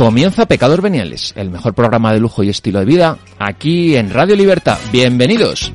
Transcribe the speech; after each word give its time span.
Comienza 0.00 0.46
Pecadores 0.46 0.82
Veniales, 0.82 1.34
el 1.36 1.50
mejor 1.50 1.74
programa 1.74 2.14
de 2.14 2.20
lujo 2.20 2.42
y 2.42 2.48
estilo 2.48 2.78
de 2.78 2.86
vida, 2.86 3.18
aquí 3.38 3.96
en 3.96 4.08
Radio 4.08 4.34
Libertad. 4.34 4.78
Bienvenidos. 4.90 5.74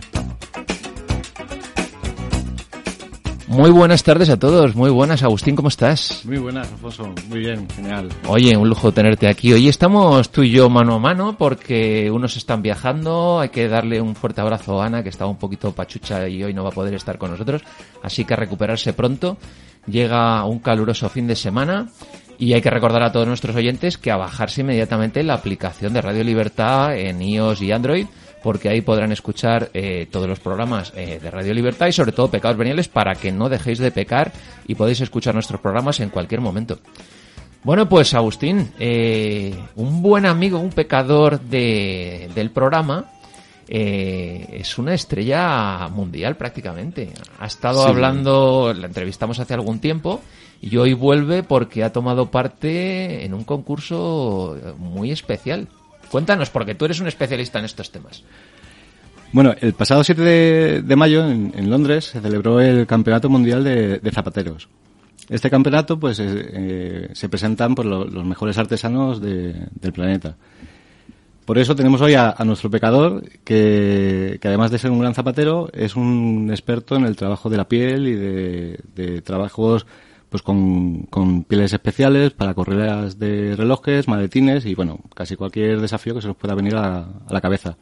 Muy 3.45 3.69
buenas 3.69 4.01
tardes 4.01 4.31
a 4.31 4.39
todos, 4.39 4.75
muy 4.75 4.89
buenas. 4.89 5.21
Agustín, 5.21 5.55
¿cómo 5.55 5.67
estás? 5.67 6.25
Muy 6.25 6.39
buenas, 6.39 6.71
Alfonso. 6.71 7.13
Muy 7.29 7.37
bien, 7.37 7.67
genial. 7.69 8.09
Oye, 8.27 8.57
un 8.57 8.67
lujo 8.67 8.91
tenerte 8.91 9.27
aquí. 9.27 9.53
Hoy 9.53 9.67
estamos 9.67 10.31
tú 10.31 10.41
y 10.41 10.49
yo 10.49 10.71
mano 10.71 10.95
a 10.95 10.99
mano 10.99 11.37
porque 11.37 12.09
unos 12.09 12.35
están 12.35 12.63
viajando. 12.63 13.41
Hay 13.41 13.49
que 13.49 13.67
darle 13.67 14.01
un 14.01 14.15
fuerte 14.15 14.41
abrazo 14.41 14.81
a 14.81 14.87
Ana, 14.87 15.03
que 15.03 15.09
estaba 15.09 15.29
un 15.29 15.37
poquito 15.37 15.71
pachucha 15.71 16.27
y 16.27 16.43
hoy 16.43 16.51
no 16.51 16.63
va 16.63 16.69
a 16.69 16.73
poder 16.73 16.95
estar 16.95 17.19
con 17.19 17.29
nosotros. 17.29 17.61
Así 18.01 18.25
que 18.25 18.33
a 18.33 18.37
recuperarse 18.37 18.91
pronto. 18.93 19.37
Llega 19.85 20.43
un 20.45 20.57
caluroso 20.57 21.07
fin 21.09 21.27
de 21.27 21.35
semana 21.35 21.87
y 22.37 22.53
hay 22.53 22.61
que 22.61 22.69
recordar 22.69 23.03
a 23.03 23.11
todos 23.11 23.27
nuestros 23.27 23.55
oyentes 23.55 23.97
que 23.97 24.11
a 24.11 24.17
bajarse 24.17 24.61
inmediatamente 24.61 25.23
la 25.23 25.35
aplicación 25.35 25.93
de 25.93 26.01
Radio 26.01 26.23
Libertad 26.23 26.97
en 26.97 27.21
iOS 27.21 27.61
y 27.61 27.71
Android, 27.71 28.05
porque 28.43 28.69
ahí 28.69 28.81
podrán 28.81 29.11
escuchar 29.11 29.69
eh, 29.73 30.07
todos 30.11 30.27
los 30.27 30.39
programas 30.39 30.93
eh, 30.95 31.19
de 31.21 31.31
Radio 31.31 31.53
Libertad 31.53 31.87
y 31.87 31.91
sobre 31.91 32.11
todo 32.11 32.29
Pecados 32.29 32.57
Veniales 32.57 32.87
para 32.87 33.15
que 33.15 33.31
no 33.31 33.49
dejéis 33.49 33.79
de 33.79 33.91
pecar 33.91 34.31
y 34.67 34.75
podéis 34.75 35.01
escuchar 35.01 35.33
nuestros 35.33 35.61
programas 35.61 35.99
en 35.99 36.09
cualquier 36.09 36.41
momento. 36.41 36.79
Bueno, 37.63 37.89
pues 37.89 38.13
Agustín, 38.13 38.71
eh, 38.77 39.55
un 39.75 40.03
buen 40.03 40.27
amigo, 40.27 40.59
un 40.59 40.69
pecador 40.69 41.41
de, 41.41 42.29
del 42.35 42.51
programa, 42.51 43.05
es 43.67 44.77
una 44.77 44.93
estrella 44.93 45.87
mundial 45.89 46.37
prácticamente. 46.37 47.09
Ha 47.39 47.47
estado 47.47 47.85
hablando, 47.85 48.73
la 48.73 48.87
entrevistamos 48.87 49.39
hace 49.39 49.53
algún 49.53 49.79
tiempo 49.79 50.21
y 50.61 50.77
hoy 50.77 50.93
vuelve 50.93 51.43
porque 51.43 51.83
ha 51.83 51.91
tomado 51.91 52.31
parte 52.31 53.25
en 53.25 53.33
un 53.33 53.43
concurso 53.43 54.57
muy 54.77 55.11
especial. 55.11 55.67
Cuéntanos, 56.09 56.49
porque 56.49 56.75
tú 56.75 56.85
eres 56.85 56.99
un 56.99 57.07
especialista 57.07 57.59
en 57.59 57.65
estos 57.65 57.91
temas. 57.91 58.23
Bueno, 59.31 59.53
el 59.59 59.73
pasado 59.73 60.03
7 60.03 60.81
de, 60.81 60.95
mayo 60.95 61.29
en, 61.29 61.69
Londres 61.69 62.05
se 62.05 62.21
celebró 62.21 62.61
el 62.61 62.87
Campeonato 62.87 63.29
Mundial 63.29 63.63
de, 63.63 64.11
Zapateros. 64.13 64.69
Este 65.27 65.49
campeonato, 65.49 65.99
pues, 65.99 66.19
eh, 66.21 67.09
se 67.11 67.27
presentan 67.27 67.75
por 67.75 67.85
pues, 67.85 68.13
los 68.13 68.23
mejores 68.23 68.57
artesanos 68.57 69.19
del 69.19 69.91
planeta. 69.93 70.37
Por 71.45 71.59
eso 71.59 71.75
tenemos 71.75 72.01
hoy 72.01 72.15
a, 72.15 72.35
nuestro 72.43 72.69
pecador, 72.71 73.23
que, 73.43 74.39
además 74.43 74.71
de 74.71 74.79
ser 74.79 74.91
un 74.91 74.99
gran 74.99 75.13
zapatero, 75.13 75.69
es 75.73 75.95
un 75.95 76.47
experto 76.49 76.95
en 76.95 77.05
el 77.05 77.15
trabajo 77.15 77.49
de 77.49 77.57
la 77.57 77.67
piel 77.67 78.07
y 78.07 78.15
de, 78.15 78.79
de 78.95 79.21
trabajos 79.21 79.85
pues 80.29 80.41
con, 80.41 81.03
con 81.03 81.43
pieles 81.43 81.71
especiales 81.71 82.31
para 82.31 82.53
correas 82.53 83.17
de 83.19 83.55
relojes, 83.55 84.07
maletines 84.07 84.65
y 84.65 84.75
bueno, 84.75 84.99
casi 85.15 85.37
cualquier 85.37 85.79
desafío 85.79 86.13
que 86.15 86.21
se 86.21 86.27
nos 86.27 86.35
pueda 86.35 86.55
venir 86.55 86.75
a, 86.75 87.05
la 87.29 87.41
cabeza. 87.41 87.77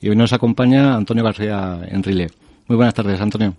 Y 0.00 0.08
hoy 0.08 0.16
nos 0.16 0.32
acompaña 0.32 0.94
Antonio 0.94 1.22
García 1.22 1.80
Enrile. 1.90 2.28
Muy 2.68 2.76
buenas 2.76 2.94
tardes, 2.94 3.20
Antonio. 3.20 3.52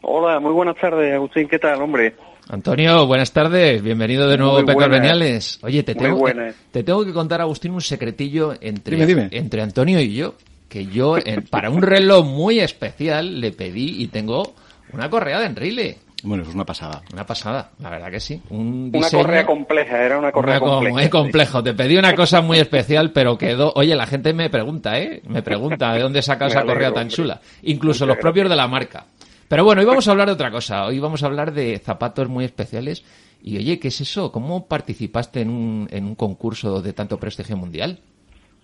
Hola, 0.00 0.40
muy 0.40 0.52
buenas 0.52 0.76
tardes, 0.76 1.12
Agustín. 1.12 1.48
¿Qué 1.48 1.58
tal, 1.58 1.82
hombre? 1.82 2.14
Antonio, 2.48 3.06
buenas 3.06 3.32
tardes. 3.32 3.82
Bienvenido 3.82 4.28
de 4.28 4.36
nuevo 4.36 4.58
a 4.58 4.88
Veniales. 4.88 5.58
Oye, 5.62 5.82
te 5.82 5.94
tengo, 5.94 6.24
te 6.70 6.82
tengo 6.82 7.04
que 7.04 7.12
contar, 7.12 7.40
Agustín, 7.40 7.72
un 7.72 7.80
secretillo 7.80 8.54
entre, 8.60 9.28
entre 9.36 9.62
Antonio 9.62 10.00
y 10.00 10.14
yo. 10.14 10.34
Que 10.68 10.86
yo, 10.86 11.16
para 11.50 11.70
un 11.70 11.82
reloj 11.82 12.26
muy 12.26 12.60
especial, 12.60 13.40
le 13.40 13.52
pedí 13.52 14.02
y 14.02 14.08
tengo 14.08 14.54
una 14.92 15.08
correa 15.10 15.40
de 15.40 15.46
Enrile. 15.46 15.98
Bueno, 16.24 16.44
es 16.44 16.54
una 16.54 16.64
pasada. 16.64 17.02
Una 17.12 17.26
pasada, 17.26 17.72
la 17.80 17.90
verdad 17.90 18.10
que 18.10 18.20
sí. 18.20 18.40
una 18.48 19.10
correa 19.10 19.44
compleja, 19.44 20.02
era 20.02 20.18
una 20.18 20.32
correa 20.32 20.60
compleja. 20.60 20.94
Muy 20.94 21.08
complejo. 21.08 21.62
Te 21.62 21.74
pedí 21.74 21.96
una 21.96 22.14
cosa 22.14 22.40
muy 22.40 22.58
especial, 22.58 23.10
pero 23.12 23.36
quedó. 23.36 23.72
Oye, 23.74 23.94
la 23.94 24.06
gente 24.06 24.32
me 24.32 24.48
pregunta, 24.48 24.98
¿eh? 24.98 25.20
Me 25.26 25.42
pregunta 25.42 25.92
de 25.92 26.00
dónde 26.00 26.22
saca 26.22 26.46
esa 26.46 26.64
correa 26.64 26.92
tan 26.92 27.08
chula. 27.08 27.40
Incluso 27.62 28.06
los 28.06 28.16
propios 28.16 28.48
de 28.48 28.56
la 28.56 28.68
marca. 28.68 29.06
Pero 29.48 29.64
bueno, 29.64 29.80
hoy 29.80 29.86
vamos 29.86 30.08
a 30.08 30.12
hablar 30.12 30.28
de 30.28 30.34
otra 30.34 30.50
cosa. 30.50 30.86
Hoy 30.86 30.98
vamos 30.98 31.22
a 31.22 31.26
hablar 31.26 31.52
de 31.52 31.78
zapatos 31.78 32.28
muy 32.28 32.44
especiales. 32.44 33.04
Y 33.42 33.58
oye, 33.58 33.78
¿qué 33.78 33.88
es 33.88 34.00
eso? 34.00 34.32
¿Cómo 34.32 34.68
participaste 34.68 35.40
en 35.40 35.50
un, 35.50 35.88
en 35.90 36.04
un 36.04 36.14
concurso 36.14 36.80
de 36.80 36.92
tanto 36.92 37.18
prestigio 37.18 37.56
mundial? 37.56 37.98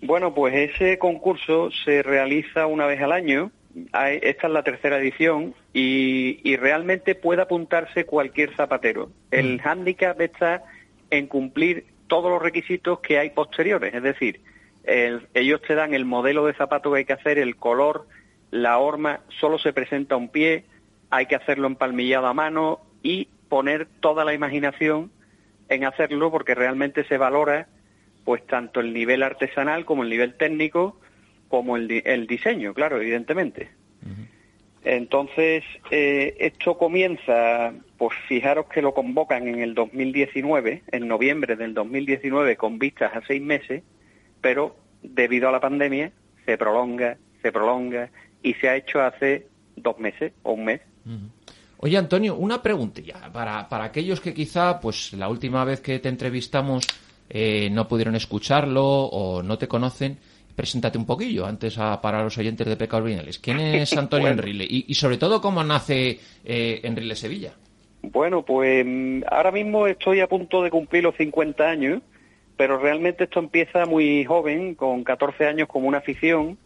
Bueno, 0.01 0.33
pues 0.33 0.55
ese 0.55 0.97
concurso 0.97 1.69
se 1.83 2.01
realiza 2.01 2.65
una 2.65 2.85
vez 2.85 3.01
al 3.01 3.11
año 3.11 3.51
esta 4.21 4.47
es 4.47 4.53
la 4.53 4.63
tercera 4.63 4.97
edición 4.97 5.53
y, 5.73 6.55
realmente 6.57 7.15
puede 7.15 7.41
apuntarse 7.41 8.05
cualquier 8.05 8.55
zapatero. 8.55 9.09
El 9.31 9.55
mm. 9.55 9.59
hándicap 9.59 10.19
está 10.21 10.63
en 11.09 11.27
cumplir 11.27 11.85
todos 12.07 12.31
los 12.31 12.41
requisitos 12.41 12.99
que 12.99 13.19
hay 13.19 13.29
posteriores, 13.29 13.93
es 13.93 14.03
decir, 14.03 14.41
ellos 15.33 15.61
te 15.61 15.75
dan 15.75 15.93
el 15.93 16.05
modelo 16.05 16.45
de 16.47 16.55
zapato 16.55 16.91
que 16.91 16.99
hay 16.99 17.05
que 17.05 17.13
hacer, 17.13 17.37
el 17.37 17.55
color, 17.55 18.07
la 18.51 18.77
horma, 18.77 19.21
solo 19.39 19.59
se 19.59 19.73
presenta 19.73 20.15
un 20.15 20.29
pie, 20.29 20.65
hay 21.09 21.25
que 21.25 21.35
hacerlo 21.35 21.67
empalmillado 21.67 22.27
a 22.27 22.33
mano 22.33 22.79
y 23.03 23.27
poner 23.47 23.87
toda 23.99 24.25
la 24.25 24.33
imaginación 24.33 25.11
en 25.69 25.85
hacerlo 25.85 26.31
porque 26.31 26.55
realmente 26.55 27.03
se 27.05 27.17
valora 27.17 27.67
pues 28.25 28.45
tanto 28.45 28.79
el 28.79 28.93
nivel 28.93 29.23
artesanal 29.23 29.85
como 29.85 30.03
el 30.03 30.09
nivel 30.09 30.35
técnico 30.35 30.99
como 31.47 31.77
el, 31.77 32.03
el 32.05 32.27
diseño, 32.27 32.73
claro, 32.73 33.01
evidentemente. 33.01 33.69
Entonces, 34.83 35.63
eh, 35.91 36.35
esto 36.39 36.77
comienza, 36.77 37.73
pues 37.97 38.15
fijaros 38.27 38.67
que 38.67 38.81
lo 38.81 38.93
convocan 38.93 39.47
en 39.47 39.59
el 39.59 39.73
2019, 39.73 40.83
en 40.91 41.07
noviembre 41.07 41.55
del 41.55 41.73
2019, 41.73 42.55
con 42.55 42.79
vistas 42.79 43.13
a 43.13 43.21
seis 43.27 43.41
meses, 43.41 43.83
pero 44.41 44.77
debido 45.01 45.49
a 45.49 45.51
la 45.51 45.59
pandemia 45.59 46.11
se 46.45 46.57
prolonga, 46.57 47.17
se 47.41 47.51
prolonga 47.51 48.09
y 48.43 48.53
se 48.55 48.69
ha 48.69 48.75
hecho 48.75 49.01
hace 49.01 49.47
dos 49.75 49.99
meses 49.99 50.33
o 50.43 50.53
un 50.53 50.65
mes. 50.65 50.81
Oye, 51.77 51.97
Antonio, 51.97 52.35
una 52.35 52.61
preguntilla 52.61 53.31
para, 53.31 53.67
para 53.69 53.85
aquellos 53.85 54.19
que 54.19 54.33
quizá, 54.33 54.79
pues 54.79 55.13
la 55.13 55.29
última 55.29 55.63
vez 55.63 55.79
que 55.81 55.99
te 55.99 56.09
entrevistamos 56.09 56.85
eh, 57.29 57.69
no 57.71 57.87
pudieron 57.87 58.15
escucharlo 58.15 58.83
o 58.85 59.43
no 59.43 59.57
te 59.57 59.67
conocen. 59.67 60.17
Preséntate 60.55 60.97
un 60.97 61.05
poquillo 61.05 61.45
antes 61.45 61.77
a, 61.77 62.01
para 62.01 62.21
los 62.23 62.37
oyentes 62.37 62.67
de 62.67 62.75
Pecados 62.75 63.05
Vinales. 63.05 63.39
¿Quién 63.39 63.59
es 63.61 63.95
Antonio 63.95 64.27
Enrile? 64.27 64.65
Y, 64.69 64.93
sobre 64.95 65.17
todo, 65.17 65.39
¿cómo 65.39 65.63
nace 65.63 66.19
eh, 66.43 66.81
Enrile 66.83 67.15
Sevilla? 67.15 67.53
Bueno, 68.01 68.43
pues 68.43 68.85
ahora 69.29 69.51
mismo 69.51 69.87
estoy 69.87 70.21
a 70.21 70.27
punto 70.27 70.63
de 70.63 70.69
cumplir 70.69 71.03
los 71.03 71.15
50 71.15 71.63
años, 71.65 72.01
pero 72.57 72.77
realmente 72.77 73.25
esto 73.25 73.39
empieza 73.39 73.85
muy 73.85 74.25
joven, 74.25 74.75
con 74.75 75.03
14 75.03 75.45
años 75.45 75.67
como 75.67 75.87
una 75.87 75.99
afición, 75.99 76.57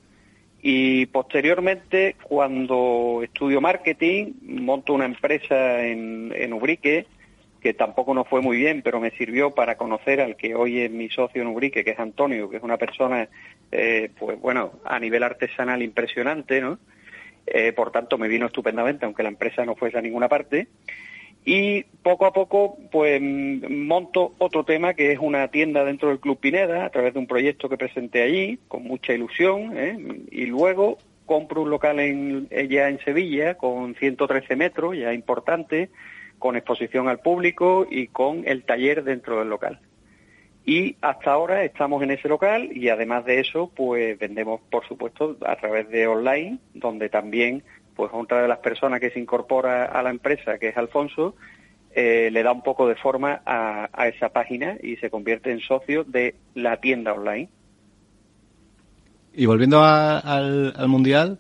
y 0.66 1.08
posteriormente, 1.08 2.16
cuando 2.24 3.20
estudio 3.22 3.60
marketing, 3.60 4.32
monto 4.44 4.94
una 4.94 5.04
empresa 5.04 5.86
en, 5.86 6.32
en 6.34 6.54
Ubrique, 6.54 7.06
que 7.60 7.74
tampoco 7.74 8.14
nos 8.14 8.30
fue 8.30 8.40
muy 8.40 8.56
bien, 8.56 8.82
pero 8.82 9.02
me 9.02 9.12
sirvió 9.12 9.52
para 9.52 9.76
conocer 9.76 10.22
al 10.22 10.38
que 10.38 10.56
hoy 10.56 10.80
es 10.80 10.90
mi 10.90 11.10
socio 11.10 11.42
en 11.42 11.50
Ubrique, 11.50 11.84
que 11.84 11.92
es 11.92 12.00
Antonio, 12.00 12.50
que 12.50 12.58
es 12.58 12.64
una 12.64 12.78
persona, 12.78 13.28
eh, 13.74 14.10
pues 14.18 14.40
bueno, 14.40 14.80
a 14.86 14.98
nivel 15.00 15.24
artesanal 15.24 15.84
impresionante, 15.84 16.62
¿no? 16.62 16.80
Eh, 17.46 17.74
por 17.74 17.92
tanto, 17.92 18.18
me 18.18 18.30
vino 18.30 18.46
estupendamente, 18.46 19.06
aunque 19.06 19.24
la 19.24 19.30
empresa 19.30 19.66
no 19.66 19.76
fuese 19.76 19.98
a 19.98 20.02
ninguna 20.02 20.30
parte. 20.30 20.68
Y 21.46 21.84
poco 22.04 22.26
a 22.26 22.32
poco, 22.32 22.78
pues 22.92 23.22
monto 23.22 24.34
otro 24.38 24.64
tema 24.64 24.94
que 24.94 25.12
es 25.12 25.20
una 25.20 25.50
tienda 25.50 25.84
dentro 25.84 26.10
del 26.10 26.20
Club 26.20 26.40
Pineda 26.40 26.86
a 26.86 26.90
través 26.90 27.14
de 27.14 27.20
un 27.20 27.28
proyecto 27.28 27.68
que 27.68 27.78
presenté 27.78 28.22
allí 28.22 28.60
con 28.68 28.84
mucha 28.84 29.14
ilusión. 29.14 29.78
¿eh? 29.78 29.98
Y 30.32 30.46
luego 30.46 30.98
compro 31.26 31.62
un 31.62 31.70
local 31.70 32.00
en, 32.00 32.48
ya 32.70 32.88
en 32.88 33.00
Sevilla 33.00 33.56
con 33.56 33.96
113 33.96 34.56
metros, 34.56 34.98
ya 34.98 35.14
importante, 35.14 35.90
con 36.40 36.56
exposición 36.56 37.08
al 37.10 37.20
público 37.20 37.88
y 37.90 38.08
con 38.08 38.48
el 38.48 38.64
taller 38.64 39.04
dentro 39.04 39.40
del 39.40 39.50
local. 39.50 39.80
Y 40.66 40.96
hasta 41.02 41.32
ahora 41.32 41.66
estamos 41.66 42.02
en 42.04 42.12
ese 42.12 42.30
local 42.30 42.70
y 42.74 42.88
además 42.88 43.26
de 43.26 43.42
eso, 43.42 43.70
pues 43.76 44.18
vendemos, 44.18 44.62
por 44.72 44.88
supuesto, 44.88 45.38
a 45.46 45.58
través 45.58 45.90
de 45.90 46.08
online, 46.08 46.60
donde 46.74 47.10
también, 47.10 47.64
pues 47.96 48.12
otra 48.14 48.42
de 48.42 48.48
las 48.48 48.60
personas 48.60 49.00
que 49.00 49.12
se 49.12 49.20
incorpora 49.20 49.86
a 49.86 50.02
la 50.04 50.10
empresa, 50.10 50.58
que 50.58 50.70
es 50.70 50.78
Alfonso, 50.78 51.36
eh, 51.96 52.30
le 52.32 52.42
da 52.42 52.52
un 52.52 52.64
poco 52.64 52.88
de 52.88 52.96
forma 52.96 53.42
a, 53.46 54.08
esa 54.08 54.30
página 54.30 54.78
y 54.82 54.96
se 54.96 55.12
convierte 55.12 55.52
en 55.52 55.60
socio 55.60 56.04
de 56.04 56.36
la 56.56 56.78
tienda 56.78 57.14
online. 57.14 57.50
Y 59.36 59.46
volviendo 59.46 59.84
al, 59.84 60.74
Mundial, 60.88 61.38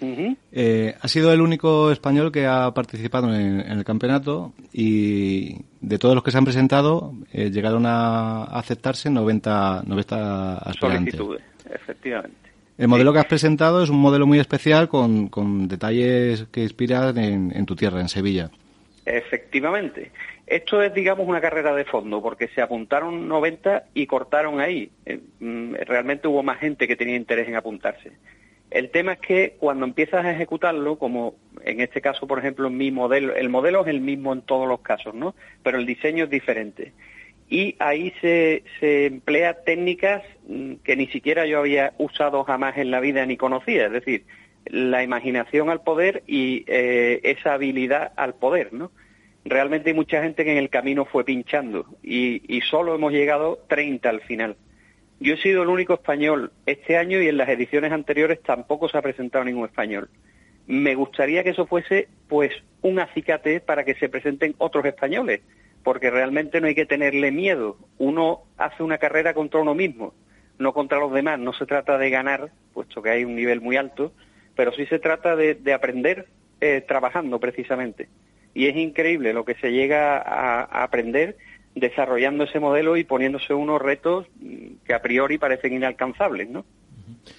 eh, 0.00 0.94
ha 1.00 1.08
sido 1.08 1.32
el 1.32 1.40
único 1.40 1.92
español 1.92 2.32
que 2.32 2.46
ha 2.46 2.72
participado 2.72 3.32
en, 3.32 3.60
el 3.60 3.84
campeonato 3.84 4.52
y 4.72 5.56
de 5.80 5.98
todos 5.98 6.16
los 6.16 6.24
que 6.24 6.32
se 6.32 6.38
han 6.38 6.44
presentado 6.44 7.14
eh, 7.32 7.50
llegaron 7.50 7.86
a 7.86 8.44
aceptarse 8.44 9.08
90, 9.08 9.84
90 9.86 10.58
aspirantes. 10.58 11.14
Solicitudes, 11.14 11.42
efectivamente. 11.72 12.51
El 12.82 12.88
modelo 12.88 13.12
que 13.12 13.20
has 13.20 13.26
presentado 13.26 13.84
es 13.84 13.90
un 13.90 14.00
modelo 14.00 14.26
muy 14.26 14.40
especial 14.40 14.88
con, 14.88 15.28
con 15.28 15.68
detalles 15.68 16.48
que 16.50 16.62
inspiran 16.62 17.16
en, 17.16 17.64
tu 17.64 17.76
tierra, 17.76 18.00
en 18.00 18.08
Sevilla. 18.08 18.50
Efectivamente. 19.06 20.10
Esto 20.48 20.82
es, 20.82 20.92
digamos, 20.92 21.28
una 21.28 21.40
carrera 21.40 21.76
de 21.76 21.84
fondo, 21.84 22.20
porque 22.20 22.48
se 22.48 22.60
apuntaron 22.60 23.28
90 23.28 23.84
y 23.94 24.06
cortaron 24.06 24.58
ahí. 24.58 24.90
Eh, 25.06 25.20
mm, 25.38 25.74
realmente 25.86 26.26
hubo 26.26 26.42
más 26.42 26.58
gente 26.58 26.88
que 26.88 26.96
tenía 26.96 27.14
interés 27.14 27.46
en 27.46 27.54
apuntarse. 27.54 28.10
El 28.68 28.90
tema 28.90 29.12
es 29.12 29.20
que 29.20 29.54
cuando 29.60 29.86
empiezas 29.86 30.24
a 30.24 30.32
ejecutarlo, 30.32 30.98
como 30.98 31.36
en 31.64 31.82
este 31.82 32.00
caso, 32.00 32.26
por 32.26 32.40
ejemplo, 32.40 32.66
en 32.66 32.76
mi 32.76 32.90
modelo, 32.90 33.32
el 33.36 33.48
modelo 33.48 33.82
es 33.82 33.86
el 33.86 34.00
mismo 34.00 34.32
en 34.32 34.42
todos 34.42 34.66
los 34.66 34.80
casos, 34.80 35.14
¿no? 35.14 35.36
Pero 35.62 35.78
el 35.78 35.86
diseño 35.86 36.24
es 36.24 36.30
diferente. 36.30 36.90
Y 37.52 37.76
ahí 37.80 38.14
se, 38.22 38.62
emplea 38.80 39.62
técnicas 39.62 40.22
mm, 40.48 40.76
que 40.76 40.96
ni 40.96 41.06
siquiera 41.08 41.44
yo 41.44 41.58
había 41.58 41.92
usado 41.98 42.44
jamás 42.44 42.78
en 42.78 42.90
la 42.90 42.98
vida 42.98 43.26
ni 43.26 43.36
conocía, 43.36 43.84
es 43.84 43.92
decir, 43.92 44.24
la 44.64 45.02
imaginación 45.02 45.68
al 45.68 45.82
poder 45.82 46.22
y 46.26 46.64
eh, 46.66 47.20
esa 47.24 47.52
habilidad 47.52 48.14
al 48.16 48.36
poder, 48.36 48.72
¿no? 48.72 48.90
Realmente 49.44 49.90
hay 49.90 49.94
mucha 49.94 50.22
gente 50.22 50.46
que 50.46 50.52
en 50.52 50.56
el 50.56 50.70
camino 50.70 51.04
fue 51.04 51.26
pinchando 51.26 51.84
y, 52.02 52.40
y 52.48 52.62
solo 52.62 52.94
hemos 52.94 53.12
llegado 53.12 53.58
30 53.68 54.08
al 54.08 54.22
final. 54.22 54.56
Yo 55.20 55.34
he 55.34 55.42
sido 55.42 55.62
el 55.62 55.68
único 55.68 55.92
español 55.92 56.52
este 56.64 56.96
año 56.96 57.20
y 57.20 57.28
en 57.28 57.36
las 57.36 57.50
ediciones 57.50 57.92
anteriores 57.92 58.40
tampoco 58.42 58.88
se 58.88 58.96
ha 58.96 59.02
presentado 59.02 59.44
ningún 59.44 59.66
español. 59.66 60.08
Me 60.66 60.94
gustaría 60.94 61.44
que 61.44 61.50
eso 61.50 61.66
fuese 61.66 62.08
pues 62.28 62.50
un 62.80 62.98
acicate 62.98 63.60
para 63.60 63.84
que 63.84 63.94
se 63.96 64.08
presenten 64.08 64.54
otros 64.56 64.86
españoles, 64.86 65.42
porque 65.82 66.10
realmente 66.10 66.60
no 66.60 66.66
hay 66.66 66.74
que 66.74 66.86
tenerle 66.86 67.30
miedo. 67.30 67.76
Uno 67.98 68.42
hace 68.56 68.82
una 68.82 68.98
carrera 68.98 69.34
contra 69.34 69.60
uno 69.60 69.74
mismo, 69.74 70.14
no 70.58 70.72
contra 70.72 70.98
los 70.98 71.12
demás. 71.12 71.38
No 71.38 71.52
se 71.52 71.66
trata 71.66 71.98
de 71.98 72.10
ganar, 72.10 72.50
puesto 72.72 73.02
que 73.02 73.10
hay 73.10 73.24
un 73.24 73.36
nivel 73.36 73.60
muy 73.60 73.76
alto, 73.76 74.12
pero 74.54 74.72
sí 74.72 74.86
se 74.86 74.98
trata 74.98 75.36
de, 75.36 75.72
aprender 75.72 76.26
eh, 76.60 76.84
trabajando 76.86 77.40
precisamente. 77.40 78.08
Y 78.54 78.66
es 78.66 78.76
increíble 78.76 79.32
lo 79.32 79.44
que 79.44 79.54
se 79.54 79.72
llega 79.72 80.18
a 80.18 80.82
aprender 80.82 81.36
desarrollando 81.74 82.44
ese 82.44 82.60
modelo 82.60 82.96
y 82.96 83.04
poniéndose 83.04 83.54
unos 83.54 83.80
retos 83.80 84.26
que 84.84 84.94
a 84.94 85.00
priori 85.00 85.38
parecen 85.38 85.72
inalcanzables, 85.72 86.50
¿no? 86.50 86.64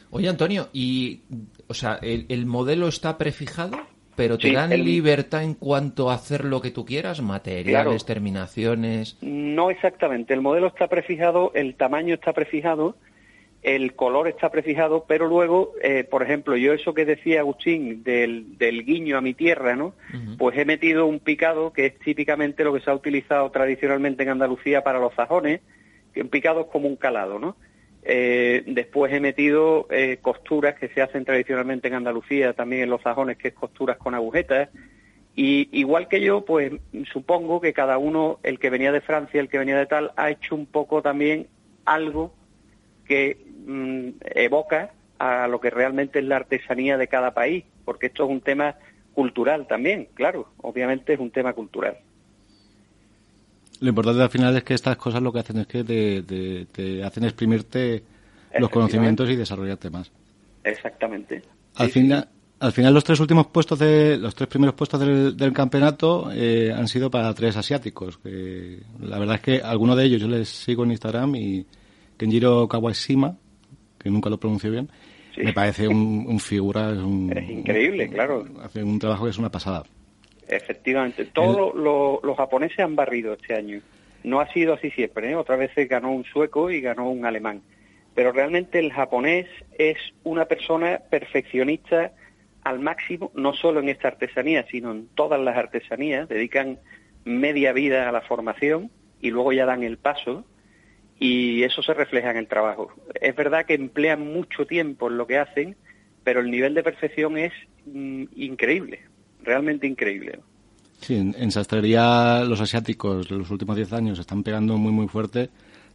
Oye, 0.10 0.30
Antonio, 0.30 0.69
y, 0.74 1.22
o 1.68 1.74
sea, 1.74 2.00
el, 2.01 2.46
modelo 2.46 2.88
está 2.88 3.18
prefijado, 3.18 3.78
pero 4.15 4.38
te 4.38 4.51
dan 4.51 4.71
libertad 4.71 5.44
en 5.44 5.54
cuanto 5.54 6.10
a 6.10 6.15
hacer 6.15 6.45
lo 6.45 6.62
que 6.62 6.71
tú 6.71 6.86
quieras, 6.86 7.21
materiales, 7.21 8.06
terminaciones. 8.06 9.18
No 9.21 9.69
exactamente. 9.69 10.33
El 10.33 10.42
modelo 10.42 10.68
está 10.68 10.88
prefijado, 10.88 11.51
el 11.56 11.75
tamaño 11.75 12.13
está 12.15 12.33
prefijado, 12.33 12.95
el 13.63 13.95
color 13.95 14.27
está 14.27 14.51
prefijado, 14.51 15.06
pero 15.07 15.27
luego, 15.27 15.71
eh, 15.81 16.04
por 16.04 16.21
ejemplo, 16.21 16.57
yo 16.57 16.74
eso 16.74 16.94
que 16.94 17.06
decía 17.06 17.39
Agustín 17.39 18.04
del, 18.04 18.57
del 18.57 18.86
guiño 18.86 19.18
a 19.18 19.21
mi 19.21 19.33
tierra, 19.33 19.75
¿no? 19.75 19.94
Pues 20.38 20.57
he 20.57 20.65
metido 20.65 21.06
un 21.06 21.19
picado 21.19 21.71
que 21.71 21.86
es 21.86 22.00
típicamente 22.00 22.63
lo 22.63 22.74
que 22.74 22.81
se 22.81 22.92
ha 22.92 22.95
utilizado 22.95 23.50
tradicionalmente 23.51 24.24
en 24.24 24.30
Andalucía 24.30 24.83
para 24.83 25.00
los 25.00 25.13
sajones, 25.15 25.62
que 26.13 26.21
un 26.21 26.27
picado 26.27 26.62
es 26.62 26.68
como 26.68 26.88
un 26.88 26.98
calado, 26.98 27.39
¿no? 27.39 27.56
Eh, 28.05 28.63
después 28.67 29.13
he 29.13 29.19
metido 29.19 29.88
eh, 29.89 30.17
costuras 30.21 30.75
que 30.75 30.89
se 30.89 31.01
hacen 31.01 31.25
tradicionalmente 31.25 31.88
en 31.88 31.95
Andalucía, 31.95 32.53
también 32.53 32.83
en 32.83 32.89
los 32.89 33.01
sajones, 33.01 33.38
que 33.38 33.50
es 33.50 33.53
costuras 33.53 33.97
con 33.97 34.13
agujetas. 34.13 34.69
Y 35.35 35.69
igual 35.71 36.07
que 36.07 36.21
yo, 36.21 36.45
pues 36.45 36.73
supongo 37.11 37.59
que 37.61 37.73
cada 37.73 37.97
uno, 37.97 38.39
el 38.44 38.59
que 38.59 38.69
venía 38.69 38.91
de 38.91 39.01
Francia, 39.01 39.39
el 39.39 39.50
que 39.50 39.57
venía 39.57 39.77
de 39.77 39.88
tal, 39.88 40.11
ha 40.15 40.29
hecho 40.29 40.55
un 40.55 40.65
poco 40.65 41.01
también 41.01 41.47
algo 41.85 42.33
que 43.05 43.38
mm, 43.65 44.09
evoca 44.35 44.91
a 45.17 45.47
lo 45.47 45.59
que 45.59 45.69
realmente 45.69 46.19
es 46.19 46.25
la 46.25 46.35
artesanía 46.35 46.97
de 46.97 47.07
cada 47.07 47.33
país, 47.33 47.63
porque 47.85 48.07
esto 48.07 48.25
es 48.25 48.29
un 48.29 48.41
tema 48.41 48.75
cultural 49.13 49.67
también, 49.67 50.09
claro, 50.13 50.50
obviamente 50.61 51.13
es 51.13 51.19
un 51.19 51.31
tema 51.31 51.53
cultural. 51.53 51.97
Lo 53.83 53.89
importante 53.89 54.24
al 54.24 54.30
final 54.30 54.56
es 54.56 54.63
que 54.63 54.75
estas 54.75 54.95
cosas 54.95 55.21
lo 55.21 55.33
que 55.33 55.39
hacen 55.39 55.57
es 55.57 55.68
que 55.68 55.83
te, 55.83 57.03
hacen 57.03 57.25
exprimirte 57.25 58.01
los 58.57 58.69
conocimientos 58.69 59.30
y 59.30 59.35
desarrollarte 59.35 59.89
más. 59.89 60.09
Exactamente. 60.63 61.41
Al 61.75 61.89
final, 61.89 62.30
al 62.62 62.71
final 62.71 62.94
los 62.94 63.03
tres 63.03 63.19
últimos 63.19 63.47
puestos 63.47 63.77
de 63.77 64.15
los 64.18 64.33
tres 64.35 64.47
primeros 64.47 64.74
puestos 64.74 65.01
del, 65.01 65.51
campeonato 65.51 66.31
eh, 66.33 66.71
han 66.74 66.88
sido 66.88 67.12
para 67.12 67.33
tres 67.33 67.57
asiáticos. 67.57 68.21
la 68.24 69.19
verdad 69.19 69.35
es 69.35 69.41
que 69.41 69.62
alguno 69.62 69.97
de 69.97 70.06
ellos 70.06 70.21
yo 70.21 70.29
les 70.29 70.47
sigo 70.47 70.86
en 70.86 70.91
Instagram 70.91 71.36
y 71.36 71.65
Kenjiro 72.15 72.69
Kawashima, 72.69 73.36
que 74.00 74.09
nunca 74.09 74.29
lo 74.29 74.39
pronuncio 74.39 74.71
bien, 74.71 74.89
me 75.36 75.51
parece 75.51 75.89
un, 75.89 76.39
figura. 76.39 76.91
Es, 77.36 77.50
increíble, 77.50 78.07
claro. 78.07 78.45
Hace 78.63 78.81
un 78.81 78.97
trabajo 78.97 79.25
que 79.25 79.31
es 79.31 79.38
una 79.38 79.51
pasada. 79.51 79.83
Efectivamente. 80.48 81.25
Todos 81.25 81.74
los 81.75 82.38
japoneses 82.38 82.80
han 82.80 82.95
barrido 82.95 83.34
este 83.34 83.56
año. 83.56 83.81
No 84.24 84.40
ha 84.40 84.51
sido 84.51 84.74
así 84.74 84.92
siempre. 84.92 85.31
¿eh? 85.31 85.36
Otras 85.36 85.60
veces 85.60 85.88
ganó 85.90 86.12
un 86.12 86.24
sueco 86.24 86.72
y 86.72 86.81
ganó 86.81 87.10
un 87.10 87.25
alemán. 87.25 87.62
Pero 88.15 88.32
realmente 88.32 88.79
el 88.79 88.91
japonés 88.91 89.48
es 89.77 89.98
una 90.24 90.46
persona 90.46 91.01
perfeccionista 91.10 92.12
al 92.63 92.79
máximo, 92.79 93.32
no 93.34 93.53
solo 93.53 93.79
en 93.79 93.89
esta 93.89 94.08
artesanía, 94.08 94.65
sino 94.70 94.91
en 94.91 95.08
todas 95.15 95.41
las 95.41 95.58
artesanías. 95.58 96.29
Dedican 96.29 96.79
media 97.25 97.74
vida 97.74 98.08
a 98.08 98.12
la 98.12 98.22
formación 98.22 98.91
y 99.20 99.32
luego 99.32 99.51
ya 99.51 99.65
dan 99.65 99.84
el 99.84 99.98
paso 99.98 100.46
y 101.20 101.63
eso 101.63 101.82
se 101.82 101.94
refleja 101.94 102.32
en 102.32 102.38
el 102.38 102.48
trabajo. 102.48 102.91
Es 103.20 103.36
verdad 103.36 103.65
que 103.65 103.75
emplean 103.75 104.34
mucho 104.34 104.65
tiempo 104.65 105.08
en 105.08 105.17
lo 105.17 105.27
que 105.27 105.38
hacen, 105.38 105.75
pero 106.24 106.41
el 106.41 106.51
nivel 106.51 106.74
de 106.74 106.84
perfección 106.84 107.38
es 107.38 107.53
mm, 107.86 108.25
increíble, 108.36 109.01
realmente 109.43 109.88
increíble. 109.88 110.39
Sí, 111.01 111.15
en, 111.15 111.51
sastrería 111.51 112.43
los 112.45 112.62
asiáticos 112.62 113.29
los 113.29 113.51
últimos 113.51 113.75
10 113.75 113.93
años 113.93 114.19
están 114.19 114.43
pegando 114.43 114.77
muy 114.77 114.91
muy 114.91 115.07
fuerte. 115.07 115.50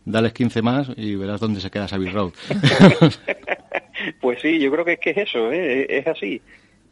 Dales 0.04 0.32
15 0.32 0.62
más 0.62 0.90
y 0.96 1.16
verás 1.16 1.40
dónde 1.40 1.60
se 1.60 1.70
queda 1.70 1.88
Savile 1.88 2.12
Road. 2.12 2.32
pues 4.20 4.40
sí, 4.40 4.58
yo 4.58 4.70
creo 4.70 4.84
que 4.84 4.92
es 4.94 5.00
que 5.00 5.10
es 5.10 5.16
eso, 5.18 5.50
¿eh? 5.52 5.86
es 5.88 6.06
así. 6.06 6.40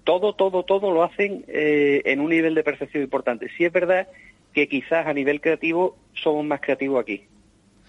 Todo, 0.05 0.35
todo, 0.35 0.65
todo 0.65 0.93
lo 0.93 1.03
hacen 1.03 1.45
eh, 1.49 2.03
en 2.05 2.21
un 2.21 2.31
nivel 2.31 2.55
de 2.55 2.63
perfección 2.63 3.03
importante. 3.03 3.49
Sí 3.57 3.65
es 3.65 3.73
verdad 3.73 4.09
que 4.53 4.69
quizás 4.69 5.07
a 5.07 5.13
nivel 5.13 5.41
creativo 5.41 5.97
somos 6.15 6.45
más 6.45 6.61
creativos 6.61 7.01
aquí 7.01 7.25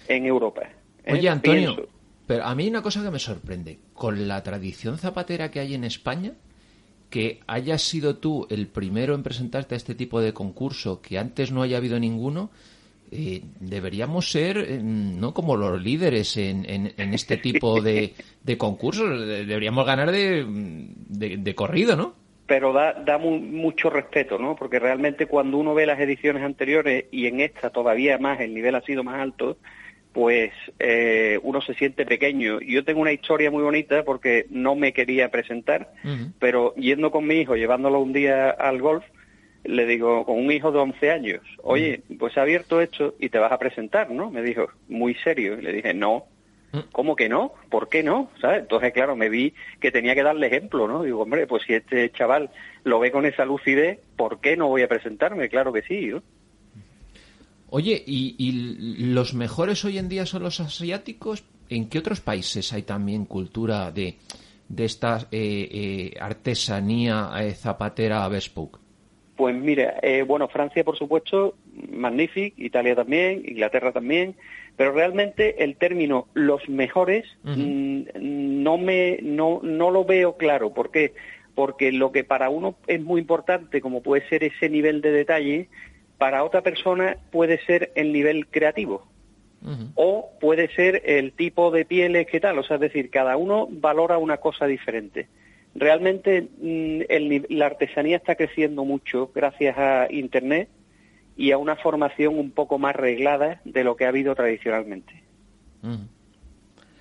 en 0.07 0.25
Europa. 0.25 0.63
¿eh? 1.05 1.13
Oye, 1.13 1.29
Antonio, 1.29 1.87
pero 2.25 2.43
a 2.43 2.53
mí 2.53 2.67
una 2.67 2.81
cosa 2.81 3.01
que 3.01 3.11
me 3.11 3.19
sorprende, 3.19 3.79
con 3.93 4.27
la 4.27 4.43
tradición 4.43 4.97
zapatera 4.97 5.49
que 5.49 5.61
hay 5.61 5.73
en 5.73 5.85
España, 5.85 6.33
que 7.09 7.39
hayas 7.47 7.81
sido 7.81 8.17
tú 8.17 8.47
el 8.49 8.67
primero 8.67 9.15
en 9.15 9.23
presentarte 9.23 9.75
a 9.75 9.77
este 9.77 9.95
tipo 9.95 10.19
de 10.19 10.33
concurso, 10.33 11.01
que 11.01 11.17
antes 11.17 11.51
no 11.51 11.61
haya 11.61 11.77
habido 11.77 11.99
ninguno, 11.99 12.49
eh, 13.09 13.41
deberíamos 13.61 14.29
ser 14.29 14.57
eh, 14.57 14.79
no 14.81 15.33
como 15.33 15.55
los 15.55 15.81
líderes 15.81 16.35
en, 16.35 16.65
en, 16.65 17.13
este 17.13 17.37
tipo 17.37 17.81
de, 17.81 18.13
de, 18.43 18.57
concursos. 18.57 19.25
Deberíamos 19.25 19.85
ganar 19.85 20.11
de, 20.11 20.45
de, 21.07 21.55
corrido, 21.55 21.95
¿no? 21.95 22.15
Pero 22.45 22.73
da, 22.73 22.93
da 22.93 23.17
mucho 23.17 23.89
respeto, 23.89 24.37
¿no? 24.37 24.57
Porque 24.57 24.79
realmente 24.79 25.25
cuando 25.25 25.57
uno 25.57 25.73
ve 25.73 25.85
las 25.85 25.99
ediciones 25.99 26.43
anteriores 26.43 27.05
y 27.11 27.27
en 27.27 27.39
esta 27.39 27.69
todavía 27.69 28.17
más, 28.17 28.41
el 28.41 28.53
nivel 28.53 28.75
ha 28.75 28.81
sido 28.81 29.05
más 29.05 29.21
alto, 29.21 29.57
pues 30.13 30.51
eh, 30.79 31.39
uno 31.43 31.61
se 31.61 31.73
siente 31.75 32.05
pequeño. 32.05 32.59
Yo 32.61 32.83
tengo 32.83 33.01
una 33.01 33.11
historia 33.11 33.51
muy 33.51 33.63
bonita 33.63 34.03
porque 34.03 34.47
no 34.49 34.75
me 34.75 34.93
quería 34.93 35.29
presentar, 35.29 35.91
pero 36.39 36.73
yendo 36.75 37.11
con 37.11 37.27
mi 37.27 37.35
hijo, 37.35 37.55
llevándolo 37.55 37.99
un 37.99 38.13
día 38.13 38.49
al 38.49 38.81
golf, 38.81 39.03
le 39.63 39.85
digo, 39.85 40.25
con 40.25 40.37
un 40.39 40.51
hijo 40.51 40.71
de 40.71 40.79
11 40.79 41.11
años, 41.11 41.41
oye, 41.61 42.01
pues 42.17 42.37
ha 42.37 42.41
abierto 42.41 42.81
esto 42.81 43.15
y 43.19 43.29
te 43.29 43.37
vas 43.37 43.51
a 43.51 43.59
presentar, 43.59 44.09
¿no? 44.09 44.31
Me 44.31 44.41
dijo, 44.41 44.67
muy 44.87 45.13
serio. 45.15 45.59
Y 45.59 45.61
le 45.61 45.73
dije, 45.73 45.93
no. 45.93 46.25
¿Cómo 46.91 47.15
que 47.15 47.27
no? 47.27 47.53
¿Por 47.69 47.89
qué 47.89 48.03
no? 48.03 48.29
¿Sabes? 48.39 48.59
Entonces, 48.59 48.93
claro, 48.93 49.15
me 49.15 49.29
vi 49.29 49.53
que 49.79 49.91
tenía 49.91 50.13
que 50.15 50.21
darle 50.21 50.47
ejemplo, 50.47 50.87
¿no? 50.87 51.03
Digo, 51.03 51.21
hombre, 51.21 51.47
pues 51.47 51.63
si 51.63 51.73
este 51.73 52.11
chaval 52.11 52.51
lo 52.83 52.99
ve 52.99 53.11
con 53.11 53.25
esa 53.25 53.45
lucidez, 53.45 53.99
¿por 54.15 54.41
qué 54.41 54.57
no 54.57 54.67
voy 54.67 54.83
a 54.83 54.87
presentarme? 54.87 55.49
Claro 55.49 55.73
que 55.73 55.81
sí, 55.81 56.07
¿no? 56.07 56.21
Oye, 57.69 58.01
¿y, 58.05 59.11
los 59.13 59.33
mejores 59.33 59.83
hoy 59.83 59.97
en 59.97 60.07
día 60.07 60.25
son 60.25 60.43
los 60.43 60.59
asiáticos? 60.59 61.43
¿En 61.69 61.89
qué 61.89 61.99
otros 61.99 62.21
países 62.21 62.71
hay 62.71 62.83
también 62.83 63.25
cultura 63.25 63.91
de, 63.91 64.15
de 64.69 64.85
esta 64.85 65.27
eh, 65.31 65.67
eh, 65.71 66.13
artesanía 66.19 67.29
eh, 67.41 67.51
zapatera 67.53 68.27
bespoke? 68.29 68.79
Pues 69.35 69.55
mira, 69.55 69.99
bueno, 70.25 70.47
Francia 70.47 70.83
por 70.83 70.97
supuesto, 70.97 71.55
magnífico, 71.91 72.55
Italia 72.59 72.95
también, 72.95 73.43
Inglaterra 73.45 73.91
también, 73.91 74.35
pero 74.75 74.93
realmente 74.93 75.63
el 75.63 75.75
término 75.75 76.27
los 76.33 76.67
mejores 76.69 77.25
mm, 77.43 78.01
no 78.15 78.77
me 78.79 79.19
no, 79.21 79.59
no 79.61 79.91
lo 79.91 80.05
veo 80.05 80.37
claro. 80.37 80.73
¿Por 80.73 80.89
qué? 80.89 81.13
Porque 81.53 81.91
lo 81.91 82.11
que 82.11 82.23
para 82.23 82.49
uno 82.49 82.77
es 82.87 82.99
muy 82.99 83.21
importante, 83.21 83.79
como 83.79 84.01
puede 84.01 84.27
ser 84.27 84.43
ese 84.43 84.69
nivel 84.69 85.01
de 85.01 85.11
detalle, 85.11 85.69
para 86.17 86.43
otra 86.43 86.61
persona 86.61 87.17
puede 87.31 87.59
ser 87.65 87.91
el 87.95 88.13
nivel 88.13 88.47
creativo. 88.47 89.07
O 89.95 90.29
puede 90.39 90.69
ser 90.69 91.01
el 91.05 91.33
tipo 91.33 91.71
de 91.71 91.83
pieles 91.83 92.27
que 92.27 92.39
tal, 92.39 92.57
o 92.59 92.63
sea, 92.63 92.75
es 92.75 92.81
decir, 92.81 93.09
cada 93.09 93.35
uno 93.35 93.67
valora 93.69 94.17
una 94.17 94.37
cosa 94.37 94.65
diferente. 94.65 95.27
Realmente 95.75 96.47
mm, 96.61 97.01
la 97.49 97.65
artesanía 97.65 98.17
está 98.17 98.35
creciendo 98.35 98.85
mucho 98.85 99.31
gracias 99.33 99.77
a 99.77 100.07
Internet 100.09 100.69
y 101.35 101.51
a 101.51 101.57
una 101.57 101.75
formación 101.75 102.39
un 102.39 102.51
poco 102.51 102.79
más 102.79 102.95
reglada 102.95 103.61
de 103.65 103.83
lo 103.83 103.95
que 103.95 104.05
ha 104.05 104.09
habido 104.09 104.35
tradicionalmente. 104.35 105.23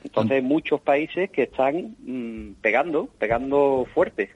Entonces, 0.02 0.42
muchos 0.42 0.80
países 0.80 1.30
que 1.30 1.44
están 1.44 1.94
mm, 2.04 2.54
pegando, 2.60 3.08
pegando 3.18 3.86
fuerte. 3.92 4.30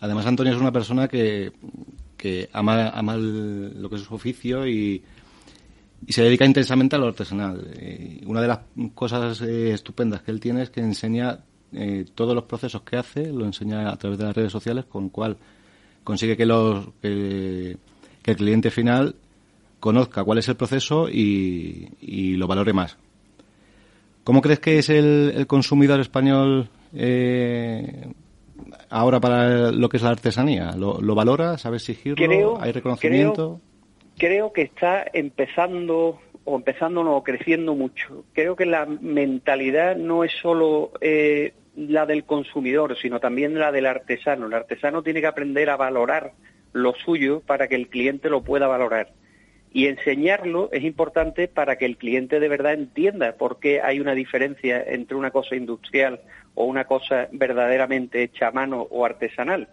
Además, 0.00 0.26
Antonio 0.26 0.52
es 0.52 0.60
una 0.60 0.72
persona 0.72 1.08
que, 1.08 1.52
que 2.22 2.48
ama, 2.52 2.90
ama 2.90 3.16
lo 3.16 3.90
que 3.90 3.96
es 3.96 4.02
su 4.02 4.14
oficio 4.14 4.64
y, 4.68 5.02
se 6.08 6.22
dedica 6.22 6.44
intensamente 6.44 6.94
a 6.94 6.98
lo 7.00 7.06
artesanal. 7.08 7.68
Eh, 7.74 8.20
una 8.26 8.40
de 8.40 8.48
las 8.48 8.60
cosas 8.94 9.40
eh, 9.40 9.72
estupendas 9.72 10.22
que 10.22 10.30
él 10.30 10.38
tiene 10.38 10.62
es 10.62 10.70
que 10.70 10.80
enseña 10.80 11.40
eh, 11.72 12.04
todos 12.14 12.34
los 12.34 12.44
procesos 12.44 12.82
que 12.82 12.96
hace, 12.96 13.32
lo 13.32 13.44
enseña 13.44 13.88
a 13.88 13.96
través 13.96 14.18
de 14.18 14.24
las 14.24 14.36
redes 14.36 14.52
sociales, 14.52 14.84
con 14.84 15.08
cual 15.08 15.36
consigue 16.04 16.36
que, 16.36 16.46
los, 16.46 16.86
que, 17.00 17.76
el 18.24 18.36
cliente 18.36 18.70
final 18.70 19.16
conozca 19.80 20.22
cuál 20.22 20.38
es 20.38 20.48
el 20.48 20.56
proceso 20.56 21.08
y, 21.08 22.36
lo 22.36 22.46
valore 22.46 22.72
más. 22.72 22.96
¿Cómo 24.22 24.42
crees 24.42 24.60
que 24.60 24.78
es 24.78 24.90
el, 24.90 25.32
el 25.36 25.46
consumidor 25.48 25.98
español 26.00 26.68
ahora 28.92 29.20
para 29.20 29.72
lo 29.72 29.88
que 29.88 29.96
es 29.96 30.02
la 30.02 30.10
artesanía? 30.10 30.72
¿Lo, 30.76 31.14
valora? 31.14 31.58
¿Sabe 31.58 31.76
exigirlo? 31.76 32.60
¿Hay 32.60 32.72
reconocimiento? 32.72 33.60
Creo, 34.18 34.52
que 34.52 34.62
está 34.62 35.04
empezando 35.12 36.20
o 36.44 36.56
empezando 36.56 37.00
o 37.00 37.24
creciendo 37.24 37.74
mucho. 37.74 38.24
Creo 38.34 38.54
que 38.54 38.66
la 38.66 38.86
mentalidad 38.86 39.96
no 39.96 40.22
es 40.22 40.32
solo 40.40 40.92
eh, 41.00 41.54
la 41.76 42.04
del 42.06 42.24
consumidor, 42.24 42.96
sino 43.00 43.18
también 43.18 43.58
la 43.58 43.72
del 43.72 43.86
artesano. 43.86 44.46
El 44.46 44.54
artesano 44.54 45.02
tiene 45.02 45.20
que 45.20 45.26
aprender 45.26 45.70
a 45.70 45.76
valorar 45.76 46.32
lo 46.72 46.94
suyo 46.94 47.40
para 47.40 47.68
que 47.68 47.74
el 47.74 47.88
cliente 47.88 48.28
lo 48.28 48.42
pueda 48.42 48.66
valorar. 48.66 49.12
Y 49.72 49.86
enseñarlo 49.86 50.68
es 50.70 50.84
importante 50.84 51.48
para 51.48 51.76
que 51.76 51.86
el 51.86 51.96
cliente 51.96 52.40
de 52.40 52.48
verdad 52.48 52.74
entienda 52.74 53.36
por 53.36 53.58
qué 53.58 53.80
hay 53.80 54.00
una 54.00 54.14
diferencia 54.14 54.82
entre 54.86 55.16
una 55.16 55.30
cosa 55.30 55.56
industrial 55.56 56.20
o 56.54 56.64
una 56.64 56.84
cosa 56.84 57.28
verdaderamente 57.32 58.22
hecha 58.22 58.48
a 58.48 58.52
mano 58.52 58.86
o 58.90 59.04
artesanal. 59.04 59.68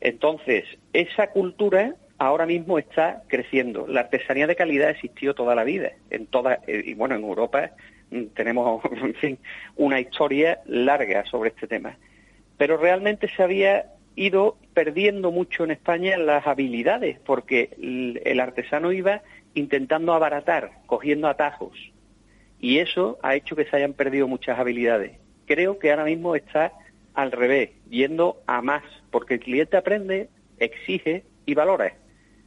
Entonces, 0.00 0.64
esa 0.92 1.28
cultura 1.28 1.94
ahora 2.18 2.46
mismo 2.46 2.78
está 2.78 3.22
creciendo. 3.28 3.86
La 3.86 4.00
artesanía 4.00 4.46
de 4.46 4.56
calidad 4.56 4.90
existió 4.90 5.34
toda 5.34 5.54
la 5.54 5.64
vida. 5.64 5.92
En 6.10 6.26
toda, 6.26 6.60
eh, 6.66 6.82
y 6.86 6.94
bueno, 6.94 7.14
en 7.14 7.22
Europa 7.22 7.70
mm, 8.10 8.24
tenemos, 8.34 8.84
en 8.90 9.14
fin, 9.14 9.38
una 9.76 10.00
historia 10.00 10.60
larga 10.66 11.24
sobre 11.26 11.50
este 11.50 11.66
tema. 11.66 11.96
Pero 12.58 12.76
realmente 12.76 13.28
se 13.28 13.42
había 13.42 13.86
ido 14.14 14.58
perdiendo 14.74 15.30
mucho 15.30 15.64
en 15.64 15.70
España 15.70 16.18
las 16.18 16.46
habilidades, 16.46 17.18
porque 17.20 17.70
el 17.78 18.40
artesano 18.40 18.92
iba 18.92 19.22
intentando 19.54 20.12
abaratar, 20.12 20.70
cogiendo 20.86 21.28
atajos. 21.28 21.92
Y 22.60 22.78
eso 22.78 23.18
ha 23.22 23.34
hecho 23.34 23.56
que 23.56 23.64
se 23.64 23.76
hayan 23.76 23.94
perdido 23.94 24.28
muchas 24.28 24.58
habilidades 24.58 25.21
creo 25.46 25.78
que 25.78 25.90
ahora 25.90 26.04
mismo 26.04 26.34
está 26.36 26.72
al 27.14 27.32
revés, 27.32 27.70
yendo 27.88 28.42
a 28.46 28.62
más, 28.62 28.82
porque 29.10 29.34
el 29.34 29.40
cliente 29.40 29.76
aprende, 29.76 30.28
exige 30.58 31.24
y 31.46 31.54
valora. 31.54 31.94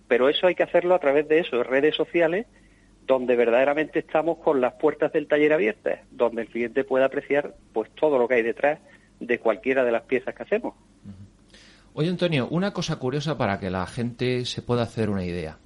Pero 0.08 0.30
eso 0.30 0.48
hay 0.48 0.56
que 0.56 0.64
hacerlo 0.64 0.96
a 0.96 1.00
través 1.00 1.28
de 1.28 1.40
eso, 1.40 1.64
redes 1.64 1.96
sociales, 1.96 2.48
donde 3.06 3.36
verdaderamente 3.36 4.00
estamos 4.00 4.40
con 4.40 4.62
las 4.62 4.74
puertas 4.74 5.14
del 5.14 5.28
taller 5.28 5.54
abiertas, 5.54 6.00
donde 6.12 6.44
el 6.44 6.48
cliente 6.48 6.84
pueda 6.84 7.06
apreciar 7.06 7.56
pues 7.74 7.90
todo 7.92 8.18
lo 8.18 8.28
que 8.28 8.36
hay 8.36 8.44
detrás 8.44 8.80
de 9.20 9.40
cualquiera 9.40 9.84
de 9.84 9.92
las 9.92 10.04
piezas 10.04 10.34
que 10.34 10.44
hacemos. 10.44 10.74
Oye, 11.94 12.10
Antonio, 12.10 12.48
una 12.50 12.74
cosa 12.74 12.98
curiosa 12.98 13.38
para 13.38 13.60
que 13.60 13.70
la 13.70 13.86
gente 13.86 14.46
se 14.46 14.62
pueda 14.62 14.84
hacer 14.84 15.10
una 15.10 15.24
idea 15.24 15.60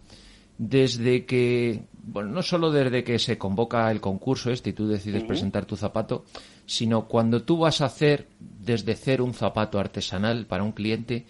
desde 0.59 1.25
que, 1.25 1.85
bueno, 1.93 2.29
no 2.31 2.43
solo 2.43 2.69
desde 2.69 3.03
que 3.05 3.17
se 3.17 3.37
convoca 3.37 3.89
el 3.89 4.01
concurso 4.01 4.51
este 4.51 4.71
y 4.71 4.73
tú 4.73 4.87
decides 4.87 5.23
presentar 5.23 5.65
tu 5.65 5.77
zapato, 5.77 6.25
sino 6.65 7.07
cuando 7.07 7.43
tú 7.43 7.57
vas 7.57 7.79
a 7.79 7.85
hacer 7.85 8.27
desde 8.39 8.95
cero 8.95 9.23
un 9.23 9.33
zapato 9.33 9.79
artesanal 9.79 10.45
para 10.45 10.63
un 10.63 10.73
cliente, 10.73 11.25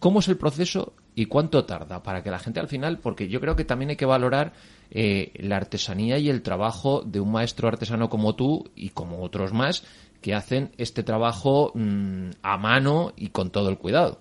¿cómo 0.00 0.18
es 0.18 0.26
el 0.26 0.36
proceso 0.36 0.94
y 1.14 1.26
cuánto 1.26 1.64
tarda 1.64 2.02
para 2.02 2.24
que 2.24 2.30
la 2.30 2.40
gente 2.40 2.58
al 2.58 2.66
final, 2.66 2.98
porque 2.98 3.28
yo 3.28 3.40
creo 3.40 3.54
que 3.54 3.64
también 3.64 3.90
hay 3.90 3.96
que 3.96 4.04
valorar 4.04 4.52
eh, 4.90 5.30
la 5.36 5.56
artesanía 5.56 6.18
y 6.18 6.28
el 6.28 6.42
trabajo 6.42 7.02
de 7.04 7.20
un 7.20 7.30
maestro 7.30 7.68
artesano 7.68 8.08
como 8.08 8.34
tú 8.34 8.68
y 8.74 8.90
como 8.90 9.22
otros 9.22 9.52
más 9.52 9.84
que 10.20 10.34
hacen 10.34 10.72
este 10.76 11.04
trabajo 11.04 11.70
mm, 11.74 12.30
a 12.42 12.58
mano 12.58 13.12
y 13.16 13.28
con 13.28 13.50
todo 13.50 13.70
el 13.70 13.78
cuidado. 13.78 14.18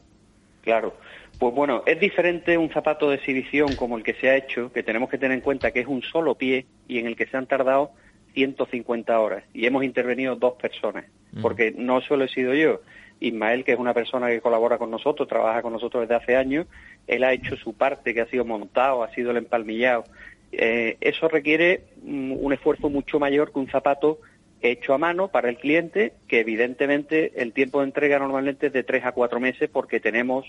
Claro. 0.62 0.94
Pues 1.40 1.56
bueno, 1.56 1.84
es 1.86 1.98
diferente 2.02 2.58
un 2.58 2.70
zapato 2.70 3.10
de 3.10 3.16
exhibición 3.16 3.78
como 3.78 3.98
el 3.98 4.04
que 4.04 4.14
se 4.14 4.30
ha 4.30 4.36
hecho, 4.36 4.74
que 4.74 4.84
tenemos 4.84 5.10
que 5.10 5.18
tener 5.18 5.38
en 5.38 5.42
cuenta 5.42 5.72
que 5.72 5.80
es 5.80 5.88
un 5.88 6.02
solo 6.02 6.36
pie 6.36 6.66
y 6.86 7.00
en 7.00 7.08
el 7.08 7.16
que 7.16 7.28
se 7.28 7.38
han 7.38 7.48
tardado 7.48 7.92
150 8.34 9.18
horas 9.18 9.46
y 9.54 9.66
hemos 9.66 9.86
intervenido 9.86 10.36
dos 10.36 10.56
personas, 10.56 11.06
porque 11.42 11.74
no 11.76 12.02
solo 12.02 12.26
he 12.26 12.28
sido 12.28 12.54
yo. 12.54 12.82
Ismael, 13.22 13.64
que 13.64 13.72
es 13.72 13.80
una 13.80 13.94
persona 13.94 14.28
que 14.28 14.42
colabora 14.42 14.78
con 14.78 14.92
nosotros, 14.92 15.28
trabaja 15.28 15.62
con 15.62 15.74
nosotros 15.74 16.04
desde 16.04 16.16
hace 16.16 16.36
años, 16.36 16.68
él 17.08 17.24
ha 17.24 17.34
hecho 17.34 17.56
su 17.56 17.74
parte, 17.74 18.14
que 18.14 18.22
ha 18.22 18.28
sido 18.28 18.46
montado, 18.46 19.04
ha 19.04 19.14
sido 19.14 19.32
el 19.32 19.38
empalmillado. 19.38 20.04
Eh, 20.52 20.98
eso 21.00 21.28
requiere 21.28 21.84
mm, 22.04 22.34
un 22.34 22.54
esfuerzo 22.54 22.90
mucho 22.90 23.20
mayor 23.20 23.52
que 23.52 23.60
un 23.60 23.68
zapato 23.68 24.20
hecho 24.62 24.94
a 24.94 24.98
mano 24.98 25.30
para 25.30 25.50
el 25.50 25.58
cliente, 25.58 26.14
que 26.28 26.42
evidentemente 26.42 27.42
el 27.42 27.54
tiempo 27.54 27.80
de 27.80 27.86
entrega 27.86 28.20
normalmente 28.20 28.68
es 28.68 28.74
de 28.74 28.84
tres 28.84 29.06
a 29.06 29.14
cuatro 29.14 29.40
meses 29.40 29.70
porque 29.72 30.00
tenemos 30.00 30.46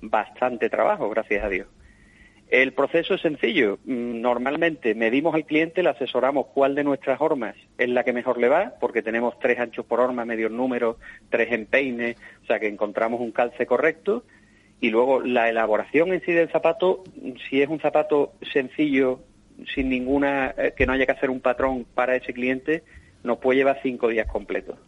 bastante 0.00 0.70
trabajo, 0.70 1.08
gracias 1.10 1.44
a 1.44 1.48
Dios. 1.48 1.66
El 2.50 2.72
proceso 2.72 3.14
es 3.14 3.20
sencillo. 3.20 3.78
Mm, 3.84 4.20
normalmente 4.22 4.94
medimos 4.94 5.34
al 5.34 5.44
cliente, 5.44 5.82
le 5.82 5.90
asesoramos 5.90 6.46
cuál 6.54 6.74
de 6.74 6.84
nuestras 6.84 7.20
hormas 7.20 7.54
es 7.76 7.88
la 7.90 8.04
que 8.04 8.14
mejor 8.14 8.38
le 8.38 8.48
va, 8.48 8.72
porque 8.80 9.02
tenemos 9.02 9.38
tres 9.38 9.58
anchos 9.58 9.84
por 9.84 10.00
horma, 10.00 10.24
medio 10.24 10.48
número, 10.48 10.96
tres 11.28 11.52
empeines, 11.52 12.16
o 12.42 12.46
sea 12.46 12.58
que 12.58 12.68
encontramos 12.68 13.20
un 13.20 13.32
calce 13.32 13.66
correcto. 13.66 14.24
Y 14.80 14.90
luego 14.90 15.20
la 15.20 15.48
elaboración 15.48 16.12
en 16.12 16.22
sí 16.22 16.32
del 16.32 16.48
zapato, 16.50 17.02
si 17.48 17.60
es 17.60 17.68
un 17.68 17.80
zapato 17.80 18.32
sencillo, 18.52 19.20
sin 19.74 19.90
ninguna, 19.90 20.54
eh, 20.56 20.72
que 20.74 20.86
no 20.86 20.92
haya 20.92 21.04
que 21.04 21.12
hacer 21.12 21.30
un 21.30 21.40
patrón 21.40 21.84
para 21.94 22.16
ese 22.16 22.32
cliente, 22.32 22.82
nos 23.24 23.38
puede 23.38 23.58
llevar 23.58 23.80
cinco 23.82 24.08
días 24.08 24.28
completos. 24.28 24.78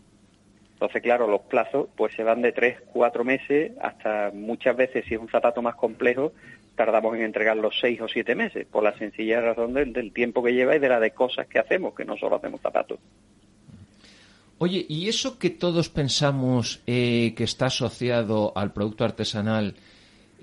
Entonces, 0.81 1.03
claro, 1.03 1.27
los 1.27 1.43
plazos 1.43 1.89
pues 1.95 2.15
se 2.15 2.23
van 2.23 2.41
de 2.41 2.53
tres, 2.53 2.79
cuatro 2.91 3.23
meses 3.23 3.73
hasta 3.83 4.31
muchas 4.33 4.75
veces, 4.75 5.05
si 5.07 5.13
es 5.13 5.21
un 5.21 5.29
zapato 5.29 5.61
más 5.61 5.75
complejo, 5.75 6.33
tardamos 6.75 7.15
en 7.17 7.25
entregarlo 7.25 7.71
seis 7.71 8.01
o 8.01 8.09
siete 8.09 8.35
meses, 8.35 8.67
por 8.67 8.83
la 8.83 8.97
sencilla 8.97 9.43
razón 9.43 9.75
del, 9.75 10.11
tiempo 10.15 10.43
que 10.43 10.55
lleva 10.55 10.75
y 10.75 10.79
de 10.79 10.89
la 10.89 10.99
de 10.99 11.11
cosas 11.11 11.47
que 11.49 11.59
hacemos, 11.59 11.95
que 11.95 12.07
no 12.07 12.17
solo 12.17 12.37
hacemos 12.37 12.63
zapatos. 12.63 12.99
Oye, 14.57 14.87
¿y 14.89 15.11
eso 15.11 15.39
que 15.39 15.51
todos 15.51 15.91
pensamos 15.91 16.81
eh, 16.87 17.35
que 17.37 17.45
está 17.45 17.67
asociado 17.67 18.55
al 18.57 18.73
producto 18.73 19.05
artesanal, 19.05 19.75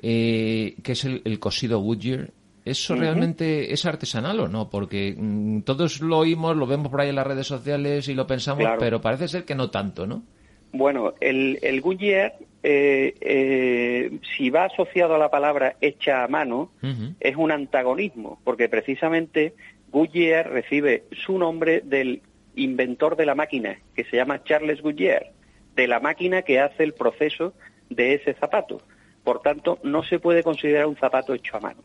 eh, 0.03 0.75
que 0.83 0.91
es 0.91 1.03
el, 1.03 1.39
cosido 1.39 1.79
Woodgear, 1.79 2.29
¿eso 2.69 2.95
realmente 2.95 3.73
es 3.73 3.85
artesanal 3.85 4.39
o 4.39 4.47
no? 4.47 4.69
Porque 4.69 5.15
mm, 5.17 5.61
todos 5.61 6.01
lo 6.01 6.19
oímos, 6.19 6.55
lo 6.55 6.67
vemos 6.67 6.89
por 6.89 7.01
ahí 7.01 7.09
en 7.09 7.15
las 7.15 7.27
redes 7.27 7.47
sociales 7.47 8.07
y 8.07 8.13
lo 8.13 8.27
pensamos, 8.27 8.65
pero 8.79 9.01
parece 9.01 9.27
ser 9.27 9.45
que 9.45 9.55
no 9.55 9.69
tanto, 9.69 10.05
¿no? 10.05 10.23
Bueno, 10.71 11.13
el, 11.21 11.59
el 11.61 11.81
Goodyear, 11.81 12.33
eh, 12.63 13.15
eh, 13.21 14.19
si 14.35 14.49
va 14.49 14.65
asociado 14.65 15.15
a 15.15 15.17
la 15.17 15.29
palabra 15.29 15.77
hecha 15.81 16.23
a 16.23 16.27
mano, 16.27 16.71
es 17.19 17.35
un 17.35 17.51
antagonismo, 17.51 18.39
porque 18.43 18.69
precisamente 18.69 19.53
Goodyear 19.91 20.49
recibe 20.51 21.05
su 21.11 21.37
nombre 21.37 21.81
del 21.83 22.21
inventor 22.55 23.15
de 23.15 23.25
la 23.25 23.35
máquina, 23.35 23.79
que 23.95 24.03
se 24.03 24.17
llama 24.17 24.43
Charles 24.43 24.81
Goodyear, 24.81 25.31
de 25.75 25.87
la 25.87 25.99
máquina 25.99 26.41
que 26.41 26.59
hace 26.59 26.83
el 26.83 26.93
proceso 26.93 27.53
de 27.89 28.15
ese 28.15 28.33
zapato. 28.33 28.81
Por 29.23 29.41
tanto, 29.41 29.79
no 29.83 30.03
se 30.03 30.19
puede 30.19 30.43
considerar 30.43 30.87
un 30.87 30.95
zapato 30.95 31.33
hecho 31.33 31.57
a 31.57 31.59
mano. 31.59 31.81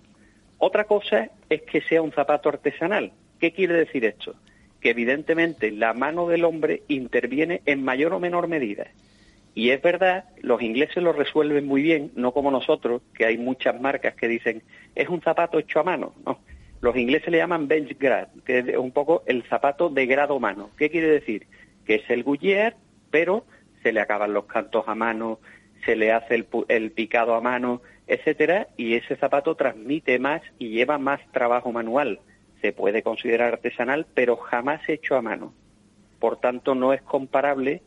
Otra 0.64 0.84
cosa 0.84 1.28
es 1.50 1.62
que 1.62 1.80
sea 1.80 2.02
un 2.02 2.12
zapato 2.12 2.48
artesanal. 2.48 3.10
¿Qué 3.40 3.50
quiere 3.50 3.74
decir 3.74 4.04
esto? 4.04 4.36
Que 4.80 4.90
evidentemente 4.90 5.72
la 5.72 5.92
mano 5.92 6.28
del 6.28 6.44
hombre 6.44 6.84
interviene 6.86 7.62
en 7.66 7.82
mayor 7.82 8.12
o 8.12 8.20
menor 8.20 8.46
medida. 8.46 8.86
Y 9.56 9.70
es 9.70 9.82
verdad, 9.82 10.26
los 10.40 10.62
ingleses 10.62 11.02
lo 11.02 11.12
resuelven 11.12 11.66
muy 11.66 11.82
bien, 11.82 12.12
no 12.14 12.30
como 12.30 12.52
nosotros, 12.52 13.02
que 13.12 13.26
hay 13.26 13.38
muchas 13.38 13.80
marcas 13.80 14.14
que 14.14 14.28
dicen, 14.28 14.62
es 14.94 15.08
un 15.08 15.20
zapato 15.20 15.58
hecho 15.58 15.80
a 15.80 15.82
mano. 15.82 16.14
No, 16.24 16.38
los 16.80 16.96
ingleses 16.96 17.30
le 17.30 17.38
llaman 17.38 17.66
bench 17.66 17.98
grad, 17.98 18.28
que 18.46 18.60
es 18.60 18.76
un 18.76 18.92
poco 18.92 19.24
el 19.26 19.42
zapato 19.48 19.88
de 19.88 20.06
grado 20.06 20.38
mano. 20.38 20.70
¿Qué 20.78 20.90
quiere 20.90 21.08
decir? 21.08 21.48
Que 21.84 21.96
es 21.96 22.08
el 22.08 22.22
Goodyear, 22.22 22.76
pero 23.10 23.44
se 23.82 23.90
le 23.90 23.98
acaban 23.98 24.32
los 24.32 24.44
cantos 24.44 24.84
a 24.86 24.94
mano, 24.94 25.40
se 25.84 25.96
le 25.96 26.12
hace 26.12 26.46
el, 26.68 26.92
picado 26.92 27.34
a 27.34 27.40
mano, 27.40 27.82
etcétera, 28.12 28.68
y 28.76 28.94
ese 28.94 29.16
zapato 29.16 29.54
transmite 29.54 30.18
más 30.18 30.42
y 30.58 30.68
lleva 30.68 30.98
más 30.98 31.20
trabajo 31.32 31.72
manual. 31.72 32.20
Se 32.60 32.72
puede 32.72 33.02
considerar 33.02 33.54
artesanal, 33.54 34.06
pero 34.14 34.36
jamás 34.36 34.86
hecho 34.88 35.16
a 35.16 35.22
mano. 35.22 35.54
Por 36.18 36.38
tanto, 36.38 36.74
no 36.74 36.92
es 36.92 37.02
comparable 37.02 37.82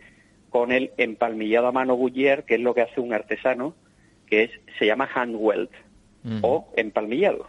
con 0.50 0.72
el 0.72 0.91
empalmillado 0.98 1.67
a 1.67 1.72
mano 1.72 1.96
Goodyear, 1.96 2.44
que 2.44 2.55
es 2.55 2.62
lo 2.62 2.74
que 2.74 2.82
hace 2.82 3.00
un 3.00 3.13
artesano, 3.13 3.75
que 4.25 4.44
es 4.44 4.51
se 4.79 4.86
llama 4.86 5.08
hand 5.13 5.36
weld 5.38 5.70
o 6.41 6.67
empalmillado. 6.75 7.46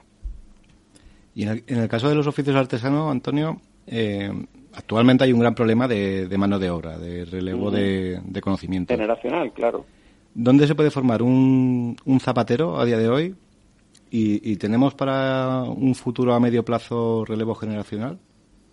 Y 1.34 1.44
en 1.44 1.62
el, 1.68 1.88
caso 1.88 2.08
de 2.08 2.14
los 2.14 2.26
oficios 2.26 2.56
artesanos, 2.56 3.10
Antonio, 3.10 3.60
eh, 3.86 4.30
actualmente 4.74 5.24
hay 5.24 5.32
un 5.32 5.40
gran 5.40 5.54
problema 5.54 5.88
de, 5.88 6.28
mano 6.36 6.58
de 6.58 6.70
obra, 6.70 6.98
de 6.98 7.24
relevo 7.24 7.70
de, 7.70 8.20
conocimiento. 8.42 8.92
Generacional, 8.92 9.52
claro. 9.52 9.86
¿Dónde 10.38 10.66
se 10.66 10.74
puede 10.74 10.90
formar 10.90 11.22
un, 11.22 11.96
zapatero 12.20 12.76
a 12.76 12.84
día 12.84 12.98
de 12.98 13.08
hoy? 13.08 13.34
¿Y, 14.10 14.56
tenemos 14.56 14.94
para 14.94 15.62
un 15.62 15.94
futuro 15.94 16.34
a 16.34 16.40
medio 16.40 16.62
plazo 16.62 17.24
relevo 17.24 17.54
generacional? 17.54 18.18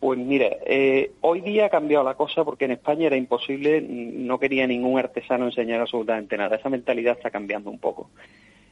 Pues 0.01 0.20
mira, 0.20 0.48
eh, 0.65 1.12
hoy 1.22 1.39
día 1.39 1.67
ha 1.67 1.70
cambiado 1.70 2.03
la 2.03 2.15
cosa 2.15 2.43
porque 2.43 2.65
en 2.65 2.72
España 2.72 3.08
era 3.08 3.15
imposible, 3.15 3.82
no 3.82 4.39
quería 4.39 4.67
ningún 4.67 5.00
artesano 5.00 5.46
enseñar 5.46 5.79
absolutamente 5.79 6.36
nada. 6.36 6.58
Esa 6.58 6.67
mentalidad 6.67 7.15
está 7.15 7.32
cambiando 7.32 7.70
un 7.70 7.79
poco. 7.79 8.10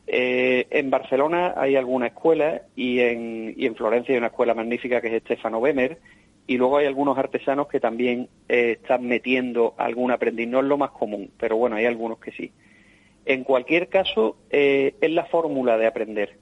Eh, 0.05 0.67
en 0.69 0.89
Barcelona 0.89 1.53
hay 1.55 1.77
alguna 1.77 2.07
escuela 2.07 2.63
y 2.75 2.99
en, 2.99 3.53
y 3.55 3.67
en 3.67 3.75
Florencia 3.75 4.13
hay 4.13 4.17
una 4.17 4.27
escuela 4.27 4.53
magnífica 4.53 4.99
que 4.99 5.07
es 5.07 5.13
Estefano 5.13 5.61
Bemer 5.61 5.97
y 6.45 6.57
luego 6.57 6.77
hay 6.77 6.87
algunos 6.87 7.17
artesanos 7.17 7.67
que 7.69 7.79
también 7.79 8.27
eh, 8.49 8.79
están 8.81 9.07
metiendo 9.07 9.75
algún 9.77 10.11
aprendiz. 10.11 10.49
No 10.49 10.59
es 10.59 10.65
lo 10.65 10.77
más 10.77 10.91
común, 10.91 11.31
pero 11.39 11.55
bueno, 11.55 11.77
hay 11.77 11.85
algunos 11.85 12.19
que 12.19 12.31
sí. 12.31 12.51
En 13.25 13.43
cualquier 13.43 13.87
caso, 13.89 14.37
eh, 14.49 14.95
es 15.01 15.11
la 15.11 15.25
fórmula 15.25 15.77
de 15.77 15.87
aprender. 15.87 16.37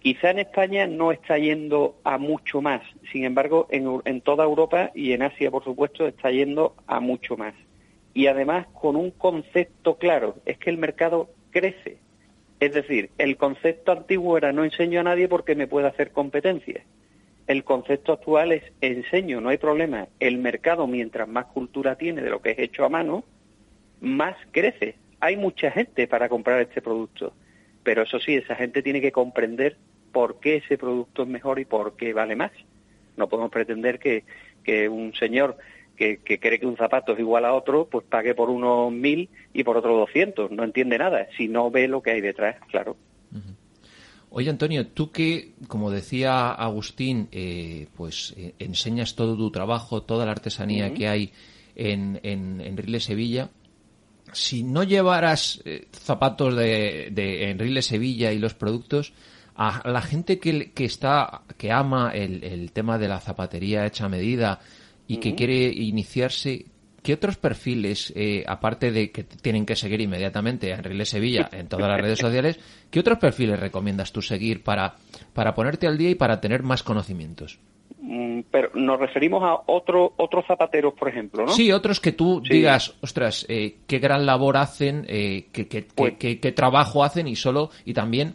Quizá 0.00 0.30
en 0.30 0.40
España 0.40 0.86
no 0.86 1.12
está 1.12 1.38
yendo 1.38 1.96
a 2.04 2.18
mucho 2.18 2.60
más, 2.60 2.82
sin 3.12 3.24
embargo, 3.24 3.66
en, 3.70 4.20
toda 4.20 4.44
Europa 4.44 4.90
y 4.94 5.12
en 5.12 5.22
Asia, 5.22 5.50
por 5.50 5.64
supuesto, 5.64 6.06
está 6.06 6.30
yendo 6.30 6.74
a 6.86 7.00
mucho 7.00 7.36
más. 7.36 7.54
Y 8.14 8.28
además 8.28 8.66
con 8.68 8.96
un 8.96 9.10
concepto 9.10 9.96
claro, 9.96 10.36
es 10.46 10.58
que 10.58 10.70
el 10.70 10.78
mercado 10.78 11.30
crece 11.50 11.98
es 12.60 12.72
decir, 12.72 13.10
el 13.18 13.36
concepto 13.36 13.92
antiguo 13.92 14.38
era 14.38 14.52
no 14.52 14.64
enseño 14.64 15.00
a 15.00 15.04
nadie 15.04 15.28
porque 15.28 15.54
me 15.54 15.66
puede 15.66 15.88
hacer 15.88 16.12
competencia. 16.12 16.82
El 17.46 17.64
concepto 17.64 18.12
actual 18.12 18.52
es 18.52 18.62
enseño, 18.80 19.40
no 19.40 19.50
hay 19.50 19.58
problema. 19.58 20.08
El 20.18 20.38
mercado, 20.38 20.86
mientras 20.86 21.28
más 21.28 21.46
cultura 21.46 21.96
tiene 21.96 22.22
de 22.22 22.30
lo 22.30 22.40
que 22.40 22.52
es 22.52 22.58
hecho 22.58 22.84
a 22.84 22.88
mano, 22.88 23.24
más 24.00 24.36
crece. 24.52 24.96
Hay 25.20 25.36
mucha 25.36 25.70
gente 25.70 26.06
para 26.06 26.28
comprar 26.28 26.60
este 26.60 26.82
producto, 26.82 27.32
pero 27.82 28.02
eso 28.02 28.18
sí, 28.20 28.34
esa 28.34 28.54
gente 28.54 28.82
tiene 28.82 29.00
que 29.00 29.12
comprender 29.12 29.76
por 30.12 30.40
qué 30.40 30.56
ese 30.56 30.78
producto 30.78 31.22
es 31.22 31.28
mejor 31.28 31.58
y 31.58 31.64
por 31.64 31.96
qué 31.96 32.12
vale 32.12 32.36
más. 32.36 32.52
No 33.16 33.28
podemos 33.28 33.50
pretender 33.50 33.98
que, 33.98 34.24
que 34.62 34.88
un 34.88 35.14
señor 35.14 35.56
que, 35.96 36.18
cree 36.40 36.60
que 36.60 36.66
un 36.66 36.76
zapato 36.76 37.12
es 37.12 37.18
igual 37.18 37.44
a 37.44 37.54
otro, 37.54 37.88
pues 37.90 38.04
pague 38.06 38.34
por 38.34 38.50
uno 38.50 38.90
mil 38.90 39.28
y 39.52 39.64
por 39.64 39.76
otro 39.76 39.96
doscientos. 39.96 40.50
No 40.50 40.62
entiende 40.62 40.98
nada 40.98 41.26
si 41.36 41.48
no 41.48 41.70
ve 41.70 41.88
lo 41.88 42.02
que 42.02 42.12
hay 42.12 42.20
detrás, 42.20 42.56
claro. 42.70 42.96
Oye, 44.30 44.50
Antonio, 44.50 44.86
tú 44.88 45.10
que, 45.10 45.52
como 45.66 45.90
decía 45.90 46.50
Agustín, 46.50 47.28
eh, 47.32 47.86
pues 47.96 48.34
eh, 48.36 48.54
enseñas 48.58 49.14
todo 49.14 49.36
tu 49.36 49.50
trabajo, 49.50 50.02
toda 50.02 50.26
la 50.26 50.32
artesanía 50.32 50.92
que 50.92 51.08
hay 51.08 51.32
en, 51.74 52.20
en, 52.22 52.76
Rile 52.76 53.00
Sevilla, 53.00 53.48
si 54.32 54.62
no 54.62 54.82
llevaras 54.82 55.60
eh, 55.64 55.88
zapatos 55.92 56.56
de, 56.56 57.08
de 57.12 57.50
Enrile 57.50 57.82
Sevilla 57.82 58.32
y 58.32 58.38
los 58.38 58.54
productos, 58.54 59.12
a 59.54 59.88
la 59.88 60.02
gente 60.02 60.38
que, 60.38 60.72
que 60.72 60.84
está, 60.84 61.42
que 61.56 61.72
ama 61.72 62.10
el, 62.14 62.44
el 62.44 62.72
tema 62.72 62.98
de 62.98 63.08
la 63.08 63.20
zapatería 63.20 63.86
hecha 63.86 64.04
a 64.04 64.08
medida, 64.10 64.60
y 65.08 65.18
que 65.18 65.34
quiere 65.34 65.68
iniciarse, 65.68 66.66
¿qué 67.02 67.14
otros 67.14 67.36
perfiles, 67.36 68.12
eh, 68.16 68.44
aparte 68.46 68.90
de 68.90 69.10
que 69.10 69.24
tienen 69.24 69.64
que 69.64 69.76
seguir 69.76 70.00
inmediatamente 70.00 70.72
a 70.72 70.76
Enrile 70.76 71.04
Sevilla 71.04 71.48
en 71.52 71.68
todas 71.68 71.88
las 71.88 72.00
redes 72.00 72.18
sociales, 72.18 72.58
qué 72.90 73.00
otros 73.00 73.18
perfiles 73.18 73.60
recomiendas 73.60 74.12
tú 74.12 74.20
seguir 74.20 74.62
para, 74.62 74.96
para 75.32 75.54
ponerte 75.54 75.86
al 75.86 75.98
día 75.98 76.10
y 76.10 76.16
para 76.16 76.40
tener 76.40 76.62
más 76.62 76.82
conocimientos? 76.82 77.58
Mm, 78.08 78.42
pero 78.52 78.70
nos 78.74 79.00
referimos 79.00 79.42
a 79.42 79.62
otro, 79.66 80.12
otros 80.16 80.46
zapateros, 80.46 80.94
por 80.94 81.08
ejemplo, 81.08 81.44
¿no? 81.44 81.52
Sí, 81.52 81.72
otros 81.72 81.98
que 81.98 82.12
tú 82.12 82.40
digas, 82.40 82.96
ostras, 83.00 83.44
eh, 83.48 83.78
qué 83.88 83.98
gran 83.98 84.24
labor 84.24 84.58
hacen, 84.58 85.04
eh, 85.08 85.46
pues 85.92 86.14
qué, 86.16 86.38
qué, 86.38 86.52
trabajo 86.52 87.02
hacen 87.02 87.26
y 87.26 87.34
solo, 87.34 87.70
y 87.84 87.94
también 87.94 88.34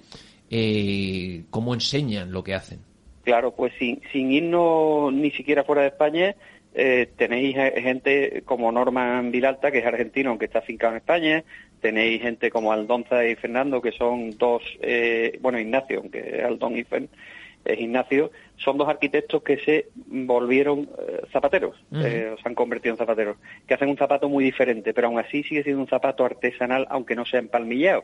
eh, 0.50 1.44
cómo 1.50 1.74
enseñan 1.74 2.34
lo 2.34 2.44
que 2.44 2.54
hacen. 2.54 2.80
Claro, 3.24 3.52
pues 3.56 3.72
sin, 3.80 4.02
sin 4.12 4.34
irnos 4.34 5.14
ni 5.14 5.32
siquiera 5.32 5.64
fuera 5.64 5.84
de 5.84 5.88
España, 5.88 6.36
eh, 6.74 7.10
tenéis 7.16 7.56
gente 7.56 8.44
como 8.44 8.74
Norman 8.74 9.32
Vilalta, 9.32 9.72
que 9.72 9.80
es 9.80 9.86
argentino, 9.86 10.32
aunque 10.32 10.46
está 10.46 10.60
afincado 10.60 10.92
en 10.92 10.98
España, 10.98 11.44
tenéis 11.80 12.22
gente 12.22 12.50
como 12.50 12.74
Aldonza 12.74 13.26
y 13.26 13.36
Fernando, 13.36 13.82
que 13.82 13.94
son 13.94 14.38
dos, 14.38 14.64
eh, 14.82 15.38
bueno, 15.42 15.60
Ignacio, 15.60 16.00
aunque 16.00 16.42
Aldon 16.46 16.78
y 16.78 16.84
Fern, 16.84 17.10
es 17.66 17.80
Ignacio, 17.80 18.32
son 18.58 18.78
dos 18.78 18.88
arquitectos 18.90 19.44
que 19.44 19.58
se 19.58 19.88
volvieron 20.08 20.90
eh, 21.08 21.22
zapateros, 21.32 21.76
se 21.92 22.36
han 22.44 22.56
convertido 22.56 22.94
en 22.94 22.98
zapateros, 22.98 23.38
que 23.68 23.74
hacen 23.74 23.90
un 23.90 23.98
zapato 23.98 24.30
muy 24.30 24.44
diferente, 24.44 24.94
pero 24.94 25.08
aún 25.08 25.20
así 25.20 25.44
sigue 25.44 25.64
siendo 25.64 25.82
un 25.82 25.88
zapato 25.88 26.26
artesanal, 26.26 26.88
aunque 26.90 27.16
no 27.16 27.26
sea 27.26 27.40
empalmillado. 27.40 28.04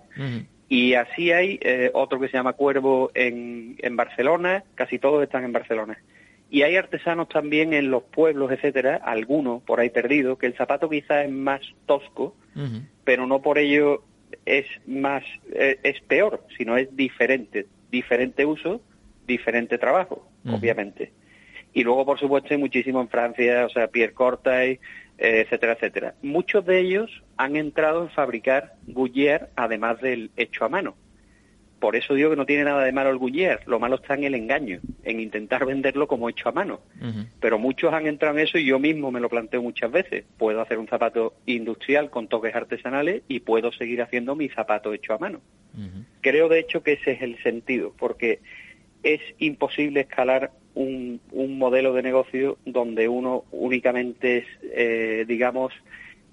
Y 0.69 0.95
así 0.95 1.31
hay 1.31 1.59
otro 1.93 2.19
que 2.19 2.27
se 2.27 2.37
llama 2.37 2.53
Cuervo 2.53 3.11
en, 3.13 3.75
en 3.79 3.95
Barcelona, 3.95 4.63
casi 4.75 4.99
todos 4.99 5.23
están 5.23 5.43
en 5.45 5.53
Barcelona. 5.53 5.97
Y 6.49 6.61
hay 6.61 6.77
artesanos 6.77 7.27
también 7.27 7.73
en 7.73 7.91
los 7.91 8.03
pueblos, 8.03 8.51
etcétera, 8.51 9.01
algunos 9.03 9.61
por 9.63 9.79
ahí 9.79 9.89
perdidos, 9.89 10.37
que 10.37 10.45
el 10.45 10.55
zapato 10.55 10.89
quizás 10.89 11.25
es 11.25 11.31
más 11.31 11.61
tosco, 11.85 12.35
pero 13.03 13.27
no 13.27 13.41
por 13.41 13.57
ello 13.57 14.03
es 14.45 14.65
más 14.85 15.23
eh, 15.53 15.79
es 15.83 15.99
peor, 16.01 16.43
sino 16.57 16.77
es 16.77 16.95
diferente, 16.95 17.67
diferente 17.91 18.45
uso, 18.45 18.81
diferente 19.27 19.77
trabajo, 19.77 20.27
obviamente. 20.47 21.11
Y 21.73 21.83
luego, 21.83 22.05
por 22.05 22.19
supuesto, 22.19 22.49
hay 22.51 22.57
muchísimo 22.57 23.01
en 23.01 23.09
Francia, 23.09 23.65
o 23.65 23.69
sea, 23.69 23.87
Pierre 23.87 24.13
Cortay, 24.13 24.79
eh, 25.17 25.41
etcétera, 25.45 25.73
etcétera. 25.73 26.15
Muchos 26.21 26.65
de 26.65 26.79
ellos 26.79 27.23
han 27.37 27.55
entrado 27.55 28.03
en 28.03 28.09
fabricar 28.09 28.73
Goodyear, 28.87 29.49
además 29.55 30.01
del 30.01 30.31
hecho 30.37 30.65
a 30.65 30.69
mano. 30.69 30.95
Por 31.79 31.95
eso 31.95 32.15
digo 32.15 32.31
que 32.31 32.35
no 32.35 32.47
tiene 32.47 32.63
nada 32.63 32.83
de 32.83 32.91
malo 32.91 33.11
el 33.11 33.17
Goodyear, 33.17 33.61
lo 33.67 33.79
malo 33.79 33.97
está 33.97 34.15
en 34.15 34.23
el 34.23 34.33
engaño, 34.33 34.79
en 35.03 35.19
intentar 35.19 35.65
venderlo 35.65 36.07
como 36.07 36.27
hecho 36.29 36.49
a 36.49 36.51
mano. 36.51 36.81
Pero 37.39 37.59
muchos 37.59 37.93
han 37.93 38.07
entrado 38.07 38.35
en 38.35 38.43
eso 38.45 38.57
y 38.57 38.65
yo 38.65 38.79
mismo 38.79 39.11
me 39.11 39.19
lo 39.19 39.29
planteo 39.29 39.61
muchas 39.61 39.91
veces. 39.91 40.25
Puedo 40.37 40.61
hacer 40.61 40.79
un 40.79 40.87
zapato 40.87 41.35
industrial 41.45 42.09
con 42.09 42.27
toques 42.27 42.55
artesanales 42.55 43.21
y 43.27 43.41
puedo 43.41 43.71
seguir 43.71 44.01
haciendo 44.01 44.35
mi 44.35 44.49
zapato 44.49 44.93
hecho 44.93 45.13
a 45.13 45.19
mano. 45.19 45.41
Creo 46.21 46.49
de 46.49 46.59
hecho 46.59 46.81
que 46.81 46.93
ese 46.93 47.11
es 47.11 47.21
el 47.21 47.37
sentido, 47.43 47.93
porque 47.99 48.39
es 49.13 49.21
imposible 49.39 50.01
escalar 50.01 50.51
un, 50.75 51.21
modelo 51.57 51.93
de 51.93 52.03
negocio 52.03 52.57
donde 52.65 53.07
uno 53.07 53.45
únicamente 53.51 54.39
es, 54.39 54.45
eh, 54.63 55.25
digamos, 55.27 55.73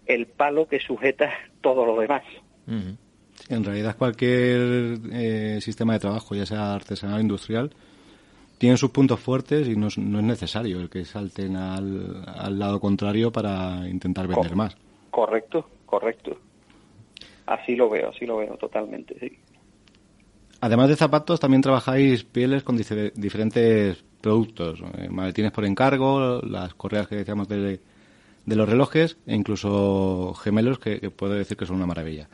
el 0.06 0.26
palo 0.26 0.68
que 0.68 0.80
sujeta 0.80 1.32
todo 1.60 1.86
lo 1.86 1.98
demás. 1.98 2.22
En 2.66 3.64
realidad 3.64 3.96
cualquier 3.96 4.98
eh, 5.12 5.58
sistema 5.60 5.94
de 5.94 6.00
trabajo, 6.00 6.34
ya 6.34 6.46
sea 6.46 6.74
artesanal 6.74 7.18
o 7.18 7.20
industrial, 7.20 7.70
tiene 8.58 8.76
sus 8.76 8.90
puntos 8.90 9.20
fuertes 9.20 9.68
y 9.68 9.76
no 9.76 9.88
es, 9.88 9.98
necesario 9.98 10.80
el 10.80 10.90
que 10.90 11.04
salten 11.04 11.56
al, 11.56 12.58
lado 12.58 12.80
contrario 12.80 13.30
para 13.30 13.88
intentar 13.88 14.26
vender 14.26 14.56
más. 14.56 14.76
Correcto, 15.10 15.68
correcto. 15.86 16.36
Así 17.46 17.76
lo 17.76 17.88
veo, 17.90 18.10
así 18.10 18.26
lo 18.26 18.38
veo 18.38 18.56
totalmente, 18.56 19.16
sí. 19.20 19.33
Además 20.64 20.88
de 20.88 20.96
zapatos, 20.96 21.40
también 21.40 21.60
trabajáis 21.60 22.24
pieles 22.24 22.62
con 22.62 22.78
diferentes 22.78 24.02
productos, 24.22 24.80
eh, 24.96 25.10
maletines 25.10 25.52
por 25.52 25.66
encargo, 25.66 26.40
las 26.40 26.72
correas 26.72 27.06
que 27.06 27.16
decíamos 27.16 27.48
de, 27.48 27.80
de 28.46 28.56
los 28.56 28.66
relojes 28.66 29.18
e 29.26 29.34
incluso 29.34 30.32
gemelos 30.42 30.78
que, 30.78 31.10
puedo 31.10 31.34
decir 31.34 31.58
que 31.58 31.66
son 31.66 31.76
una 31.76 31.84
maravilla. 31.84 32.28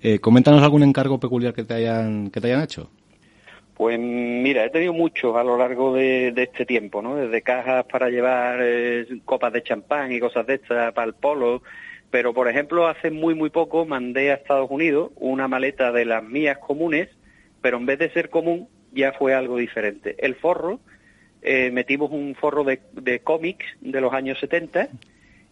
Eh, 0.00 0.20
coméntanos 0.20 0.62
algún 0.62 0.84
encargo 0.84 1.18
peculiar 1.18 1.52
que 1.52 1.64
te 1.64 1.74
hayan 1.74 2.30
que 2.30 2.40
te 2.40 2.46
hayan 2.46 2.62
hecho. 2.62 2.92
Pues 3.74 3.98
mira, 3.98 4.64
he 4.64 4.70
tenido 4.70 4.92
muchos 4.92 5.34
a 5.34 5.42
lo 5.42 5.58
largo 5.58 5.92
de, 5.94 6.28
este 6.28 6.64
tiempo, 6.64 7.02
¿no? 7.02 7.16
Desde 7.16 7.42
cajas 7.42 7.86
para 7.86 8.08
llevar 8.08 8.60
eh, 8.62 9.04
copas 9.24 9.52
de 9.52 9.64
champán 9.64 10.12
y 10.12 10.20
cosas 10.20 10.46
de 10.46 10.54
estas 10.54 10.92
para 10.92 11.08
el 11.08 11.14
polo, 11.14 11.64
pero 12.12 12.32
por 12.32 12.48
ejemplo 12.48 12.86
hace 12.86 13.10
muy 13.10 13.34
muy 13.34 13.50
poco 13.50 13.84
mandé 13.84 14.30
a 14.30 14.34
Estados 14.34 14.70
Unidos 14.70 15.10
una 15.16 15.48
maleta 15.48 15.90
de 15.90 16.04
las 16.04 16.22
mías 16.22 16.58
comunes, 16.58 17.08
pero 17.60 17.76
en 17.76 17.86
vez 17.86 17.98
de 17.98 18.10
ser 18.10 18.30
común 18.30 18.68
ya 18.92 19.12
fue 19.12 19.34
algo 19.34 19.56
diferente. 19.56 20.16
El 20.18 20.34
forro 20.34 20.80
eh, 21.42 21.70
metimos 21.70 22.10
un 22.10 22.34
forro 22.34 22.64
de, 22.64 23.20
cómics 23.20 23.66
de 23.80 24.00
los 24.00 24.12
años 24.12 24.38
70 24.40 24.88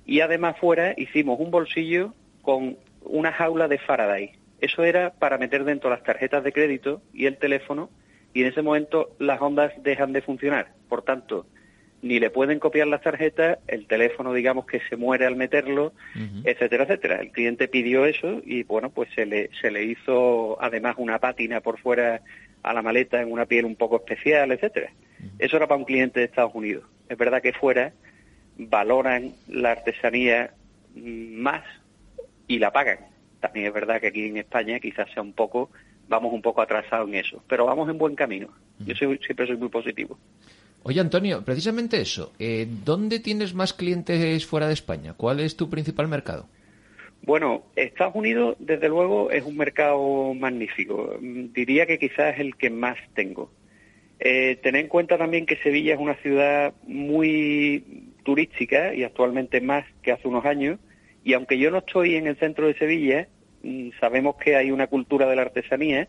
y 0.05 0.21
además 0.21 0.57
fuera 0.59 0.95
hicimos 0.97 1.39
un 1.41 1.51
bolsillo 1.51 2.15
con 2.43 2.77
una 3.03 3.33
jaula 3.33 3.69
de 3.69 3.79
Faraday. 3.79 4.33
Eso 4.61 4.85
era 4.85 5.13
para 5.15 5.39
meter 5.39 5.65
dentro 5.65 5.91
las 5.91 6.03
tarjetas 6.03 6.43
de 6.43 6.53
crédito 6.53 7.03
y 7.13 7.27
el 7.27 7.37
teléfono 7.37 7.91
y 8.33 8.43
en 8.43 8.49
ese 8.49 8.63
momento 8.63 9.11
las 9.19 9.41
ondas 9.41 9.73
dejan 9.83 10.13
de 10.13 10.23
funcionar. 10.23 10.73
Por 10.89 11.03
tanto, 11.03 11.47
ni 12.03 12.21
le 12.21 12.31
pueden 12.31 12.59
copiar 12.59 12.87
las 12.87 13.03
tarjetas, 13.03 13.59
el 13.67 13.87
teléfono 13.87 14.33
digamos 14.33 14.67
que 14.67 14.81
se 14.89 14.97
muere 14.97 15.27
al 15.27 15.37
meterlo, 15.37 15.93
etcétera, 16.45 16.85
etcétera. 16.85 17.21
El 17.21 17.33
cliente 17.33 17.69
pidió 17.69 18.05
eso 18.05 18.41
y 18.45 18.63
bueno, 18.63 18.91
pues 18.91 19.09
se 19.15 19.27
le, 19.27 19.51
se 19.61 19.71
le 19.71 19.85
hizo 19.85 20.63
además 20.63 20.97
una 20.99 21.19
pátina 21.19 21.61
por 21.61 21.79
fuera 21.79 22.21
a 22.63 22.73
la 22.73 22.83
maleta 22.83 23.21
en 23.21 23.33
una 23.33 23.47
piel 23.47 23.65
un 23.65 23.77
poco 23.77 23.97
especial, 23.97 24.53
etcétera. 24.53 24.93
Eso 25.39 25.57
era 25.57 25.67
para 25.67 25.79
un 25.79 25.85
cliente 25.85 26.21
de 26.21 26.27
Estados 26.27 26.55
Unidos. 26.55 26.85
Es 27.09 27.17
verdad 27.17 27.43
que 27.43 27.53
fuera 27.53 27.93
valoran 28.59 29.33
la 29.49 29.73
artesanía 29.73 30.53
más 30.95 31.65
y 32.47 32.59
la 32.59 32.73
pagan. 32.73 32.99
También 33.41 33.67
es 33.67 33.73
verdad 33.73 34.01
que 34.01 34.09
aquí 34.09 34.27
en 34.27 34.39
España 34.39 34.81
quizás 34.81 35.11
sea 35.13 35.23
un 35.23 35.33
poco, 35.33 35.71
vamos 36.09 36.33
un 36.33 36.43
poco 36.43 36.63
atrasados 36.63 37.09
en 37.09 37.17
eso, 37.17 37.43
pero 37.49 37.67
vamos 37.67 37.89
en 37.89 37.99
buen 37.99 38.15
camino. 38.15 38.49
Yo 38.81 38.95
siempre 38.95 39.47
soy 39.47 39.57
muy 39.57 39.69
positivo. 39.69 40.19
Oye, 40.83 41.01
Antonio, 41.01 41.45
precisamente 41.45 42.01
eso. 42.01 42.33
Eh, 42.39 42.67
¿Dónde 42.85 43.19
tienes 43.19 43.55
más 43.55 43.73
clientes 43.73 44.47
fuera 44.47 44.69
de 44.69 44.75
España? 44.75 45.15
¿Cuál 45.15 45.41
es 45.41 45.57
tu 45.57 45.69
principal 45.69 46.09
mercado? 46.09 46.49
Bueno, 47.23 47.65
Estados 47.75 48.15
Unidos, 48.15 48.57
desde 48.61 48.89
luego, 48.89 49.33
es 49.33 49.45
un 49.45 49.57
mercado 49.57 50.33
magnífico. 50.35 51.17
Diría 51.21 51.87
que 51.87 51.99
quizás 51.99 52.35
es 52.35 52.41
el 52.41 52.57
que 52.57 52.71
más 52.71 52.97
tengo. 53.15 53.51
Eh, 54.19 54.57
tener 54.63 54.83
en 54.83 54.89
cuenta 54.89 55.19
también 55.19 55.45
que 55.45 55.57
Sevilla 55.57 55.95
es 55.95 56.01
una 56.01 56.15
ciudad 56.17 56.73
muy 56.87 58.13
turística 58.23 58.95
y 58.95 59.03
actualmente 59.03 59.61
más 59.61 59.85
que 60.03 60.13
hace 60.13 60.29
unos 60.29 60.45
años. 60.45 60.79
Y 61.25 61.33
aunque 61.33 61.59
yo 61.59 61.71
no 61.71 61.79
estoy 61.79 62.15
en 62.15 62.29
el 62.29 62.37
centro 62.37 62.67
de 62.69 62.79
Sevilla, 62.79 63.29
mm, 63.63 63.91
sabemos 64.01 64.37
que 64.37 64.57
hay 64.57 64.71
una 64.71 64.87
cultura 64.87 65.27
de 65.27 65.37
la 65.37 65.43
artesanía 65.43 66.09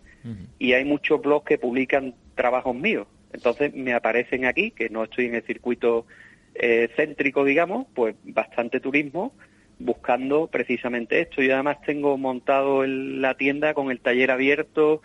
y 0.60 0.74
hay 0.74 0.86
muchos 0.86 1.22
blogs 1.22 1.46
que 1.46 1.58
publican 1.58 2.14
trabajos 2.36 2.76
míos. 2.76 3.08
Entonces 3.38 3.72
me 3.76 3.94
aparecen 3.94 4.46
aquí, 4.46 4.72
que 4.72 4.90
no 4.90 5.04
estoy 5.04 5.28
en 5.28 5.36
el 5.36 5.44
circuito 5.44 6.08
eh, 6.56 6.90
céntrico, 6.96 7.46
digamos, 7.46 7.86
pues 7.94 8.16
bastante 8.24 8.80
turismo, 8.80 9.32
buscando 9.78 10.48
precisamente 10.48 11.22
esto. 11.22 11.44
Y 11.44 11.52
además 11.52 11.78
tengo 11.86 12.18
montado 12.18 12.84
la 12.84 13.36
tienda 13.36 13.76
con 13.76 13.92
el 13.92 14.00
taller 14.00 14.32
abierto, 14.32 15.04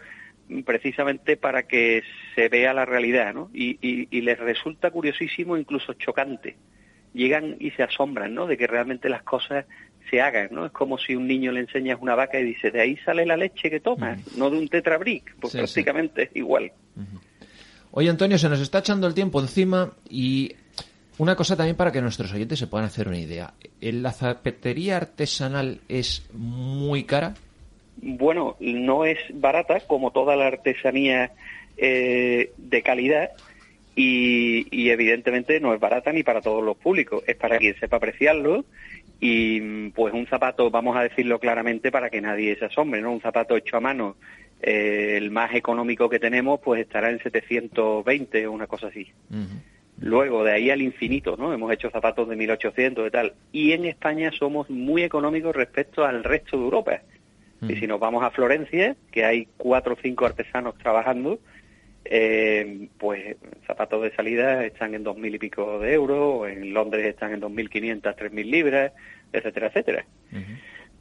precisamente 0.64 1.36
para 1.36 1.64
que 1.64 2.02
se 2.34 2.48
vea 2.48 2.72
la 2.72 2.86
realidad, 2.86 3.34
¿no? 3.34 3.50
Y, 3.52 3.76
y, 3.82 4.20
les 4.22 4.38
resulta 4.38 4.90
curiosísimo, 4.90 5.58
incluso 5.58 5.92
chocante. 5.92 6.56
Llegan 7.12 7.56
y 7.60 7.72
se 7.72 7.82
asombran, 7.82 8.34
¿no? 8.34 8.46
De 8.46 8.56
que 8.56 8.66
realmente 8.66 9.10
las 9.10 9.22
cosas 9.22 9.66
se 10.10 10.22
hagan, 10.22 10.48
¿no? 10.52 10.64
Es 10.64 10.72
como 10.72 10.96
si 10.96 11.14
un 11.14 11.26
niño 11.26 11.52
le 11.52 11.60
enseñas 11.60 11.98
una 12.00 12.14
vaca 12.14 12.40
y 12.40 12.44
dice, 12.44 12.70
de 12.70 12.80
ahí 12.80 12.96
sale 13.04 13.26
la 13.26 13.36
leche 13.36 13.68
que 13.68 13.80
tomas, 13.80 14.38
no 14.38 14.48
de 14.48 14.56
un 14.56 14.68
tetrabric, 14.68 15.36
pues 15.38 15.52
prácticamente 15.52 16.22
es 16.22 16.30
igual. 16.34 16.72
Oye, 17.92 18.08
Antonio, 18.08 18.38
se 18.38 18.48
nos 18.48 18.60
está 18.60 18.78
echando 18.78 19.06
el 19.06 19.12
tiempo 19.12 19.38
encima 19.38 19.92
y 20.08 20.54
una 21.18 21.36
cosa 21.36 21.56
también 21.56 21.76
para 21.76 21.92
que 21.92 22.00
nuestros 22.00 22.32
oyentes 22.32 22.58
se 22.58 22.66
puedan 22.66 22.86
hacer 22.86 23.06
una 23.06 23.18
idea. 23.18 23.52
¿La 23.80 24.12
zapatería 24.12 24.96
artesanal 24.96 25.80
es 25.88 26.26
muy 26.32 27.04
cara? 27.04 27.34
Bueno, 27.98 28.56
no 28.60 29.04
es 29.04 29.18
barata 29.34 29.80
como 29.80 30.10
toda 30.10 30.36
la 30.36 30.46
artesanía 30.46 31.32
eh, 31.76 32.52
de 32.56 32.82
calidad 32.82 33.30
y, 33.94 34.90
evidentemente 34.90 35.60
no 35.60 35.74
es 35.74 35.80
barata 35.80 36.12
ni 36.12 36.22
para 36.22 36.40
todos 36.40 36.64
los 36.64 36.78
públicos, 36.78 37.22
es 37.26 37.36
para 37.36 37.58
quien 37.58 37.78
sepa 37.78 37.98
apreciarlo 37.98 38.64
y 39.24 39.90
pues 39.90 40.12
un 40.12 40.26
zapato, 40.26 40.68
vamos 40.68 40.96
a 40.96 41.02
decirlo 41.02 41.38
claramente 41.38 41.92
para 41.92 42.10
que 42.10 42.20
nadie 42.20 42.56
se 42.56 42.64
asombre, 42.64 43.00
¿no? 43.00 43.12
Un 43.12 43.20
zapato 43.20 43.56
hecho 43.56 43.76
a 43.76 43.80
mano, 43.80 44.16
eh, 44.60 45.14
el 45.16 45.30
más 45.30 45.54
económico 45.54 46.08
que 46.08 46.18
tenemos 46.18 46.58
pues 46.58 46.80
estará 46.80 47.08
en 47.08 47.20
720 47.20 48.48
o 48.48 48.52
una 48.52 48.66
cosa 48.66 48.88
así. 48.88 49.06
Luego, 50.00 50.42
de 50.42 50.50
ahí 50.50 50.70
al 50.70 50.82
infinito, 50.82 51.36
¿no? 51.36 51.52
Hemos 51.52 51.72
hecho 51.72 51.88
zapatos 51.88 52.28
de 52.28 52.34
1800 52.34 53.06
y 53.06 53.10
tal. 53.12 53.34
Y 53.52 53.70
en 53.70 53.84
España 53.84 54.32
somos 54.36 54.68
muy 54.68 55.04
económicos 55.04 55.54
respecto 55.54 56.04
al 56.04 56.24
resto 56.24 56.56
de 56.56 56.64
Europa. 56.64 57.00
Y 57.68 57.76
si 57.76 57.86
nos 57.86 58.00
vamos 58.00 58.24
a 58.24 58.32
Florencia, 58.32 58.96
que 59.12 59.24
hay 59.24 59.46
cuatro 59.56 59.94
o 59.94 59.98
cinco 60.02 60.26
artesanos 60.26 60.76
trabajando, 60.78 61.38
eh, 62.04 62.88
pues 62.98 63.36
zapatos 63.66 64.02
de 64.02 64.14
salida 64.14 64.64
están 64.64 64.94
en 64.94 65.04
dos 65.04 65.16
mil 65.16 65.34
y 65.34 65.38
pico 65.38 65.78
de 65.78 65.94
euros, 65.94 66.48
en 66.48 66.72
Londres 66.74 67.06
están 67.06 67.32
en 67.32 67.40
dos 67.40 67.50
mil 67.50 67.70
quinientas, 67.70 68.16
tres 68.16 68.32
mil 68.32 68.50
libras, 68.50 68.92
etcétera, 69.32 69.68
etcétera. 69.68 70.04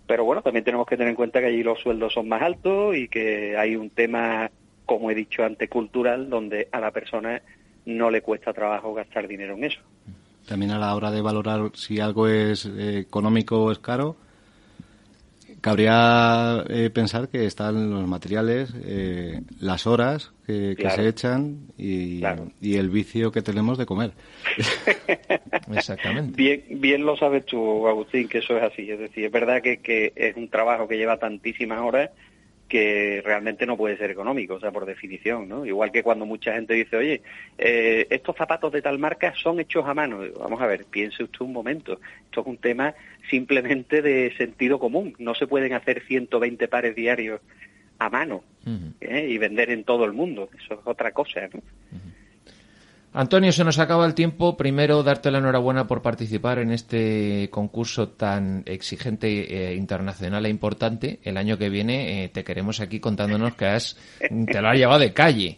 Pero 0.08 0.26
bueno, 0.26 0.42
también 0.42 0.66
tenemos 0.66 0.86
que 0.88 0.98
tener 0.98 1.10
en 1.10 1.16
cuenta 1.16 1.40
que 1.40 1.48
allí 1.48 1.64
los 1.64 1.80
sueldos 1.80 2.14
son 2.14 2.28
más 2.28 2.42
altos 2.42 2.96
y 2.96 3.08
que 3.08 3.56
hay 3.58 3.76
un 3.76 3.90
tema, 3.90 4.52
como 4.86 5.10
he 5.10 5.16
dicho 5.16 5.44
antes, 5.44 5.70
cultural, 5.70 6.30
donde 6.30 6.68
a 6.72 6.80
la 6.80 6.92
persona 6.92 7.42
no 7.86 8.12
le 8.12 8.22
cuesta 8.22 8.54
trabajo 8.54 8.94
gastar 8.94 9.28
dinero 9.28 9.56
en 9.56 9.64
eso. 9.66 9.80
También 10.48 10.72
a 10.72 10.80
la 10.80 10.96
hora 10.96 11.12
de 11.12 11.22
valorar 11.22 11.72
si 11.76 12.00
algo 12.00 12.28
es 12.28 12.66
eh, 12.66 13.00
económico 13.00 13.64
o 13.64 13.72
es 13.72 13.80
caro, 13.80 14.18
cabría 15.62 16.64
eh, 16.70 16.90
pensar 16.90 17.30
que 17.30 17.46
están 17.46 17.92
los 17.92 18.08
materiales, 18.08 18.74
eh, 18.84 19.42
las 19.60 19.88
horas 19.88 20.34
que, 20.46 20.76
se 20.76 21.08
echan 21.08 21.68
y, 21.78 22.22
el 22.62 22.90
vicio 22.90 23.32
que 23.32 23.42
tenemos 23.42 23.78
de 23.78 23.86
comer. 23.86 24.12
Exactamente. 25.74 26.36
Bien, 26.36 26.64
bien 26.82 27.06
lo 27.06 27.16
sabes 27.16 27.46
tú, 27.46 27.88
Agustín, 27.88 28.28
que 28.28 28.40
eso 28.40 28.58
es 28.58 28.64
así. 28.64 28.92
Es 28.92 29.00
decir, 29.00 29.26
es 29.26 29.32
verdad 29.32 29.62
que, 29.62 29.78
que 29.78 30.12
es 30.16 30.36
un 30.36 30.50
trabajo 30.50 30.88
que 30.88 30.98
lleva 30.98 31.18
tantísimas 31.18 31.80
horas 31.80 32.10
que 32.72 33.22
realmente 33.26 33.66
no 33.66 33.76
puede 33.76 33.98
ser 33.98 34.12
económico, 34.12 34.54
o 34.54 34.60
sea, 34.62 34.72
por 34.72 34.86
definición, 34.86 35.50
¿no? 35.50 35.66
Igual 35.66 35.92
que 35.92 36.04
cuando 36.04 36.26
mucha 36.26 36.54
gente 36.54 36.74
dice, 36.74 36.96
oye, 36.96 37.22
eh, 37.58 38.08
estos 38.10 38.34
zapatos 38.38 38.72
de 38.72 38.82
tal 38.82 38.98
marca 38.98 39.34
son 39.36 39.60
hechos 39.60 39.86
a 39.86 39.94
mano. 39.94 40.22
Vamos 40.40 40.62
a 40.62 40.68
ver, 40.68 40.86
piense 40.86 41.22
usted 41.22 41.42
un 41.42 41.52
momento. 41.52 42.00
Esto 42.24 42.40
es 42.40 42.48
un 42.48 42.56
tema 42.56 42.96
simplemente 43.30 44.02
de 44.02 44.34
sentido 44.38 44.80
común. 44.80 45.14
No 45.20 45.36
se 45.36 45.48
pueden 45.48 45.74
hacer 45.74 46.02
120 46.08 46.70
pares 46.70 46.96
diarios 46.96 47.42
a 48.00 48.10
mano 48.10 48.42
¿eh? 49.02 49.28
y 49.28 49.38
vender 49.38 49.70
en 49.70 49.84
todo 49.84 50.06
el 50.06 50.14
mundo. 50.14 50.50
Eso 50.58 50.76
es 50.76 50.80
otra 50.86 51.12
cosa, 51.12 51.50
¿no? 51.54 51.62
Antonio, 53.14 53.52
se 53.52 53.66
nos 53.66 53.78
acaba 53.78 54.06
el 54.06 54.14
tiempo. 54.14 54.56
Primero, 54.56 55.04
darte 55.04 55.32
la 55.32 55.40
enhorabuena 55.40 55.86
por 55.86 56.02
participar 56.02 56.60
en 56.60 56.72
este 56.72 57.50
concurso 57.52 58.10
tan 58.10 58.64
exigente, 58.66 59.72
eh, 59.72 59.76
internacional 59.76 60.46
e 60.46 60.50
importante. 60.50 61.20
El 61.24 61.36
año 61.36 61.58
que 61.58 61.70
viene 61.70 62.24
eh, 62.24 62.30
te 62.30 62.46
queremos 62.46 62.80
aquí 62.80 63.02
contándonos 63.02 63.56
que 63.56 63.66
has, 63.66 63.98
te 64.20 64.62
lo 64.62 64.70
has 64.70 64.78
llevado 64.78 65.00
de 65.00 65.12
calle. 65.12 65.58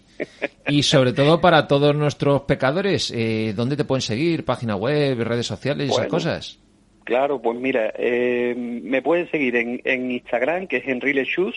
Y 0.68 0.82
sobre 0.82 1.14
todo 1.14 1.42
para 1.42 1.68
todos 1.68 1.96
nuestros 1.96 2.42
pecadores, 2.44 3.12
eh, 3.16 3.54
¿dónde 3.56 3.78
te 3.78 3.86
pueden 3.86 4.02
seguir? 4.02 4.46
¿Página 4.46 4.76
web, 4.76 5.20
redes 5.20 5.46
sociales 5.46 5.90
y 5.90 5.92
esas 5.92 6.08
cosas? 6.08 6.60
Claro, 7.04 7.40
pues 7.40 7.60
mira, 7.60 7.94
me 7.98 9.02
pueden 9.02 9.30
seguir 9.30 9.58
en, 9.58 10.12
Instagram, 10.12 10.68
que 10.68 10.78
es 10.78 10.88
Enrile 10.88 11.26
Shoes, 11.26 11.56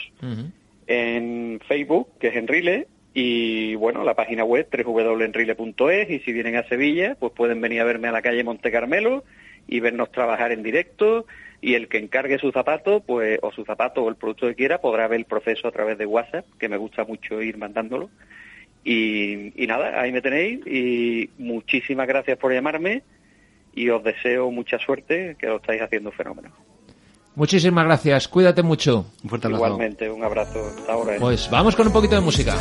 en 0.88 1.60
Facebook, 1.68 2.08
que 2.18 2.28
es 2.28 2.36
Enrile, 2.36 2.88
y 3.18 3.74
bueno, 3.76 4.04
la 4.04 4.12
página 4.12 4.44
web 4.44 4.68
www.enrile.es 4.70 6.10
y 6.10 6.18
si 6.18 6.32
vienen 6.34 6.56
a 6.56 6.68
Sevilla, 6.68 7.16
pues 7.18 7.32
pueden 7.32 7.62
venir 7.62 7.80
a 7.80 7.84
verme 7.84 8.08
a 8.08 8.12
la 8.12 8.20
calle 8.20 8.44
Monte 8.44 8.70
Carmelo 8.70 9.24
y 9.66 9.80
vernos 9.80 10.12
trabajar 10.12 10.52
en 10.52 10.62
directo 10.62 11.24
y 11.62 11.76
el 11.76 11.88
que 11.88 11.96
encargue 11.96 12.38
su 12.38 12.52
zapato, 12.52 13.00
pues 13.00 13.38
o 13.40 13.50
su 13.52 13.64
zapato 13.64 14.02
o 14.02 14.10
el 14.10 14.16
producto 14.16 14.48
que 14.48 14.54
quiera 14.54 14.82
podrá 14.82 15.08
ver 15.08 15.20
el 15.20 15.24
proceso 15.24 15.66
a 15.66 15.72
través 15.72 15.96
de 15.96 16.04
WhatsApp, 16.04 16.44
que 16.58 16.68
me 16.68 16.76
gusta 16.76 17.04
mucho 17.04 17.40
ir 17.40 17.56
mandándolo. 17.56 18.10
Y, 18.84 19.54
nada, 19.66 19.98
ahí 19.98 20.12
me 20.12 20.20
tenéis 20.20 20.60
y 20.66 21.30
muchísimas 21.38 22.06
gracias 22.06 22.36
por 22.36 22.52
llamarme 22.52 23.02
y 23.74 23.88
os 23.88 24.04
deseo 24.04 24.50
mucha 24.50 24.78
suerte, 24.78 25.36
que 25.38 25.46
lo 25.46 25.56
estáis 25.56 25.80
haciendo 25.80 26.12
fenómeno. 26.12 26.50
Muchísimas 27.36 27.84
gracias, 27.84 28.28
cuídate 28.28 28.62
mucho. 28.62 29.04
Un 29.22 29.28
fuerte 29.28 29.46
abrazo. 29.46 29.64
Igualmente, 29.66 30.10
un 30.10 30.24
abrazo. 30.24 30.58
Hasta 30.78 30.92
ahora. 30.92 31.16
¿eh? 31.16 31.18
Pues 31.20 31.48
vamos 31.50 31.76
con 31.76 31.86
un 31.86 31.92
poquito 31.92 32.14
de 32.14 32.22
música. 32.22 32.56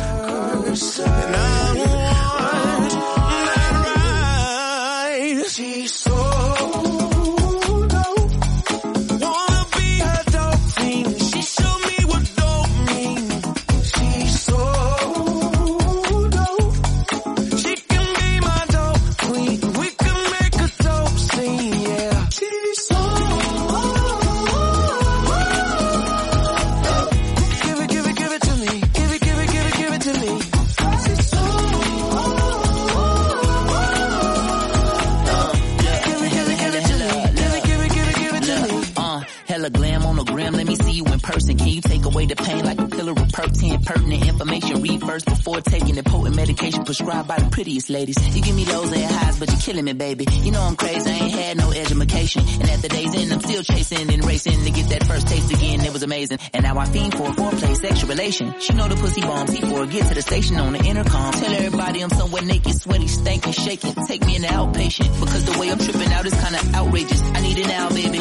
Prescribed 47.84 47.88
by 47.88 48.16
the 48.16 48.16
prettiest 48.16 48.26
ladies. 48.26 48.36
You 48.36 48.42
give 48.42 48.56
me 48.56 48.64
lows 48.64 48.92
and 48.92 49.02
highs, 49.02 49.38
but 49.38 49.48
you're 49.50 49.60
killing 49.60 49.84
me, 49.84 49.92
baby. 49.92 50.26
You 50.30 50.50
know 50.50 50.62
I'm 50.62 50.76
crazy, 50.76 51.10
I 51.10 51.14
ain't 51.14 51.32
had 51.32 51.56
no 51.56 51.72
education. 51.72 52.42
And 52.60 52.70
at 52.70 52.82
the 52.82 52.88
day's 52.88 53.14
end, 53.14 53.32
I'm 53.32 53.40
still 53.40 53.62
chasing 53.62 54.12
and 54.12 54.24
racing 54.24 54.64
to 54.64 54.70
get 54.70 54.88
that 54.90 55.04
first 55.04 55.28
taste 55.28 55.52
again. 55.52 55.80
It 55.84 55.92
was 55.92 56.02
amazing. 56.02 56.38
And 56.54 56.62
now 56.64 56.78
I 56.78 56.86
fiend 56.86 57.14
for 57.14 57.28
a 57.28 57.32
foreplay, 57.32 57.76
sexual 57.76 58.08
relation. 58.08 58.54
She 58.60 58.72
know 58.74 58.88
the 58.88 58.96
pussy 58.96 59.20
bombs, 59.20 59.52
he 59.52 59.60
for 59.60 59.86
get 59.86 60.08
to 60.08 60.14
the 60.14 60.22
station 60.22 60.56
on 60.56 60.72
the 60.72 60.84
intercom. 60.84 61.32
Tell 61.32 61.54
everybody 61.54 62.02
I'm 62.02 62.10
somewhere 62.10 62.42
naked, 62.42 62.74
sweaty, 62.74 63.06
stankin', 63.06 63.52
shaking. 63.52 63.94
Take 64.06 64.24
me 64.26 64.36
in 64.36 64.42
the 64.42 64.48
outpatient, 64.48 65.20
because 65.20 65.44
the 65.44 65.58
way 65.58 65.70
I'm 65.70 65.78
tripping 65.78 66.12
out 66.12 66.26
is 66.26 66.34
kinda 66.34 66.60
outrageous. 66.74 67.22
I 67.22 67.40
need 67.40 67.58
it 67.58 67.66
now, 67.66 67.88
baby. 67.90 68.20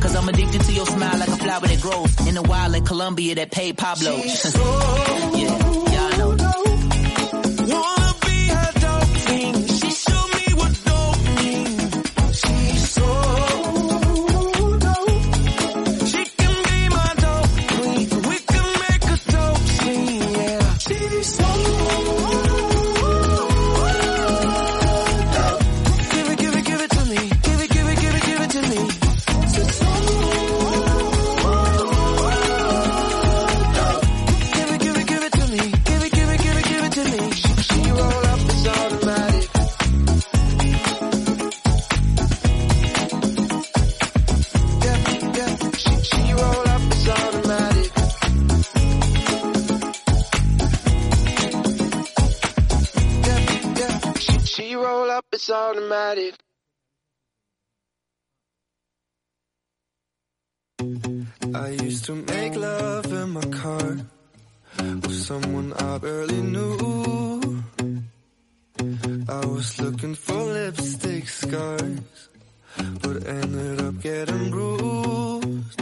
Cause 0.00 0.14
I'm 0.14 0.28
addicted 0.28 0.60
to 0.60 0.72
your 0.72 0.86
smile 0.86 1.18
like 1.18 1.28
a 1.28 1.36
flower 1.36 1.66
that 1.66 1.80
grows 1.80 2.28
in 2.28 2.34
the 2.34 2.42
wild 2.42 2.74
in 2.76 2.84
Colombia 2.84 3.34
that 3.34 3.50
paid 3.50 3.76
Pablo. 3.76 4.14
yeah, 4.16 5.77
it's 55.48 55.56
automatic. 55.56 56.34
I 61.54 61.68
used 61.70 62.04
to 62.06 62.14
make 62.14 62.54
love 62.54 63.06
in 63.06 63.30
my 63.30 63.40
car 63.40 63.96
with 64.78 65.14
someone 65.14 65.72
I 65.72 65.98
barely 65.98 66.42
knew. 66.42 67.62
I 69.28 69.46
was 69.46 69.80
looking 69.80 70.14
for 70.14 70.34
lipstick 70.34 71.28
scars, 71.28 72.28
but 73.02 73.26
ended 73.26 73.80
up 73.80 74.00
getting 74.02 74.50
bruised. 74.50 75.80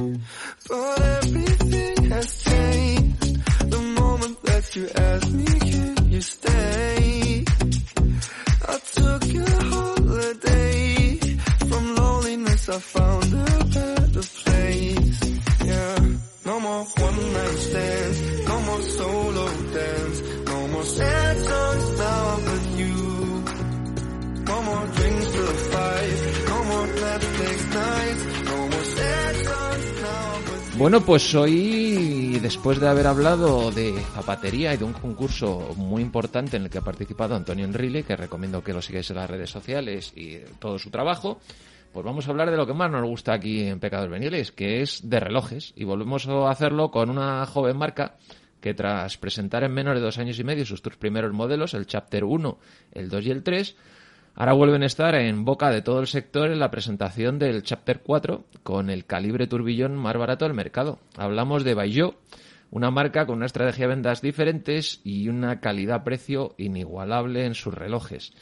But 0.68 1.00
everything 1.00 2.10
has 2.10 2.44
changed 2.44 3.70
the 3.70 3.80
moment 4.00 4.42
that 4.44 4.76
you 4.76 4.88
asked 4.94 5.32
me, 5.32 5.44
can 5.70 6.10
you 6.10 6.20
stay? 6.20 7.44
I 12.68 12.80
found 12.80 13.32
a 13.32 13.64
better 13.76 14.26
place. 14.42 15.20
Yeah, 15.64 15.98
no 16.44 16.58
more 16.58 16.84
one 16.98 17.32
night 17.32 17.58
stands, 17.58 18.18
no 18.48 18.60
more 18.60 18.82
solo 18.82 19.44
dance, 19.72 20.22
no 20.46 20.68
more 20.72 20.82
sad 20.82 21.36
songs 21.44 21.98
now 21.98 22.36
with 22.42 22.78
you. 22.80 22.96
No 24.50 24.62
more 24.62 24.86
drinks 24.96 25.30
till 25.30 25.54
five, 25.70 26.18
no 26.48 26.64
more 26.64 26.86
Netflix 27.06 27.56
nights, 27.72 28.24
no 28.50 28.56
more 28.66 28.84
sad 28.96 29.34
songs 29.46 30.02
now. 30.02 30.78
Bueno, 30.78 31.00
pues 31.02 31.34
hoy, 31.36 32.40
después 32.42 32.80
de 32.80 32.88
haber 32.88 33.06
hablado 33.06 33.70
de 33.70 33.94
zapatería 34.16 34.74
y 34.74 34.76
de 34.76 34.84
un 34.84 34.92
concurso 34.92 35.72
muy 35.76 36.02
importante 36.02 36.56
en 36.56 36.64
el 36.64 36.70
que 36.70 36.78
ha 36.78 36.82
participado 36.82 37.36
Antonio 37.36 37.64
Enrile, 37.64 38.02
que 38.02 38.16
recomiendo 38.16 38.64
que 38.64 38.72
lo 38.72 38.82
sigáis 38.82 39.08
en 39.10 39.16
las 39.16 39.30
redes 39.30 39.50
sociales 39.50 40.12
y 40.16 40.38
todo 40.58 40.80
su 40.80 40.90
trabajo, 40.90 41.38
pues 41.96 42.04
vamos 42.04 42.28
a 42.28 42.30
hablar 42.30 42.50
de 42.50 42.58
lo 42.58 42.66
que 42.66 42.74
más 42.74 42.90
nos 42.90 43.08
gusta 43.08 43.32
aquí 43.32 43.62
en 43.62 43.80
Pecados 43.80 44.10
Veniales, 44.10 44.52
que 44.52 44.82
es 44.82 45.08
de 45.08 45.18
relojes. 45.18 45.72
Y 45.76 45.84
volvemos 45.84 46.28
a 46.28 46.50
hacerlo 46.50 46.90
con 46.90 47.08
una 47.08 47.46
joven 47.46 47.78
marca 47.78 48.18
que 48.60 48.74
tras 48.74 49.16
presentar 49.16 49.64
en 49.64 49.72
menos 49.72 49.94
de 49.94 50.02
dos 50.02 50.18
años 50.18 50.38
y 50.38 50.44
medio 50.44 50.66
sus 50.66 50.82
tres 50.82 50.98
primeros 50.98 51.32
modelos, 51.32 51.72
el 51.72 51.86
Chapter 51.86 52.24
1, 52.24 52.58
el 52.92 53.08
2 53.08 53.24
y 53.24 53.30
el 53.30 53.42
3, 53.42 53.76
Ahora 54.34 54.52
vuelven 54.52 54.82
a 54.82 54.86
estar 54.86 55.14
en 55.14 55.46
boca 55.46 55.70
de 55.70 55.80
todo 55.80 56.00
el 56.00 56.06
sector 56.06 56.50
en 56.50 56.58
la 56.58 56.70
presentación 56.70 57.38
del 57.38 57.62
Chapter 57.62 58.02
4 58.02 58.44
con 58.62 58.90
el 58.90 59.06
calibre 59.06 59.46
turbillón 59.46 59.96
más 59.96 60.18
barato 60.18 60.44
del 60.44 60.52
mercado. 60.52 60.98
Hablamos 61.16 61.64
de 61.64 61.72
Baillot, 61.72 62.18
una 62.70 62.90
marca 62.90 63.24
con 63.24 63.36
una 63.36 63.46
estrategia 63.46 63.88
de 63.88 63.94
ventas 63.94 64.20
diferentes 64.20 65.00
y 65.02 65.30
una 65.30 65.60
calidad-precio 65.60 66.54
inigualable 66.58 67.46
en 67.46 67.54
sus 67.54 67.72
relojes. 67.72 68.34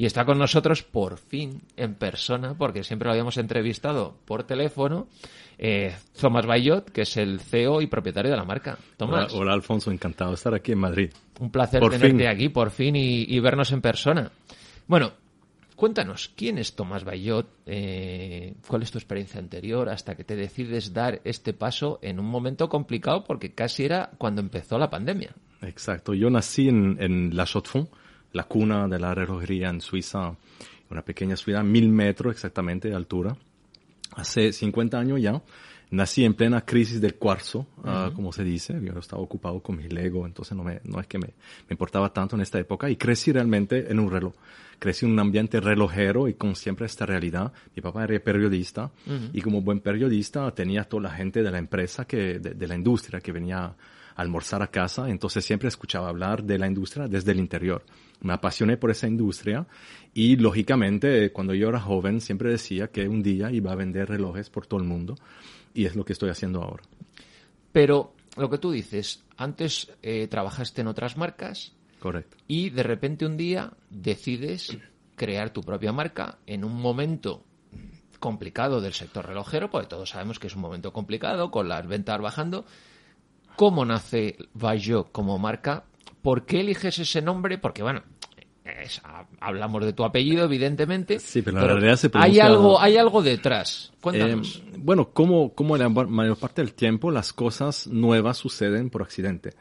Y 0.00 0.06
está 0.06 0.24
con 0.24 0.38
nosotros 0.38 0.82
por 0.82 1.18
fin 1.18 1.60
en 1.76 1.94
persona, 1.94 2.54
porque 2.56 2.84
siempre 2.84 3.04
lo 3.04 3.12
habíamos 3.12 3.36
entrevistado 3.36 4.16
por 4.24 4.44
teléfono, 4.44 5.08
eh, 5.58 5.94
Thomas 6.18 6.46
Bayot, 6.46 6.90
que 6.90 7.02
es 7.02 7.18
el 7.18 7.38
CEO 7.38 7.82
y 7.82 7.86
propietario 7.86 8.30
de 8.30 8.36
la 8.38 8.46
marca. 8.46 8.78
Hola, 8.78 8.96
Tomás, 8.96 9.34
hola, 9.34 9.52
Alfonso, 9.52 9.90
encantado 9.90 10.30
de 10.30 10.36
estar 10.36 10.54
aquí 10.54 10.72
en 10.72 10.78
Madrid. 10.78 11.10
un 11.38 11.50
placer 11.50 11.80
por 11.80 11.92
tenerte 11.92 12.16
fin. 12.16 12.26
aquí 12.28 12.48
por 12.48 12.70
fin 12.70 12.96
y, 12.96 13.24
y 13.24 13.40
vernos 13.40 13.72
en 13.72 13.82
persona. 13.82 14.32
Bueno, 14.86 15.12
cuéntanos, 15.76 16.32
¿quién 16.34 16.56
es 16.56 16.74
Tomás 16.74 17.04
Bayot? 17.04 17.46
Eh, 17.66 18.54
¿Cuál 18.66 18.84
es 18.84 18.90
tu 18.90 18.96
experiencia 18.96 19.38
anterior 19.38 19.90
hasta 19.90 20.14
que 20.14 20.24
te 20.24 20.34
decides 20.34 20.94
dar 20.94 21.20
este 21.24 21.52
paso 21.52 21.98
en 22.00 22.18
un 22.18 22.26
momento 22.26 22.70
complicado 22.70 23.24
porque 23.24 23.52
casi 23.52 23.84
era 23.84 24.12
cuando 24.16 24.40
empezó 24.40 24.78
la 24.78 24.88
pandemia? 24.88 25.34
Exacto. 25.60 26.14
Yo 26.14 26.30
nací 26.30 26.70
en, 26.70 26.96
en 27.02 27.36
La 27.36 27.44
Chaux-de-Fonds, 27.44 27.90
la 28.32 28.44
cuna 28.44 28.86
de 28.88 28.98
la 28.98 29.14
relojería 29.14 29.68
en 29.68 29.80
Suiza, 29.80 30.34
una 30.90 31.02
pequeña 31.02 31.36
ciudad, 31.36 31.62
mil 31.62 31.88
metros 31.88 32.34
exactamente 32.34 32.88
de 32.88 32.94
altura. 32.94 33.36
Hace 34.12 34.52
50 34.52 34.98
años 34.98 35.20
ya. 35.20 35.40
Nací 35.92 36.24
en 36.24 36.34
plena 36.34 36.60
crisis 36.64 37.00
del 37.00 37.16
cuarzo, 37.16 37.66
ah, 37.82 38.12
como 38.14 38.32
se 38.32 38.44
dice. 38.44 38.78
Yo 38.80 38.96
estaba 39.00 39.20
ocupado 39.20 39.60
con 39.60 39.76
mi 39.76 39.88
Lego, 39.88 40.24
entonces 40.24 40.56
no, 40.56 40.62
me, 40.62 40.80
no 40.84 41.00
es 41.00 41.08
que 41.08 41.18
me, 41.18 41.26
me 41.26 41.70
importaba 41.70 42.12
tanto 42.12 42.36
en 42.36 42.42
esta 42.42 42.60
época. 42.60 42.88
Y 42.88 42.94
crecí 42.94 43.32
realmente 43.32 43.90
en 43.90 43.98
un 43.98 44.08
reloj. 44.08 44.32
Crecí 44.78 45.04
en 45.04 45.12
un 45.12 45.18
ambiente 45.18 45.58
relojero 45.60 46.28
y 46.28 46.34
con 46.34 46.54
siempre 46.54 46.86
esta 46.86 47.06
realidad. 47.06 47.52
Mi 47.74 47.82
papá 47.82 48.04
era 48.04 48.20
periodista 48.20 48.92
y 49.32 49.42
como 49.42 49.62
buen 49.62 49.80
periodista 49.80 50.48
tenía 50.54 50.84
toda 50.84 51.04
la 51.04 51.10
gente 51.10 51.42
de 51.42 51.50
la 51.50 51.58
empresa, 51.58 52.04
que, 52.04 52.38
de, 52.38 52.54
de 52.54 52.66
la 52.68 52.76
industria 52.76 53.20
que 53.20 53.32
venía 53.32 53.74
almorzar 54.14 54.62
a 54.62 54.68
casa. 54.68 55.08
Entonces 55.08 55.44
siempre 55.44 55.68
escuchaba 55.68 56.08
hablar 56.08 56.44
de 56.44 56.58
la 56.58 56.66
industria 56.66 57.08
desde 57.08 57.32
el 57.32 57.38
interior. 57.38 57.84
Me 58.20 58.32
apasioné 58.32 58.76
por 58.76 58.90
esa 58.90 59.06
industria 59.06 59.66
y 60.12 60.36
lógicamente 60.36 61.32
cuando 61.32 61.54
yo 61.54 61.68
era 61.68 61.80
joven 61.80 62.20
siempre 62.20 62.50
decía 62.50 62.88
que 62.88 63.08
un 63.08 63.22
día 63.22 63.50
iba 63.50 63.72
a 63.72 63.76
vender 63.76 64.08
relojes 64.08 64.50
por 64.50 64.66
todo 64.66 64.80
el 64.80 64.86
mundo 64.86 65.16
y 65.74 65.86
es 65.86 65.96
lo 65.96 66.04
que 66.04 66.12
estoy 66.12 66.30
haciendo 66.30 66.62
ahora. 66.62 66.82
Pero 67.72 68.12
lo 68.36 68.50
que 68.50 68.58
tú 68.58 68.70
dices, 68.70 69.22
antes 69.36 69.90
eh, 70.02 70.26
trabajaste 70.28 70.80
en 70.80 70.88
otras 70.88 71.16
marcas 71.16 71.72
Correcto. 71.98 72.36
y 72.46 72.70
de 72.70 72.82
repente 72.82 73.26
un 73.26 73.36
día 73.36 73.72
decides 73.88 74.76
crear 75.16 75.50
tu 75.50 75.62
propia 75.62 75.92
marca 75.92 76.38
en 76.46 76.64
un 76.64 76.80
momento 76.80 77.44
complicado 78.20 78.80
del 78.80 78.92
sector 78.92 79.26
relojero, 79.26 79.70
porque 79.70 79.88
todos 79.88 80.10
sabemos 80.10 80.38
que 80.38 80.46
es 80.46 80.54
un 80.54 80.60
momento 80.60 80.92
complicado, 80.92 81.50
con 81.50 81.68
las 81.68 81.86
ventas 81.86 82.20
bajando. 82.20 82.64
¿Cómo 83.56 83.84
nace 83.84 84.36
Bayo 84.54 85.06
como 85.12 85.38
marca? 85.38 85.84
¿Por 86.22 86.44
qué 86.46 86.60
eliges 86.60 86.98
ese 86.98 87.22
nombre? 87.22 87.58
Porque, 87.58 87.82
bueno, 87.82 88.02
es- 88.64 89.00
ha- 89.04 89.26
hablamos 89.40 89.84
de 89.84 89.92
tu 89.92 90.04
apellido, 90.04 90.44
evidentemente. 90.44 91.18
Sí, 91.18 91.42
pero 91.42 91.60
la 91.60 91.66
realidad 91.66 91.96
se 91.96 92.10
hay 92.14 92.40
algo, 92.40 92.80
hay 92.80 92.96
algo 92.96 93.22
detrás. 93.22 93.92
Cuéntanos. 94.00 94.62
Eh, 94.66 94.76
bueno, 94.78 95.10
como, 95.10 95.54
como 95.54 95.76
la 95.76 95.88
ma- 95.88 96.06
mayor 96.06 96.36
parte 96.38 96.62
del 96.62 96.74
tiempo 96.74 97.10
las 97.10 97.32
cosas 97.32 97.86
nuevas 97.86 98.38
suceden 98.38 98.90
por 98.90 99.02
accidente. 99.02 99.54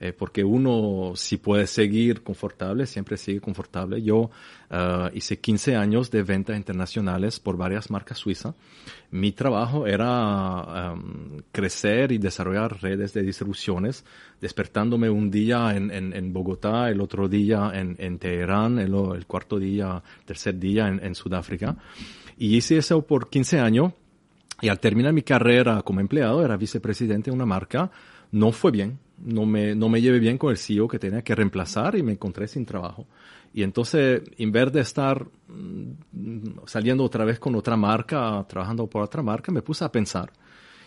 Eh, 0.00 0.12
porque 0.12 0.44
uno, 0.44 1.12
si 1.16 1.38
puede 1.38 1.66
seguir 1.66 2.22
confortable, 2.22 2.86
siempre 2.86 3.16
sigue 3.16 3.40
confortable. 3.40 4.00
Yo 4.00 4.30
ah, 4.70 5.10
hice 5.12 5.40
15 5.40 5.74
años 5.74 6.10
de 6.12 6.22
ventas 6.22 6.56
internacionales 6.56 7.40
por 7.40 7.56
varias 7.56 7.90
marcas 7.90 8.18
suizas. 8.18 8.54
Mi 9.10 9.32
trabajo 9.32 9.88
era 9.88 10.90
am, 10.90 11.42
crecer 11.50 12.12
y 12.12 12.18
desarrollar 12.18 12.80
redes 12.80 13.12
de 13.12 13.22
distribuciones, 13.22 14.04
despertándome 14.40 15.10
un 15.10 15.32
día 15.32 15.74
en, 15.74 15.90
en, 15.90 16.12
en 16.12 16.32
Bogotá, 16.32 16.90
el 16.90 17.00
otro 17.00 17.28
día 17.28 17.72
en, 17.74 17.96
en 17.98 18.18
Teherán, 18.18 18.78
el, 18.78 18.94
el 18.94 19.26
cuarto 19.26 19.58
día, 19.58 20.00
tercer 20.24 20.58
día 20.60 20.86
en, 20.86 21.04
en 21.04 21.14
Sudáfrica. 21.16 21.76
Y 22.36 22.56
hice 22.56 22.78
eso 22.78 23.02
por 23.02 23.28
15 23.28 23.58
años. 23.58 23.92
Y 24.60 24.68
al 24.68 24.78
terminar 24.78 25.12
mi 25.12 25.22
carrera 25.22 25.82
como 25.82 26.00
empleado, 26.00 26.44
era 26.44 26.56
vicepresidente 26.56 27.30
de 27.30 27.34
una 27.34 27.46
marca, 27.46 27.90
no 28.32 28.50
fue 28.50 28.72
bien, 28.72 28.98
no 29.20 29.46
me, 29.46 29.74
no 29.74 29.88
me 29.88 30.00
llevé 30.00 30.18
bien 30.18 30.38
con 30.38 30.50
el 30.50 30.56
CEO 30.56 30.88
que 30.88 30.98
tenía 30.98 31.22
que 31.22 31.34
reemplazar 31.34 31.96
y 31.96 32.02
me 32.02 32.12
encontré 32.12 32.48
sin 32.48 32.64
trabajo. 32.64 33.06
Y 33.52 33.62
entonces, 33.62 34.22
en 34.36 34.52
vez 34.52 34.72
de 34.72 34.80
estar 34.80 35.26
mm, 35.48 36.66
saliendo 36.66 37.04
otra 37.04 37.24
vez 37.24 37.38
con 37.38 37.54
otra 37.54 37.76
marca, 37.76 38.44
trabajando 38.48 38.86
por 38.86 39.02
otra 39.02 39.22
marca, 39.22 39.50
me 39.50 39.62
puse 39.62 39.84
a 39.84 39.92
pensar. 39.92 40.32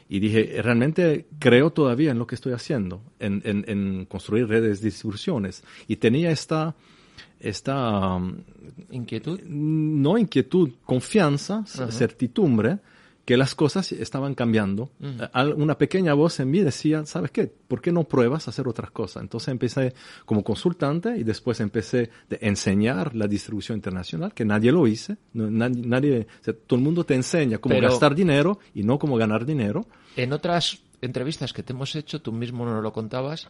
Y 0.08 0.20
dije, 0.20 0.62
realmente 0.62 1.28
creo 1.40 1.72
todavía 1.72 2.12
en 2.12 2.20
lo 2.20 2.28
que 2.28 2.36
estoy 2.36 2.54
haciendo, 2.54 3.02
en, 3.20 3.42
en, 3.46 3.64
en 3.68 4.06
construir 4.06 4.48
redes 4.48 4.82
de 4.82 4.88
distribuciones. 4.88 5.64
Y 5.88 5.96
tenía 5.96 6.32
esta, 6.32 6.76
esta, 7.40 8.16
um, 8.16 8.44
¿Inquietud? 8.92 9.40
no 9.46 10.18
inquietud, 10.18 10.72
confianza, 10.86 11.66
certidumbre 11.66 12.80
que 13.26 13.38
las 13.38 13.54
cosas 13.56 13.92
estaban 13.92 14.34
cambiando. 14.36 14.90
Una 15.56 15.78
pequeña 15.78 16.14
voz 16.14 16.40
en 16.40 16.50
mí 16.50 16.60
decía, 16.62 17.06
¿sabes 17.06 17.32
qué? 17.32 17.48
¿Por 17.68 17.80
qué 17.82 17.92
no 17.92 18.04
pruebas 18.04 18.48
a 18.48 18.52
hacer 18.52 18.68
otras 18.68 18.92
cosas? 18.92 19.22
Entonces 19.24 19.50
empecé 19.50 19.94
como 20.26 20.44
consultante 20.44 21.16
y 21.18 21.24
después 21.24 21.60
empecé 21.60 22.10
de 22.30 22.40
enseñar 22.42 23.16
la 23.16 23.28
distribución 23.28 23.78
internacional, 23.78 24.34
que 24.34 24.44
nadie 24.46 24.72
lo 24.72 24.88
hice. 24.88 25.18
No- 25.34 25.50
nadie, 25.52 25.82
nadie- 25.86 26.28
o 26.42 26.44
sea, 26.44 26.54
todo 26.54 26.78
el 26.80 26.84
mundo 26.84 27.04
te 27.06 27.14
enseña 27.16 27.60
cómo 27.60 27.76
Pero- 27.76 27.90
gastar 27.90 28.16
dinero 28.16 28.60
y 28.74 28.84
no 28.84 28.98
cómo 28.98 29.18
ganar 29.18 29.46
dinero. 29.46 29.86
En 30.16 30.34
otras 30.34 30.80
entrevistas 31.02 31.54
que 31.54 31.64
te 31.64 31.74
hemos 31.74 31.96
hecho, 31.96 32.22
tú 32.22 32.32
mismo 32.32 32.66
nos 32.66 32.84
lo 32.84 32.92
contabas, 32.92 33.50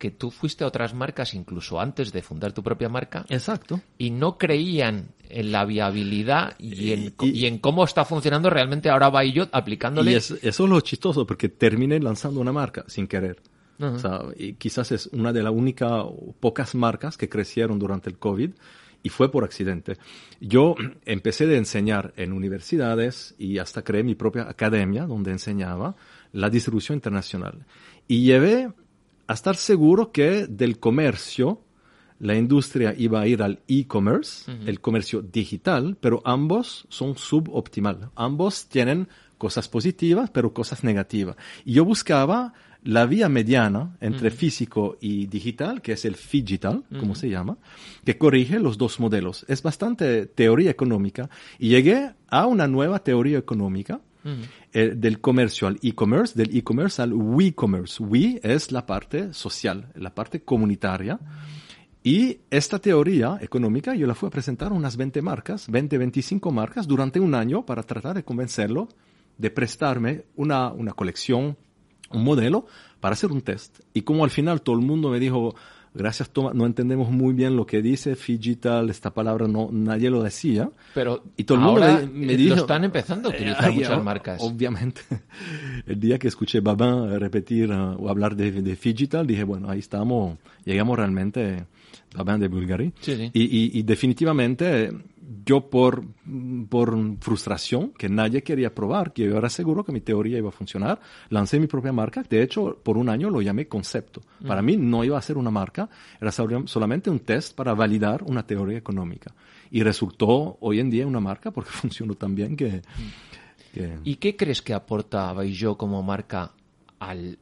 que 0.00 0.10
tú 0.10 0.32
fuiste 0.32 0.64
a 0.64 0.66
otras 0.66 0.92
marcas 0.94 1.34
incluso 1.34 1.80
antes 1.80 2.12
de 2.12 2.22
fundar 2.22 2.52
tu 2.52 2.64
propia 2.64 2.88
marca 2.88 3.24
Exacto. 3.28 3.80
y 3.98 4.10
no 4.10 4.36
creían 4.36 5.10
en 5.28 5.52
la 5.52 5.64
viabilidad 5.64 6.56
y 6.58 6.90
en, 6.90 7.14
Y- 7.22 7.30
y 7.38 7.46
en 7.46 7.58
cómo 7.58 7.84
está 7.84 8.04
funcionando 8.04 8.50
realmente 8.50 8.90
ahora 8.90 9.10
Baillot 9.10 9.50
aplicándole. 9.52 10.10
Y 10.10 10.14
es- 10.16 10.32
eso 10.42 10.64
es 10.64 10.70
lo 10.70 10.80
chistoso, 10.80 11.24
porque 11.24 11.48
terminé 11.48 12.00
lanzando 12.00 12.40
una 12.40 12.50
marca 12.52 12.84
sin 12.88 13.06
querer. 13.06 13.36
Ajá. 13.78 13.92
O 13.94 13.98
sea, 14.00 14.20
y 14.36 14.54
quizás 14.54 14.90
es 14.90 15.06
una 15.12 15.32
de 15.32 15.42
las 15.44 15.52
únicas 15.52 15.90
o 15.92 16.34
pocas 16.40 16.74
marcas 16.74 17.16
que 17.16 17.28
crecieron 17.28 17.78
durante 17.78 18.10
el 18.10 18.18
COVID 18.18 18.50
y 19.02 19.08
fue 19.08 19.30
por 19.30 19.44
accidente. 19.44 19.96
Yo 20.40 20.74
empecé 21.06 21.46
de 21.46 21.56
enseñar 21.56 22.12
en 22.16 22.32
universidades 22.32 23.34
y 23.38 23.58
hasta 23.58 23.82
creé 23.82 24.02
mi 24.02 24.14
propia 24.14 24.42
academia 24.50 25.06
donde 25.06 25.30
enseñaba 25.30 25.94
la 26.32 26.50
distribución 26.50 26.96
internacional. 26.96 27.64
Y 28.08 28.24
llevé 28.24 28.70
a 29.30 29.34
estar 29.34 29.54
seguro 29.54 30.10
que 30.10 30.48
del 30.48 30.80
comercio 30.80 31.62
la 32.18 32.34
industria 32.34 32.92
iba 32.98 33.20
a 33.20 33.28
ir 33.28 33.44
al 33.44 33.60
e-commerce, 33.68 34.50
el 34.66 34.80
comercio 34.80 35.22
digital, 35.22 35.96
pero 36.00 36.20
ambos 36.24 36.84
son 36.88 37.16
suboptimal. 37.16 38.10
Ambos 38.16 38.66
tienen 38.66 39.06
cosas 39.38 39.68
positivas, 39.68 40.30
pero 40.30 40.52
cosas 40.52 40.82
negativas. 40.82 41.36
Y 41.64 41.74
yo 41.74 41.84
buscaba 41.84 42.54
la 42.82 43.06
vía 43.06 43.28
mediana 43.28 43.96
entre 44.00 44.32
físico 44.32 44.96
y 45.00 45.26
digital, 45.26 45.80
que 45.80 45.92
es 45.92 46.04
el 46.04 46.16
digital, 46.16 46.82
como 46.98 47.14
se 47.14 47.30
llama, 47.30 47.56
que 48.04 48.18
corrige 48.18 48.58
los 48.58 48.78
dos 48.78 48.98
modelos. 48.98 49.44
Es 49.46 49.62
bastante 49.62 50.26
teoría 50.26 50.72
económica 50.72 51.30
y 51.56 51.68
llegué 51.68 52.14
a 52.28 52.46
una 52.46 52.66
nueva 52.66 53.04
teoría 53.04 53.38
económica 53.38 54.00
eh, 54.72 54.92
del 54.96 55.20
comercio 55.20 55.66
al 55.68 55.78
e-commerce, 55.82 56.34
del 56.36 56.56
e-commerce 56.56 57.02
al 57.02 57.12
we-commerce. 57.12 58.02
We 58.02 58.40
es 58.42 58.72
la 58.72 58.86
parte 58.86 59.32
social, 59.32 59.90
la 59.94 60.14
parte 60.14 60.42
comunitaria. 60.42 61.18
Y 62.02 62.38
esta 62.50 62.78
teoría 62.78 63.38
económica 63.40 63.94
yo 63.94 64.06
la 64.06 64.14
fui 64.14 64.28
a 64.28 64.30
presentar 64.30 64.72
a 64.72 64.74
unas 64.74 64.96
20 64.96 65.20
marcas, 65.20 65.68
20, 65.68 65.98
25 65.98 66.50
marcas 66.50 66.88
durante 66.88 67.20
un 67.20 67.34
año 67.34 67.66
para 67.66 67.82
tratar 67.82 68.14
de 68.14 68.24
convencerlo 68.24 68.88
de 69.36 69.50
prestarme 69.50 70.24
una, 70.36 70.70
una 70.70 70.92
colección, 70.92 71.56
un 72.10 72.24
modelo 72.24 72.66
para 73.00 73.14
hacer 73.14 73.32
un 73.32 73.42
test. 73.42 73.80
Y 73.94 74.02
como 74.02 74.24
al 74.24 74.30
final 74.30 74.62
todo 74.62 74.76
el 74.76 74.84
mundo 74.84 75.10
me 75.10 75.18
dijo, 75.18 75.54
gracias 75.94 76.30
Toma, 76.30 76.52
no 76.54 76.66
entendemos 76.66 77.10
muy 77.10 77.34
bien 77.34 77.56
lo 77.56 77.66
que 77.66 77.82
dice 77.82 78.14
digital, 78.14 78.90
esta 78.90 79.12
palabra 79.12 79.48
no, 79.48 79.68
nadie 79.72 80.10
lo 80.10 80.22
decía. 80.22 80.70
Pero 80.94 81.24
Y 81.36 81.44
todo 81.44 81.58
el 81.58 81.64
mundo 81.64 81.82
ahora 81.82 82.00
me- 82.12 82.26
me 82.26 82.32
eh, 82.32 82.36
dijo- 82.36 82.54
lo 82.56 82.60
están 82.62 82.84
empezando 82.84 83.28
a 83.28 83.32
utilizar 83.32 83.72
muchas 83.72 84.02
marcas. 84.04 84.40
Obviamente. 84.42 85.00
El 85.86 85.98
día 86.00 86.18
que 86.18 86.28
escuché 86.28 86.60
Babin 86.60 87.18
repetir 87.18 87.70
uh, 87.70 87.96
o 87.98 88.08
hablar 88.08 88.36
de, 88.36 88.52
de 88.52 88.76
digital, 88.76 89.26
dije, 89.26 89.44
bueno, 89.44 89.68
ahí 89.70 89.78
estamos, 89.80 90.38
llegamos 90.64 90.96
realmente 90.98 91.64
Babin 92.14 92.40
de 92.40 92.48
Bulgari. 92.48 92.92
Sí, 93.00 93.16
sí. 93.16 93.30
Y, 93.32 93.42
y- 93.42 93.78
y 93.78 93.82
definitivamente 93.82 94.90
yo 95.46 95.70
por, 95.70 96.04
por 96.68 96.96
frustración, 97.20 97.92
que 97.92 98.08
nadie 98.08 98.42
quería 98.42 98.74
probar, 98.74 99.12
que 99.12 99.24
yo 99.26 99.36
era 99.38 99.48
seguro 99.48 99.84
que 99.84 99.92
mi 99.92 100.00
teoría 100.00 100.38
iba 100.38 100.48
a 100.48 100.52
funcionar, 100.52 101.00
lancé 101.28 101.60
mi 101.60 101.66
propia 101.68 101.92
marca. 101.92 102.24
De 102.28 102.42
hecho, 102.42 102.78
por 102.82 102.98
un 102.98 103.08
año 103.08 103.30
lo 103.30 103.40
llamé 103.40 103.68
concepto. 103.68 104.20
Para 104.46 104.60
mí 104.60 104.76
no 104.76 105.04
iba 105.04 105.16
a 105.16 105.22
ser 105.22 105.38
una 105.38 105.50
marca, 105.52 105.88
era 106.20 106.32
sol- 106.32 106.66
solamente 106.66 107.10
un 107.10 107.20
test 107.20 107.54
para 107.54 107.74
validar 107.74 108.24
una 108.24 108.44
teoría 108.44 108.76
económica. 108.78 109.32
Y 109.70 109.82
resultó 109.84 110.58
hoy 110.60 110.80
en 110.80 110.90
día 110.90 111.06
una 111.06 111.20
marca 111.20 111.52
porque 111.52 111.70
funcionó 111.72 112.14
tan 112.16 112.34
bien 112.34 112.56
que... 112.56 112.82
que- 113.72 113.98
¿Y 114.02 114.16
qué 114.16 114.34
crees 114.36 114.62
que 114.62 114.74
aporta 114.74 115.32
Baillot 115.32 115.76
como 115.76 116.02
marca 116.02 116.50
al, 116.98 117.38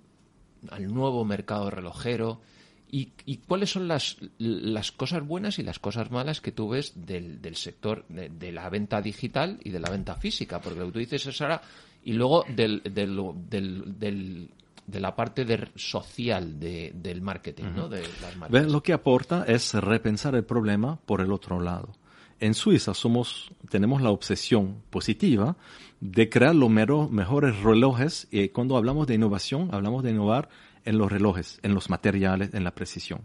al 0.70 0.92
nuevo 0.94 1.24
mercado 1.24 1.70
relojero? 1.70 2.42
¿Y, 2.90 3.10
y 3.26 3.36
cuáles 3.38 3.70
son 3.70 3.86
las, 3.86 4.16
las 4.38 4.92
cosas 4.92 5.26
buenas 5.26 5.58
y 5.58 5.62
las 5.62 5.78
cosas 5.78 6.10
malas 6.10 6.40
que 6.40 6.52
tú 6.52 6.70
ves 6.70 6.92
del, 6.96 7.42
del 7.42 7.56
sector 7.56 8.04
de, 8.08 8.30
de 8.30 8.50
la 8.52 8.68
venta 8.70 9.02
digital 9.02 9.58
y 9.62 9.70
de 9.70 9.80
la 9.80 9.90
venta 9.90 10.14
física? 10.14 10.60
Porque 10.60 10.78
lo 10.80 10.86
que 10.86 10.92
tú 10.92 10.98
dices 11.00 11.26
es 11.26 11.40
ahora, 11.42 11.60
y 12.04 12.14
luego 12.14 12.44
del, 12.48 12.80
del, 12.84 14.48
de 14.86 15.00
la 15.00 15.14
parte 15.14 15.44
de- 15.44 15.68
social 15.76 16.58
de- 16.58 16.92
del 16.94 17.20
marketing, 17.20 17.64
¿no? 17.76 17.88
De 17.88 18.02
las 18.22 18.36
marcas. 18.36 18.66
Lo 18.70 18.82
que 18.82 18.92
aporta 18.94 19.44
es 19.46 19.74
repensar 19.74 20.34
el 20.34 20.44
problema 20.44 20.96
por 21.04 21.20
el 21.20 21.30
otro 21.32 21.60
lado. 21.60 21.94
En 22.40 22.54
Suiza 22.54 22.94
somos, 22.94 23.50
tenemos 23.68 24.00
la 24.00 24.10
obsesión 24.10 24.76
positiva 24.90 25.56
de 26.00 26.28
crear 26.28 26.54
los 26.54 26.70
mero- 26.70 27.08
mejores 27.08 27.60
relojes 27.62 28.28
y 28.30 28.48
cuando 28.50 28.76
hablamos 28.76 29.06
de 29.08 29.14
innovación 29.16 29.70
hablamos 29.72 30.04
de 30.04 30.12
innovar 30.12 30.48
en 30.88 30.98
los 30.98 31.10
relojes, 31.10 31.60
en 31.62 31.74
los 31.74 31.90
materiales, 31.90 32.54
en 32.54 32.64
la 32.64 32.74
precisión. 32.74 33.20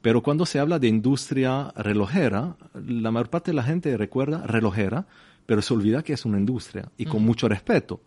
Pero 0.00 0.22
cuando 0.22 0.46
se 0.46 0.58
habla 0.58 0.78
de 0.78 0.88
industria 0.88 1.72
relojera, 1.76 2.56
la 2.74 3.10
mayor 3.10 3.30
parte 3.30 3.52
de 3.52 3.56
la 3.56 3.62
gente 3.62 3.96
recuerda 3.96 4.46
relojera, 4.46 5.06
pero 5.46 5.62
se 5.62 5.74
olvida 5.74 6.02
que 6.02 6.12
es 6.12 6.24
una 6.24 6.38
industria 6.38 6.90
y 6.96 7.04
con 7.04 7.24
mucho 7.24 7.48
respeto 7.48 8.00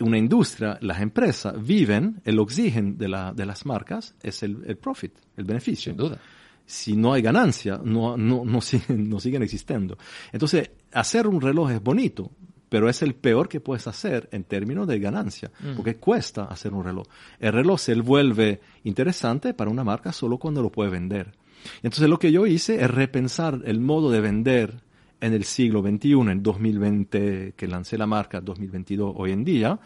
una 0.00 0.18
industria, 0.18 0.78
las 0.80 1.00
empresas 1.00 1.54
viven, 1.64 2.20
el 2.24 2.38
oxígeno 2.38 2.94
de, 2.96 3.08
la, 3.08 3.32
de 3.32 3.46
las 3.46 3.64
marcas 3.64 4.14
es 4.22 4.42
el, 4.42 4.62
el 4.66 4.76
profit, 4.76 5.12
el 5.36 5.44
beneficio. 5.44 5.92
Sin 5.92 5.96
duda. 5.96 6.18
Si 6.66 6.96
no 6.96 7.12
hay 7.12 7.22
ganancia, 7.22 7.80
no, 7.82 8.16
no, 8.16 8.44
no, 8.44 8.60
siguen, 8.60 9.08
no 9.08 9.20
siguen 9.20 9.42
existiendo. 9.42 9.96
Entonces, 10.32 10.70
hacer 10.92 11.26
un 11.26 11.40
reloj 11.40 11.70
es 11.70 11.82
bonito, 11.82 12.30
pero 12.74 12.88
es 12.88 13.02
el 13.02 13.14
peor 13.14 13.48
que 13.48 13.60
puedes 13.60 13.86
hacer 13.86 14.28
en 14.32 14.42
términos 14.42 14.88
de 14.88 14.98
ganancia, 14.98 15.48
porque 15.76 15.94
cuesta 15.94 16.46
hacer 16.46 16.74
un 16.74 16.82
reloj. 16.82 17.06
El 17.38 17.52
reloj 17.52 17.78
se 17.78 17.94
vuelve 17.94 18.62
interesante 18.82 19.54
para 19.54 19.70
una 19.70 19.84
marca 19.84 20.12
solo 20.12 20.38
cuando 20.38 20.60
lo 20.60 20.72
puede 20.72 20.90
vender. 20.90 21.36
Entonces, 21.84 22.08
lo 22.08 22.18
que 22.18 22.32
yo 22.32 22.46
hice 22.46 22.82
es 22.82 22.90
repensar 22.90 23.60
el 23.64 23.78
modo 23.78 24.10
de 24.10 24.20
vender 24.20 24.82
en 25.20 25.34
el 25.34 25.44
siglo 25.44 25.82
XXI, 25.82 26.14
en 26.32 26.42
2020, 26.42 27.54
que 27.56 27.68
lancé 27.68 27.96
la 27.96 28.08
marca 28.08 28.40
2022 28.40 29.14
hoy 29.18 29.30
en 29.30 29.44
día, 29.44 29.78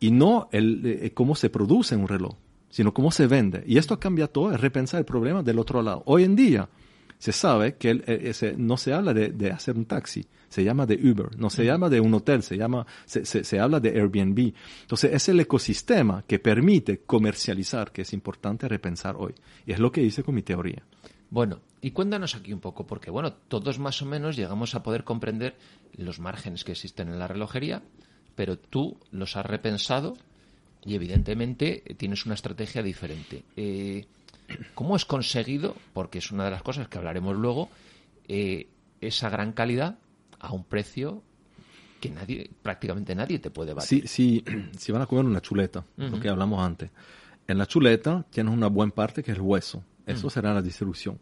y 0.00 0.10
no 0.10 0.48
el, 0.52 0.80
eh, 0.86 1.10
cómo 1.12 1.34
se 1.34 1.50
produce 1.50 1.96
un 1.96 2.08
reloj, 2.08 2.32
sino 2.70 2.94
cómo 2.94 3.10
se 3.10 3.26
vende. 3.26 3.62
Y 3.66 3.76
esto 3.76 4.00
cambia 4.00 4.26
todo, 4.26 4.54
es 4.54 4.60
repensar 4.62 5.00
el 5.00 5.04
problema 5.04 5.42
del 5.42 5.58
otro 5.58 5.82
lado. 5.82 6.02
Hoy 6.06 6.24
en 6.24 6.34
día, 6.34 6.66
se 7.22 7.30
sabe 7.30 7.76
que 7.76 7.90
el- 7.90 8.02
e- 8.04 8.30
ese- 8.30 8.56
no 8.56 8.76
se 8.76 8.92
habla 8.92 9.14
de, 9.14 9.28
de 9.28 9.52
hacer 9.52 9.76
un 9.76 9.84
taxi, 9.84 10.24
se 10.48 10.64
llama 10.64 10.86
de 10.86 10.96
Uber, 10.96 11.38
no 11.38 11.50
se 11.50 11.64
llama 11.64 11.88
de 11.88 12.00
un 12.00 12.12
hotel, 12.14 12.42
se 12.42 12.56
llama, 12.56 12.84
se, 13.04 13.24
se- 13.24 13.44
se 13.44 13.60
habla 13.60 13.78
de 13.78 13.90
Airbnb. 13.90 14.52
Entonces 14.80 15.12
es 15.14 15.28
el 15.28 15.38
ecosistema 15.38 16.24
que 16.26 16.40
permite 16.40 16.98
comercializar 17.06 17.92
que 17.92 18.02
es 18.02 18.12
importante 18.12 18.66
repensar 18.66 19.14
hoy. 19.16 19.34
Y 19.64 19.70
es 19.72 19.78
lo 19.78 19.92
que 19.92 20.02
hice 20.02 20.24
con 20.24 20.34
mi 20.34 20.42
teoría. 20.42 20.82
Bueno, 21.30 21.60
y 21.80 21.92
cuéntanos 21.92 22.34
aquí 22.34 22.52
un 22.52 22.58
poco, 22.58 22.84
porque 22.88 23.10
bueno, 23.12 23.32
todos 23.32 23.78
más 23.78 24.02
o 24.02 24.06
menos 24.06 24.34
llegamos 24.36 24.74
a 24.74 24.82
poder 24.82 25.04
comprender 25.04 25.54
los 25.96 26.18
márgenes 26.18 26.64
que 26.64 26.72
existen 26.72 27.08
en 27.08 27.20
la 27.20 27.28
relojería, 27.28 27.82
pero 28.34 28.58
tú 28.58 28.98
los 29.12 29.36
has 29.36 29.46
repensado 29.46 30.14
y 30.84 30.96
evidentemente 30.96 31.84
eh, 31.86 31.94
tienes 31.94 32.26
una 32.26 32.34
estrategia 32.34 32.82
diferente. 32.82 33.44
Eh, 33.56 34.06
¿Cómo 34.74 34.94
has 34.94 35.04
conseguido, 35.04 35.76
porque 35.92 36.18
es 36.18 36.30
una 36.30 36.44
de 36.44 36.50
las 36.50 36.62
cosas 36.62 36.88
que 36.88 36.98
hablaremos 36.98 37.36
luego, 37.36 37.70
eh, 38.28 38.68
esa 39.00 39.30
gran 39.30 39.52
calidad 39.52 39.98
a 40.38 40.52
un 40.52 40.64
precio 40.64 41.22
que 42.00 42.10
nadie, 42.10 42.50
prácticamente 42.62 43.14
nadie 43.14 43.38
te 43.38 43.50
puede 43.50 43.74
batir? 43.74 44.08
Si, 44.08 44.42
si, 44.42 44.44
si 44.78 44.92
van 44.92 45.02
a 45.02 45.06
comer 45.06 45.24
una 45.24 45.40
chuleta, 45.40 45.84
lo 45.96 46.20
que 46.20 46.28
hablamos 46.28 46.62
antes, 46.64 46.90
en 47.46 47.58
la 47.58 47.66
chuleta 47.66 48.24
tienes 48.30 48.52
una 48.52 48.68
buena 48.68 48.94
parte 48.94 49.22
que 49.22 49.32
es 49.32 49.36
el 49.36 49.42
hueso. 49.42 49.84
Eso 50.04 50.28
será 50.28 50.52
la 50.52 50.62
distribución. 50.62 51.20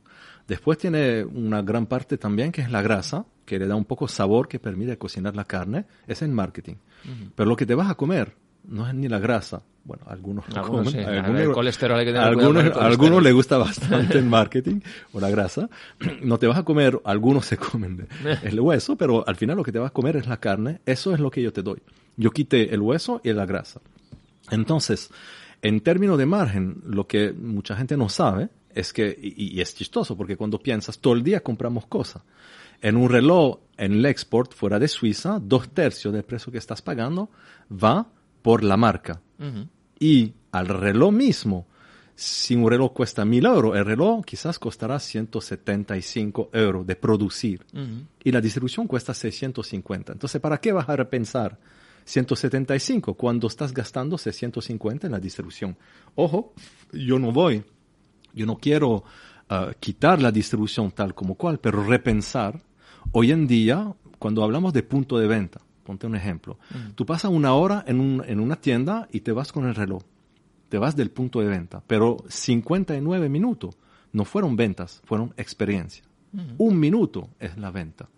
Después 0.48 0.78
tiene 0.78 1.22
una 1.22 1.62
gran 1.62 1.86
parte 1.86 2.16
también 2.16 2.50
que 2.50 2.62
es 2.62 2.70
la 2.70 2.80
grasa, 2.82 3.26
que 3.44 3.58
le 3.58 3.66
da 3.66 3.76
un 3.76 3.84
poco 3.84 4.08
sabor 4.08 4.48
que 4.48 4.58
permite 4.58 4.96
cocinar 4.96 5.36
la 5.36 5.44
carne. 5.44 5.84
Es 6.06 6.22
el 6.22 6.30
marketing. 6.30 6.76
Pero 7.34 7.48
lo 7.48 7.56
que 7.56 7.66
te 7.66 7.74
vas 7.74 7.90
a 7.90 7.94
comer 7.94 8.34
no 8.64 8.86
es 8.88 8.94
ni 8.94 9.08
la 9.08 9.18
grasa. 9.18 9.62
Bueno, 9.82 10.04
algunos 10.08 10.44
Algunos 10.54 10.88
comen, 10.88 10.92
sí, 10.92 10.98
algunos- 10.98 11.40
el 11.40 11.52
colesterol 11.52 11.98
hay 11.98 12.04
que 12.04 12.12
tener 12.12 12.34
cuidado 12.34 12.36
con 12.36 12.44
algunos, 12.44 12.64
el 12.64 12.72
colesterol. 12.72 12.92
algunos 12.92 13.22
le 13.22 13.32
gusta 13.32 13.58
bastante 13.58 14.18
el 14.18 14.24
marketing 14.26 14.80
o 15.12 15.20
la 15.20 15.30
grasa. 15.30 15.68
No 16.22 16.38
te 16.38 16.46
vas 16.46 16.58
a 16.58 16.62
comer, 16.64 17.00
algunos 17.04 17.46
se 17.46 17.56
comen 17.56 18.06
el 18.42 18.60
hueso, 18.60 18.96
pero 18.96 19.26
al 19.26 19.36
final 19.36 19.56
lo 19.56 19.62
que 19.64 19.72
te 19.72 19.78
vas 19.78 19.90
a 19.90 19.92
comer 19.94 20.16
es 20.16 20.26
la 20.26 20.38
carne. 20.38 20.80
Eso 20.84 21.14
es 21.14 21.20
lo 21.20 21.30
que 21.30 21.42
yo 21.42 21.52
te 21.52 21.62
doy. 21.62 21.80
Yo 22.16 22.30
quité 22.30 22.74
el 22.74 22.80
hueso 22.82 23.20
y 23.24 23.32
la 23.32 23.46
grasa. 23.46 23.80
Entonces, 24.50 25.10
en 25.62 25.80
términos 25.80 26.18
de 26.18 26.26
margen, 26.26 26.82
lo 26.86 27.06
que 27.06 27.32
mucha 27.32 27.74
gente 27.76 27.96
no 27.96 28.08
sabe 28.08 28.48
es 28.74 28.92
que, 28.92 29.16
y, 29.20 29.56
y 29.56 29.60
es 29.60 29.74
chistoso, 29.74 30.16
porque 30.16 30.36
cuando 30.36 30.58
piensas, 30.58 30.98
todo 30.98 31.14
el 31.14 31.22
día 31.22 31.40
compramos 31.40 31.86
cosas. 31.86 32.22
En 32.82 32.96
un 32.96 33.08
reloj, 33.10 33.58
en 33.76 33.92
el 33.92 34.06
export 34.06 34.52
fuera 34.54 34.78
de 34.78 34.88
Suiza, 34.88 35.38
dos 35.40 35.68
tercios 35.70 36.12
del 36.14 36.22
precio 36.22 36.50
que 36.52 36.58
estás 36.58 36.80
pagando 36.82 37.30
va 37.70 38.06
por 38.42 38.64
la 38.64 38.76
marca. 38.76 39.20
Y 39.98 40.32
al 40.52 40.68
reloj 40.68 41.12
mismo, 41.12 41.66
si 42.14 42.54
un 42.54 42.68
reloj 42.68 42.92
cuesta 42.92 43.24
mil 43.24 43.46
euros, 43.46 43.74
el 43.76 43.84
reloj 43.84 44.24
quizás 44.24 44.58
costará 44.58 44.98
175 44.98 46.50
euros 46.52 46.86
de 46.86 46.96
producir. 46.96 47.64
Y 48.22 48.30
la 48.30 48.40
distribución 48.40 48.86
cuesta 48.86 49.14
650. 49.14 50.12
Entonces, 50.12 50.40
¿para 50.40 50.58
qué 50.58 50.72
vas 50.72 50.88
a 50.88 50.96
repensar 50.96 51.58
175 52.04 53.14
cuando 53.14 53.46
estás 53.46 53.72
gastando 53.72 54.18
650 54.18 55.06
en 55.06 55.12
la 55.12 55.18
distribución? 55.18 55.76
Ojo, 56.14 56.52
yo 56.92 57.18
no 57.18 57.32
voy, 57.32 57.64
yo 58.34 58.44
no 58.44 58.56
quiero 58.56 59.04
ah, 59.48 59.72
quitar 59.80 60.20
la 60.20 60.30
distribución 60.30 60.90
tal 60.90 61.14
como 61.14 61.36
cual, 61.36 61.58
pero 61.58 61.82
repensar. 61.82 62.60
Hoy 63.12 63.32
en 63.32 63.46
día, 63.46 63.94
cuando 64.18 64.44
hablamos 64.44 64.74
de 64.74 64.82
punto 64.82 65.18
de 65.18 65.26
venta, 65.26 65.62
ponte 65.90 66.06
un 66.06 66.14
ejemplo, 66.14 66.56
tú 66.94 67.04
pasas 67.04 67.30
una 67.32 67.52
hora 67.54 67.84
en, 67.86 67.98
un- 68.00 68.22
en 68.26 68.38
una 68.40 68.56
tienda 68.56 69.08
y 69.10 69.20
te 69.20 69.32
vas 69.32 69.50
con 69.52 69.66
el 69.66 69.74
reloj 69.74 70.02
te 70.68 70.78
vas 70.78 70.94
del 70.94 71.10
punto 71.10 71.40
de 71.40 71.48
venta, 71.48 71.82
pero 71.84 72.18
59 72.28 73.28
minutos 73.28 73.76
no 74.12 74.24
fueron 74.24 74.54
ventas, 74.54 75.02
fueron 75.04 75.34
experiencia. 75.36 76.04
Un 76.58 76.78
minuto 76.78 77.28
es 77.40 77.56
la 77.58 77.72
venta. 77.72 78.08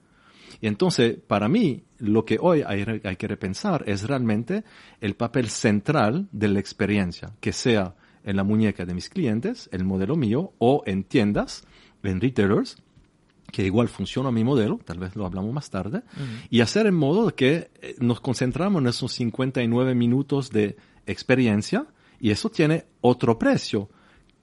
Y 0.60 0.66
entonces, 0.66 1.16
para 1.26 1.48
mí, 1.48 1.82
lo 1.98 2.26
que 2.26 2.36
hoy 2.38 2.62
hay, 2.66 2.84
hay 3.04 3.16
que 3.16 3.26
repensar 3.26 3.84
es 3.86 4.06
realmente 4.06 4.64
el 5.00 5.14
papel 5.14 5.48
central 5.48 6.28
de 6.30 6.48
la 6.48 6.60
experiencia, 6.60 7.32
que 7.40 7.54
sea 7.54 7.94
en 8.22 8.36
la 8.36 8.44
muñeca 8.44 8.84
de 8.84 8.92
mis 8.92 9.08
clientes, 9.08 9.70
el 9.72 9.84
modelo 9.84 10.14
mío, 10.14 10.52
o 10.58 10.82
en 10.84 11.04
tiendas, 11.04 11.64
en 12.02 12.20
retailers, 12.20 12.76
que 13.52 13.64
igual 13.64 13.88
funciona 13.88 14.32
mi 14.32 14.42
modelo, 14.42 14.80
tal 14.84 14.98
vez 14.98 15.14
lo 15.14 15.26
hablamos 15.26 15.52
más 15.52 15.70
tarde, 15.70 16.02
y 16.50 16.62
hacer 16.62 16.86
en 16.86 16.94
modo 16.94 17.32
que 17.36 17.70
eh, 17.80 17.94
nos 18.00 18.20
concentramos 18.20 18.80
en 18.80 18.88
esos 18.88 19.12
59 19.12 19.94
minutos 19.94 20.50
de 20.50 20.76
experiencia 21.06 21.86
y 22.18 22.30
eso 22.30 22.50
tiene 22.50 22.86
otro 23.02 23.38
precio 23.38 23.90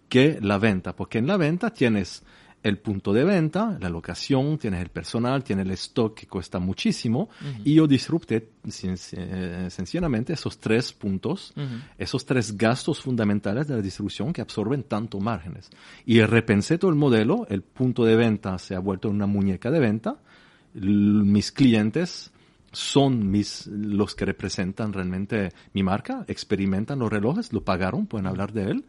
que 0.08 0.40
la 0.42 0.60
venta, 0.60 0.96
porque 0.96 1.18
en 1.18 1.28
la 1.28 1.38
venta 1.38 1.72
tienes 1.72 2.24
el 2.62 2.78
punto 2.78 3.14
de 3.14 3.24
venta, 3.24 3.78
la 3.80 3.90
locación, 3.90 4.58
tienes 4.58 4.82
el 4.82 4.90
personal, 4.90 5.44
tienes 5.44 5.66
el 5.66 5.72
stock 5.72 6.14
que 6.14 6.28
cuesta 6.28 6.60
muchísimo 6.60 7.30
y 7.64 7.76
yo 7.76 7.88
disrupté 7.88 8.50
eh, 8.66 9.68
sencillamente 9.70 10.34
esos 10.34 10.60
tres 10.60 10.92
puntos, 10.92 11.54
esos 11.98 12.26
tres 12.26 12.58
gastos 12.58 13.02
fundamentales 13.02 13.68
de 13.68 13.76
la 13.76 13.82
distribución 13.82 14.34
que 14.34 14.42
absorben 14.42 14.84
tanto 14.84 15.20
márgenes. 15.20 15.70
Y 16.06 16.22
repensé 16.22 16.78
todo 16.78 16.92
el 16.92 16.98
modelo, 16.98 17.48
el 17.50 17.62
punto 17.62 18.04
de 18.04 18.16
venta 18.16 18.58
se 18.58 18.76
ha 18.76 18.80
vuelto 18.80 19.10
una 19.10 19.26
muñeca 19.26 19.72
de 19.72 19.80
venta, 19.80 20.18
mis 20.74 21.52
clientes 21.52 22.32
son 22.72 23.32
mis, 23.32 23.68
los 23.68 24.16
que 24.16 24.26
representan 24.26 24.94
realmente 24.94 25.50
mi 25.74 25.84
marca, 25.84 26.26
experimentan 26.28 27.00
los 27.00 27.12
relojes, 27.12 27.52
lo 27.54 27.64
pagaron, 27.64 28.06
pueden 28.06 28.28
hablar 28.28 28.54
de 28.54 28.64
él. 28.72 28.86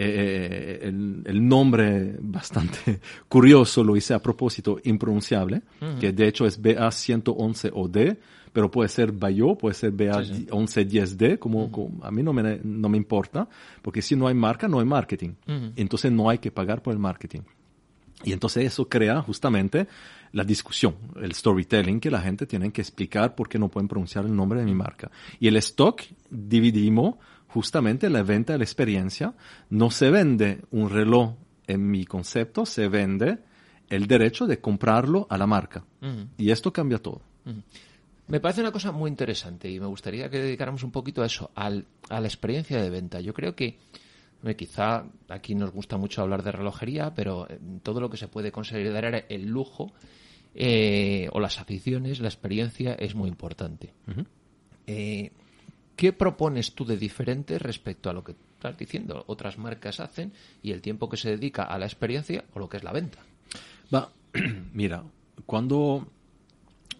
Eh, 0.00 0.78
el, 0.82 1.22
el 1.24 1.48
nombre 1.48 2.14
bastante 2.20 3.00
curioso 3.28 3.82
lo 3.82 3.96
hice 3.96 4.14
a 4.14 4.20
propósito 4.20 4.78
impronunciable, 4.84 5.62
que 5.98 6.12
de 6.12 6.28
hecho 6.28 6.46
es 6.46 6.62
BA111OD, 6.62 8.16
pero 8.52 8.70
puede 8.70 8.88
ser 8.88 9.10
Bayo, 9.12 9.56
puede 9.56 9.74
ser 9.74 9.92
BA1110D, 9.92 11.38
como, 11.38 11.70
como- 11.70 12.04
a 12.04 12.10
mí 12.10 12.22
no 12.22 12.32
me, 12.32 12.60
no 12.62 12.88
me 12.88 12.96
importa, 12.96 13.48
porque 13.82 14.02
si 14.02 14.16
no 14.16 14.26
hay 14.28 14.34
marca, 14.34 14.68
no 14.68 14.78
hay 14.80 14.86
marketing. 14.86 15.30
Entonces 15.76 16.12
no 16.12 16.30
hay 16.30 16.38
que 16.38 16.50
pagar 16.50 16.82
por 16.82 16.92
el 16.92 16.98
marketing. 16.98 17.40
Y 18.24 18.32
entonces 18.32 18.64
eso 18.66 18.88
crea 18.88 19.22
justamente 19.22 19.86
la 20.32 20.42
discusión, 20.44 20.94
el 21.22 21.32
storytelling, 21.34 22.00
que 22.00 22.10
la 22.10 22.20
gente 22.20 22.46
tiene 22.46 22.70
que 22.72 22.80
explicar 22.80 23.34
por 23.34 23.48
qué 23.48 23.58
no 23.58 23.68
pueden 23.68 23.86
pronunciar 23.88 24.24
el 24.24 24.34
nombre 24.34 24.58
de 24.60 24.66
mi 24.66 24.74
marca. 24.74 25.10
Y 25.38 25.46
el 25.46 25.56
stock 25.56 26.02
dividimos 26.28 27.14
justamente 27.48 28.08
la 28.10 28.22
venta 28.22 28.52
de 28.52 28.58
la 28.58 28.64
experiencia. 28.64 29.34
No 29.70 29.90
se 29.90 30.10
vende 30.10 30.62
un 30.70 30.88
reloj 30.90 31.34
en 31.66 31.90
mi 31.90 32.04
concepto, 32.04 32.64
se 32.66 32.88
vende 32.88 33.38
el 33.88 34.06
derecho 34.06 34.46
de 34.46 34.58
comprarlo 34.60 35.26
a 35.30 35.38
la 35.38 35.46
marca. 35.46 35.84
Y 36.36 36.50
esto 36.50 36.72
cambia 36.72 36.98
todo. 36.98 37.20
Me 38.26 38.40
parece 38.40 38.60
una 38.60 38.72
cosa 38.72 38.92
muy 38.92 39.08
interesante 39.10 39.70
y 39.70 39.80
me 39.80 39.86
gustaría 39.86 40.28
que 40.28 40.38
dedicáramos 40.38 40.82
un 40.82 40.90
poquito 40.90 41.22
a 41.22 41.26
eso, 41.26 41.50
al- 41.54 41.86
a 42.10 42.20
la 42.20 42.26
experiencia 42.28 42.82
de 42.82 42.90
venta. 42.90 43.20
Yo 43.20 43.32
creo 43.32 43.54
que 43.56 43.78
quizá 44.56 45.04
aquí 45.30 45.54
nos 45.54 45.72
gusta 45.72 45.96
mucho 45.96 46.20
hablar 46.22 46.42
de 46.42 46.52
relojería, 46.52 47.14
pero 47.14 47.48
en 47.50 47.80
todo 47.80 48.00
lo 48.00 48.10
que 48.10 48.18
se 48.18 48.28
puede 48.28 48.52
considerar 48.52 49.24
el 49.30 49.46
lujo 49.46 49.90
eh, 50.54 51.28
o 51.32 51.40
las 51.40 51.58
aficiones, 51.58 52.20
la 52.20 52.28
experiencia 52.28 52.92
es 52.94 53.14
muy 53.14 53.28
importante. 53.28 53.94
Eh, 54.86 55.30
¿Qué 55.98 56.12
propones 56.12 56.74
tú 56.76 56.84
de 56.84 56.96
diferente 56.96 57.58
respecto 57.58 58.08
a 58.08 58.12
lo 58.12 58.22
que 58.22 58.30
estás 58.30 58.78
diciendo? 58.78 59.24
Otras 59.26 59.58
marcas 59.58 59.98
hacen 59.98 60.32
y 60.62 60.70
el 60.70 60.80
tiempo 60.80 61.08
que 61.08 61.16
se 61.16 61.30
dedica 61.30 61.64
a 61.64 61.76
la 61.76 61.86
experiencia 61.86 62.44
o 62.54 62.60
lo 62.60 62.68
que 62.68 62.76
es 62.76 62.84
la 62.84 62.92
venta. 62.92 63.18
Mira, 64.72 65.02
cuando, 65.44 66.06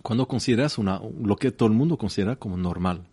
cuando 0.02 0.26
consideras 0.26 0.78
una, 0.78 1.00
lo 1.22 1.36
que 1.36 1.52
todo 1.52 1.68
el 1.68 1.74
mundo 1.74 1.96
considera 1.96 2.34
como 2.34 2.56
normal, 2.56 3.04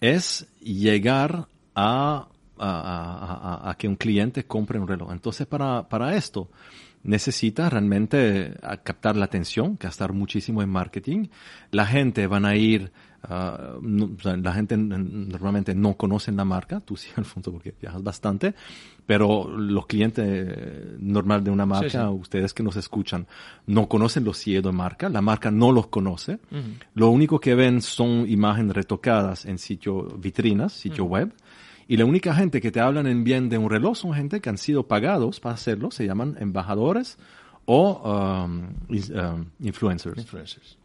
es 0.00 0.46
llegar 0.60 1.48
a, 1.74 2.28
a, 2.58 3.74
que 3.78 3.88
un 3.88 3.96
cliente 3.96 4.44
compre 4.44 4.78
un 4.78 4.86
reloj. 4.86 5.12
Entonces, 5.12 5.46
para, 5.46 5.88
para 5.88 6.14
esto, 6.14 6.50
necesita 7.02 7.70
realmente 7.70 8.54
a 8.62 8.78
captar 8.78 9.16
la 9.16 9.24
atención, 9.24 9.78
gastar 9.80 10.12
muchísimo 10.12 10.62
en 10.62 10.68
marketing. 10.68 11.28
La 11.70 11.86
gente 11.86 12.26
van 12.26 12.44
a 12.44 12.56
ir, 12.56 12.92
ah, 13.22 13.74
no- 13.82 14.10
o 14.16 14.20
sea, 14.22 14.36
la 14.36 14.52
gente 14.52 14.76
normalmente 14.76 15.74
no 15.74 15.94
conocen 15.94 16.36
la 16.36 16.44
marca, 16.44 16.80
tú 16.80 16.96
sí, 16.96 17.08
Alfonso, 17.16 17.52
porque 17.52 17.74
viajas 17.80 18.02
bastante, 18.02 18.54
pero 19.06 19.48
los 19.48 19.86
clientes 19.86 20.24
eh, 20.28 20.96
normal 21.00 21.42
de 21.42 21.50
una 21.50 21.66
marca, 21.66 21.88
sí. 22.08 22.14
ustedes 22.14 22.54
que 22.54 22.62
nos 22.62 22.76
escuchan, 22.76 23.26
no 23.66 23.88
conocen 23.88 24.24
los 24.24 24.38
CEO 24.42 24.62
de 24.62 24.72
marca, 24.72 25.08
la 25.08 25.20
marca 25.20 25.50
no 25.50 25.72
los 25.72 25.88
conoce. 25.88 26.38
Lo 26.94 27.10
único 27.10 27.40
que 27.40 27.54
ven 27.54 27.82
son 27.82 28.28
imágenes 28.28 28.74
retocadas 28.76 29.44
en 29.46 29.58
sitio 29.58 30.02
vitrinas, 30.18 30.72
sitio 30.72 31.04
web. 31.04 31.32
Y 31.88 31.96
la 31.96 32.04
única 32.04 32.32
gente 32.36 32.60
que 32.60 32.70
te 32.70 32.78
hablan 32.78 33.08
en 33.08 33.24
bien 33.24 33.48
de 33.48 33.58
un 33.58 33.68
reloj 33.68 33.96
son 33.96 34.14
gente 34.14 34.40
que 34.40 34.48
han 34.48 34.58
sido 34.58 34.86
pagados 34.86 35.40
para 35.40 35.56
hacerlo, 35.56 35.90
se 35.90 36.06
llaman 36.06 36.36
embajadores 36.38 37.18
o 37.64 38.44
um, 38.46 38.68
is- 38.94 39.10
um, 39.10 39.46
influencers. 39.60 40.16
Influencers. 40.18 40.78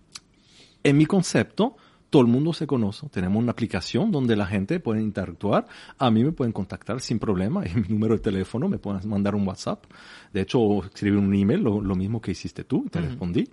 En 0.84 0.98
mi 0.98 1.06
concepto, 1.06 1.78
todo 2.16 2.24
el 2.24 2.32
mundo 2.32 2.54
se 2.54 2.66
conoce. 2.66 3.10
Tenemos 3.10 3.44
una 3.44 3.52
aplicación 3.52 4.10
donde 4.10 4.38
la 4.38 4.46
gente 4.46 4.80
puede 4.80 5.02
interactuar. 5.02 5.68
A 5.98 6.10
mí 6.10 6.24
me 6.24 6.32
pueden 6.32 6.54
contactar 6.54 7.02
sin 7.02 7.20
problema. 7.20 7.66
En 7.66 7.82
mi 7.82 7.90
número 7.90 8.14
de 8.14 8.22
teléfono 8.22 8.70
me 8.70 8.78
pueden 8.78 9.10
mandar 9.10 9.36
un 9.36 9.46
WhatsApp. 9.46 9.84
De 10.32 10.40
hecho, 10.40 10.86
escribir 10.86 11.20
un 11.20 11.36
email, 11.36 11.60
lo, 11.60 11.82
lo 11.82 11.94
mismo 11.94 12.22
que 12.22 12.32
hiciste 12.32 12.64
tú, 12.64 12.86
te 12.90 13.02
respondí. 13.02 13.50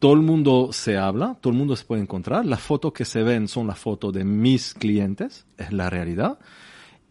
Todo 0.00 0.14
el 0.14 0.22
mundo 0.22 0.70
se 0.72 0.98
habla, 0.98 1.38
todo 1.40 1.52
el 1.52 1.58
mundo 1.60 1.76
se 1.76 1.84
puede 1.84 2.02
encontrar. 2.02 2.44
Las 2.44 2.60
fotos 2.60 2.92
que 2.92 3.04
se 3.04 3.22
ven 3.22 3.46
son 3.46 3.68
las 3.68 3.78
fotos 3.78 4.12
de 4.12 4.24
mis 4.24 4.74
clientes, 4.74 5.46
es 5.56 5.72
la 5.72 5.88
realidad. 5.88 6.40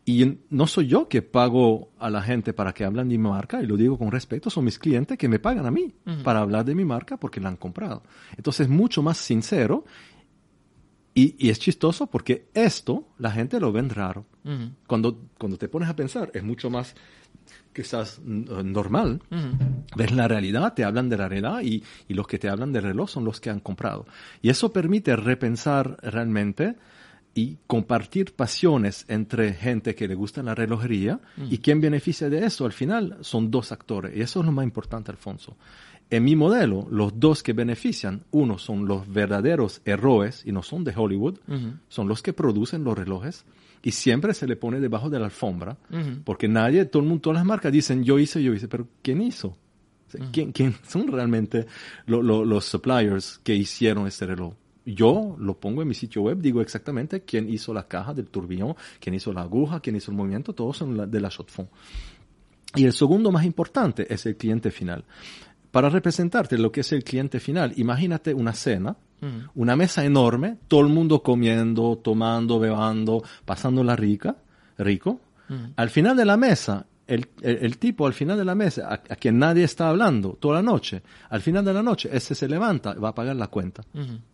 Y 0.03 0.39
no 0.49 0.65
soy 0.65 0.87
yo 0.87 1.07
que 1.07 1.21
pago 1.21 1.91
a 1.99 2.09
la 2.09 2.23
gente 2.23 2.53
para 2.53 2.73
que 2.73 2.83
hablen 2.83 3.07
de 3.07 3.17
mi 3.17 3.23
marca, 3.29 3.61
y 3.61 3.67
lo 3.67 3.77
digo 3.77 3.99
con 3.99 4.11
respeto, 4.11 4.49
son 4.49 4.65
mis 4.65 4.79
clientes 4.79 5.17
que 5.17 5.29
me 5.29 5.37
pagan 5.37 5.65
a 5.67 5.71
mí 5.71 5.93
para 6.23 6.39
hablar 6.39 6.65
de 6.65 6.73
mi 6.73 6.83
marca 6.83 7.17
porque 7.17 7.39
la 7.39 7.49
han 7.49 7.55
comprado. 7.55 8.01
Entonces 8.35 8.65
es 8.65 8.69
mucho 8.69 9.03
más 9.03 9.17
sincero 9.17 9.85
y, 11.13 11.35
y 11.37 11.49
es 11.49 11.59
chistoso 11.59 12.07
porque 12.07 12.47
esto 12.53 13.07
la 13.17 13.31
gente 13.31 13.59
lo 13.59 13.71
ven 13.71 13.89
raro. 13.89 14.25
cuando, 14.87 15.19
cuando 15.37 15.57
te 15.57 15.67
pones 15.67 15.89
a 15.89 15.95
pensar, 15.95 16.31
es 16.33 16.43
mucho 16.43 16.69
más 16.69 16.95
quizás 17.73 18.19
normal. 18.23 19.21
Ves 19.95 20.11
la 20.11 20.27
realidad, 20.27 20.73
te 20.73 20.83
hablan 20.83 21.09
de 21.09 21.17
la 21.17 21.27
realidad 21.27 21.61
y, 21.61 21.83
y 22.07 22.13
los 22.13 22.27
que 22.27 22.39
te 22.39 22.49
hablan 22.49 22.71
del 22.71 22.83
reloj 22.83 23.09
son 23.09 23.25
los 23.25 23.39
que 23.39 23.49
han 23.49 23.59
comprado. 23.59 24.05
Y 24.41 24.49
eso 24.49 24.71
permite 24.71 25.15
repensar 25.15 25.97
realmente 26.01 26.75
y 27.33 27.57
compartir 27.65 28.33
pasiones 28.35 29.05
entre 29.07 29.53
gente 29.53 29.95
que 29.95 30.07
le 30.07 30.15
gusta 30.15 30.43
la 30.43 30.53
relojería 30.53 31.21
y 31.49 31.59
quien 31.59 31.79
beneficia 31.79 32.29
de 32.29 32.45
eso 32.45 32.65
al 32.65 32.73
final 32.73 33.17
son 33.21 33.49
dos 33.49 33.71
actores. 33.71 34.15
Y 34.15 34.21
eso 34.21 34.41
es 34.41 34.45
lo 34.45 34.51
más 34.51 34.65
importante, 34.65 35.11
Alfonso. 35.11 35.55
En 36.11 36.23
mi 36.25 36.35
modelo, 36.35 36.87
los 36.91 37.19
dos 37.19 37.41
que 37.41 37.53
benefician, 37.53 38.23
uno 38.31 38.57
son 38.59 38.85
los 38.85 39.11
verdaderos 39.11 39.81
héroes 39.85 40.43
y 40.45 40.51
no 40.51 40.61
son 40.61 40.83
de 40.83 40.93
Hollywood, 40.95 41.39
son 41.87 42.07
los 42.07 42.21
que 42.21 42.33
producen 42.33 42.83
los 42.83 42.97
relojes 42.97 43.45
y 43.81 43.91
siempre 43.91 44.33
se 44.33 44.45
le 44.45 44.55
pone 44.57 44.79
debajo 44.79 45.09
de 45.09 45.17
la 45.19 45.25
alfombra 45.25 45.77
porque 46.23 46.47
nadie, 46.47 46.85
todo 46.85 47.01
el 47.01 47.07
mundo, 47.09 47.21
todas 47.21 47.37
las 47.37 47.45
marcas 47.45 47.71
dicen 47.71 48.03
yo 48.03 48.19
hice, 48.19 48.43
yo 48.43 48.53
hice, 48.53 48.67
pero 48.67 48.87
¿quién 49.01 49.21
hizo? 49.21 49.57
¿Quién, 50.33 50.51
quién 50.51 50.75
son 50.85 51.07
realmente 51.07 51.65
lo- 52.05 52.21
lo- 52.21 52.43
los 52.43 52.65
suppliers 52.65 53.39
que 53.43 53.55
hicieron 53.55 54.05
este 54.05 54.25
reloj? 54.25 54.53
Yo 54.85 55.37
lo 55.39 55.57
pongo 55.59 55.81
en 55.81 55.87
mi 55.87 55.93
sitio 55.93 56.23
web, 56.23 56.39
digo 56.41 56.59
exactamente 56.59 57.21
quién 57.21 57.47
hizo 57.49 57.73
la 57.73 57.87
caja 57.87 58.13
del 58.13 58.25
turbillón, 58.27 58.75
quién 58.99 59.15
hizo 59.15 59.31
la 59.31 59.43
aguja, 59.43 59.79
quién 59.79 59.95
hizo 59.95 60.11
el 60.11 60.17
movimiento, 60.17 60.53
todos 60.53 60.75
son 60.75 61.09
de 61.09 61.21
la 61.21 61.29
Shotfon. 61.29 61.69
Y 62.75 62.85
el 62.85 62.93
segundo 62.93 63.31
más 63.31 63.45
importante 63.45 64.11
es 64.13 64.25
el 64.25 64.35
cliente 64.37 64.71
final. 64.71 65.03
Para 65.71 65.89
representarte 65.89 66.57
lo 66.57 66.71
que 66.71 66.81
es 66.81 66.91
el 66.91 67.03
cliente 67.03 67.39
final, 67.39 67.73
imagínate 67.77 68.33
una 68.33 68.53
cena, 68.53 68.95
una 69.55 69.75
mesa 69.75 70.03
enorme, 70.03 70.57
todo 70.67 70.81
el 70.81 70.87
mundo 70.87 71.21
comiendo, 71.21 71.97
tomando, 71.97 72.59
bebando, 72.59 73.23
pasándola 73.45 73.95
rica, 73.95 74.35
rico. 74.77 75.21
Al 75.75 75.89
final 75.89 76.15
de 76.15 76.25
la 76.25 76.37
mesa, 76.37 76.85
el, 77.13 77.27
el- 77.41 77.57
el 77.65 77.77
tipo 77.77 78.05
al 78.07 78.13
final 78.13 78.37
de 78.37 78.45
la 78.45 78.55
mesa, 78.55 78.87
a, 78.89 78.93
a 78.93 79.15
quien 79.15 79.37
nadie 79.39 79.63
está 79.63 79.89
hablando 79.89 80.37
toda 80.39 80.55
la 80.55 80.61
noche, 80.61 81.01
al 81.29 81.41
final 81.41 81.63
de 81.65 81.73
la 81.73 81.83
noche, 81.83 82.09
ese 82.11 82.33
se 82.35 82.47
levanta 82.47 82.93
y 82.95 82.99
va 82.99 83.09
a 83.09 83.15
pagar 83.15 83.35
la 83.35 83.47
cuenta. 83.47 83.83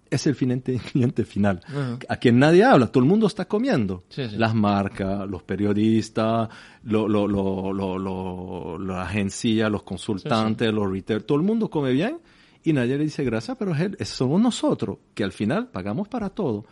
Es 0.10 0.26
el 0.26 0.36
cliente, 0.38 0.80
cliente 0.92 1.26
final. 1.26 1.60
A 2.08 2.16
quien 2.16 2.40
nadie 2.40 2.64
habla, 2.64 2.88
todo 2.88 3.04
el 3.04 3.10
mundo 3.10 3.28
está 3.28 3.46
comiendo. 3.46 4.04
Sí, 4.10 4.30
sí. 4.30 4.38
Las 4.38 4.56
marcas, 4.56 5.28
los 5.30 5.44
periodistas, 5.44 6.50
lo, 6.84 7.08
lo, 7.08 7.28
lo, 7.28 7.74
lo, 7.74 7.98
lo- 8.00 8.80
la 8.80 9.04
agencia, 9.04 9.70
los 9.70 9.84
consultantes, 9.84 10.74
los 10.74 10.90
retail, 10.92 11.24
todo 11.26 11.38
el 11.38 11.44
mundo 11.44 11.70
come 11.70 11.92
bien 11.92 12.20
y 12.64 12.74
nadie 12.74 12.98
le 12.98 13.04
dice 13.06 13.24
gracias, 13.24 13.56
pero 13.58 13.74
es 13.74 13.82
él, 13.82 13.98
es- 14.00 14.10
somos 14.10 14.42
nosotros 14.42 14.98
que 15.14 15.24
al 15.24 15.32
final 15.32 15.68
pagamos 15.68 16.08
para 16.08 16.30
todo. 16.30 16.66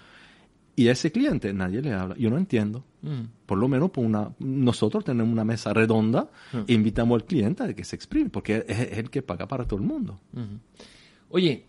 Y 0.76 0.90
a 0.90 0.92
ese 0.92 1.12
cliente 1.12 1.54
nadie 1.54 1.82
le 1.82 1.94
habla. 1.94 2.16
Yo 2.18 2.30
no 2.30 2.38
entiendo. 2.38 2.84
Por 3.46 3.58
lo 3.58 3.68
menos 3.68 3.92
por 3.92 4.04
una, 4.04 4.32
nosotros 4.40 5.04
tenemos 5.04 5.32
una 5.32 5.46
mesa 5.46 5.74
redonda 5.74 6.30
e 6.68 6.74
invitamos 6.74 7.22
al 7.22 7.26
cliente 7.26 7.64
a 7.64 7.74
que 7.74 7.84
se 7.84 7.96
exprime, 7.96 8.30
porque 8.30 8.66
es, 8.68 8.80
es 8.80 8.98
el 8.98 9.10
que 9.10 9.22
paga 9.22 9.48
para 9.48 9.66
todo 9.66 9.80
el 9.80 9.86
mundo. 9.86 10.20
Oye, 11.30 11.66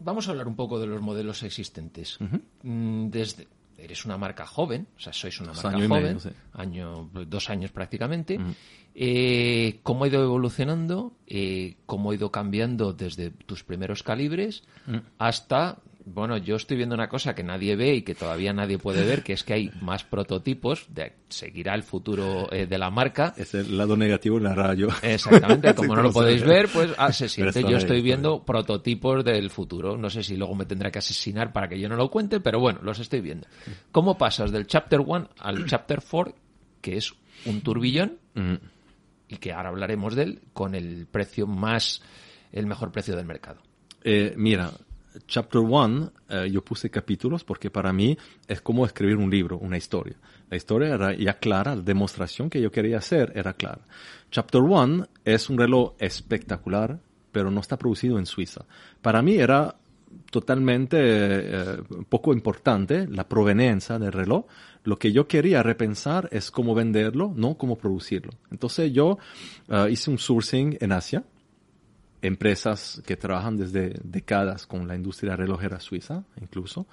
vamos 0.00 0.28
a 0.28 0.32
hablar 0.32 0.48
un 0.48 0.56
poco 0.56 0.78
de 0.78 0.86
los 0.86 1.00
modelos 1.00 1.42
existentes. 1.42 2.18
Mm, 2.62 3.08
Desde 3.08 3.46
eres 3.78 4.04
una 4.04 4.16
marca 4.16 4.46
joven, 4.46 4.86
o 4.96 5.00
sea, 5.00 5.12
sois 5.12 5.40
una 5.40 5.52
marca 5.52 5.68
año 5.68 5.88
joven, 5.88 6.02
medio, 6.02 6.20
sí. 6.20 6.30
año, 6.54 7.10
dos 7.26 7.50
años 7.50 7.70
prácticamente. 7.70 8.38
Eh, 8.94 9.80
¿Cómo 9.82 10.04
ha 10.04 10.08
ido 10.08 10.22
evolucionando? 10.22 11.12
Eh, 11.26 11.76
¿Cómo 11.84 12.10
ha 12.10 12.14
ido 12.14 12.30
cambiando 12.30 12.92
desde 12.92 13.30
tus 13.30 13.64
primeros 13.64 14.02
calibres 14.02 14.62
hasta, 15.18 15.78
bueno, 16.06 16.36
yo 16.36 16.56
estoy 16.56 16.76
viendo 16.76 16.94
una 16.94 17.08
cosa 17.08 17.34
que 17.34 17.42
nadie 17.42 17.76
ve 17.76 17.94
y 17.94 18.02
que 18.02 18.14
todavía 18.14 18.52
nadie 18.52 18.78
puede 18.78 19.04
ver, 19.04 19.22
que 19.22 19.32
es 19.32 19.42
que 19.42 19.54
hay 19.54 19.70
más 19.80 20.04
prototipos, 20.04 20.86
de, 20.90 21.14
seguirá 21.28 21.74
el 21.74 21.82
futuro 21.82 22.52
eh, 22.52 22.66
de 22.66 22.78
la 22.78 22.90
marca. 22.90 23.32
Es 23.36 23.54
el 23.54 23.76
lado 23.78 23.96
negativo 23.96 24.36
de 24.36 24.44
la 24.44 24.54
radio. 24.54 24.88
Exactamente, 25.02 25.74
como 25.74 25.96
no 25.96 26.02
lo 26.02 26.12
podéis 26.12 26.44
ver, 26.44 26.68
pues 26.68 26.90
ah, 26.98 27.12
se 27.12 27.28
siente. 27.28 27.62
Yo 27.62 27.78
estoy 27.78 28.02
viendo 28.02 28.44
prototipos 28.44 29.24
del 29.24 29.48
futuro. 29.50 29.96
No 29.96 30.10
sé 30.10 30.22
si 30.22 30.36
luego 30.36 30.54
me 30.54 30.66
tendrá 30.66 30.90
que 30.90 30.98
asesinar 30.98 31.52
para 31.52 31.68
que 31.68 31.80
yo 31.80 31.88
no 31.88 31.96
lo 31.96 32.10
cuente, 32.10 32.38
pero 32.40 32.60
bueno, 32.60 32.80
los 32.82 32.98
estoy 32.98 33.20
viendo. 33.20 33.46
¿Cómo 33.90 34.18
pasas 34.18 34.52
del 34.52 34.66
Chapter 34.66 35.00
1 35.00 35.30
al 35.38 35.64
Chapter 35.66 36.02
4, 36.08 36.34
que 36.82 36.98
es 36.98 37.14
un 37.46 37.62
turbillón, 37.62 38.18
y 39.28 39.36
que 39.36 39.52
ahora 39.52 39.70
hablaremos 39.70 40.14
de 40.14 40.22
él, 40.24 40.40
con 40.52 40.74
el 40.74 41.06
precio 41.06 41.46
más, 41.46 42.02
el 42.52 42.66
mejor 42.66 42.92
precio 42.92 43.16
del 43.16 43.24
mercado? 43.24 43.62
Eh, 44.02 44.34
mira, 44.36 44.70
Chapter 45.26 45.60
1, 45.60 46.12
yo 46.50 46.64
puse 46.64 46.90
capítulos 46.90 47.44
porque 47.44 47.70
para 47.70 47.92
mí 47.92 48.16
es 48.48 48.60
como 48.60 48.84
escribir 48.84 49.16
un 49.16 49.30
libro, 49.30 49.58
una 49.58 49.76
historia. 49.76 50.16
La 50.50 50.56
historia 50.56 50.94
era 50.94 51.14
ya 51.14 51.34
clara, 51.34 51.76
la 51.76 51.82
demostración 51.82 52.50
que 52.50 52.60
yo 52.60 52.70
quería 52.70 52.98
hacer 52.98 53.32
era 53.34 53.54
clara. 53.54 53.86
Chapter 54.30 54.60
1 54.60 55.06
es 55.24 55.48
un 55.48 55.58
reloj 55.58 55.94
espectacular, 55.98 56.98
pero 57.32 57.50
no 57.50 57.60
está 57.60 57.76
producido 57.76 58.18
en 58.18 58.26
Suiza. 58.26 58.64
Para 59.00 59.22
mí 59.22 59.34
era 59.36 59.76
totalmente 60.30 60.98
eh, 61.00 61.76
poco 62.08 62.32
importante 62.32 63.06
la 63.08 63.28
proveniencia 63.28 63.98
del 63.98 64.12
reloj. 64.12 64.46
Lo 64.84 64.98
que 64.98 65.12
yo 65.12 65.26
quería 65.26 65.62
repensar 65.62 66.28
es 66.30 66.50
cómo 66.50 66.74
venderlo, 66.74 67.32
no 67.34 67.56
cómo 67.56 67.76
producirlo. 67.76 68.32
Entonces 68.50 68.92
yo 68.92 69.18
eh, 69.68 69.88
hice 69.90 70.10
un 70.10 70.18
sourcing 70.18 70.76
en 70.80 70.92
Asia, 70.92 71.24
empresas 72.24 73.02
que 73.06 73.16
trabajan 73.16 73.56
desde 73.56 73.94
décadas 74.02 74.66
con 74.66 74.88
la 74.88 74.94
industria 74.94 75.36
relojera 75.36 75.78
suiza, 75.78 76.24
incluso, 76.40 76.86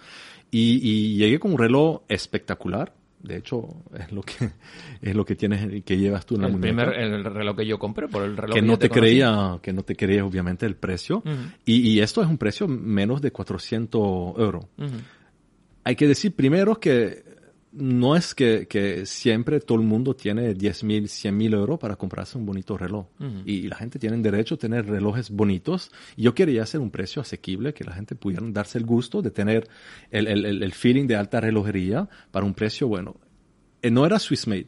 y, 0.52 0.80
y 0.84 1.16
llegué 1.16 1.40
con 1.40 1.54
un 1.54 1.58
reloj 1.58 2.02
espectacular. 2.08 2.94
De 3.22 3.38
hecho, 3.38 3.68
es 3.98 4.12
lo 4.12 4.24
que 4.24 4.34
es 5.02 5.16
lo 5.16 5.24
que 5.24 5.36
tienes 5.36 5.84
que 5.84 5.98
llevas 5.98 6.26
tú 6.26 6.36
en 6.36 6.42
la 6.42 6.48
El 6.48 6.54
muñeca 6.54 6.92
primer 6.92 7.00
el 7.00 7.24
reloj 7.24 7.56
que 7.56 7.66
yo 7.66 7.78
compré 7.80 8.08
por 8.08 8.24
el 8.24 8.36
reloj 8.36 8.56
que 8.56 8.62
yo 8.62 8.68
no 8.68 8.78
te 8.80 8.90
conocí. 8.90 9.08
creía, 9.08 9.60
que 9.62 9.74
no 9.74 9.84
te 9.84 9.96
creía 9.96 10.26
obviamente 10.26 10.66
el 10.66 10.76
precio. 10.76 11.24
y, 11.66 11.90
y 11.90 12.00
esto 12.02 12.22
es 12.22 12.28
un 12.28 12.38
precio 12.38 12.68
menos 12.68 13.22
de 13.22 13.32
400 13.32 14.02
euros. 14.38 14.66
Hay 15.84 15.96
que 15.96 16.08
decir 16.08 16.36
primero 16.36 16.80
que 16.80 17.31
no 17.74 18.16
es 18.18 18.36
que, 18.36 18.68
que 18.68 19.06
siempre 19.06 19.60
todo 19.62 19.78
el 19.80 19.86
mundo 19.86 20.14
tiene 20.16 20.54
10 20.54 20.84
mil, 20.84 21.08
100 21.08 21.38
mil 21.38 21.54
euros 21.54 21.80
para 21.80 21.96
comprarse 21.96 22.38
un 22.38 22.46
bonito 22.46 22.78
reloj. 22.78 23.06
Y 23.46 23.64
la 23.70 23.76
gente 23.78 23.98
tiene 23.98 24.18
derecho 24.18 24.56
a 24.56 24.58
tener 24.58 24.86
relojes 24.88 25.30
bonitos. 25.30 25.92
Yo 26.18 26.34
quería 26.36 26.64
hacer 26.64 26.82
un 26.82 26.92
precio 26.92 27.22
asequible, 27.22 27.74
que 27.74 27.84
la 27.86 27.94
gente 27.94 28.16
pudiera 28.16 28.46
darse 28.50 28.78
el 28.78 28.86
gusto 28.86 29.22
de 29.22 29.32
tener 29.32 29.70
el, 30.10 30.28
el, 30.28 30.46
el- 30.46 30.64
el 30.64 30.74
feeling 30.74 31.08
de 31.08 31.16
alta 31.16 31.40
relojería 31.40 32.10
para 32.32 32.46
un 32.46 32.54
precio 32.54 32.88
bueno. 32.88 33.16
Eh, 33.82 33.90
no 33.90 34.06
era 34.06 34.20
Swiss 34.20 34.48
made. 34.48 34.68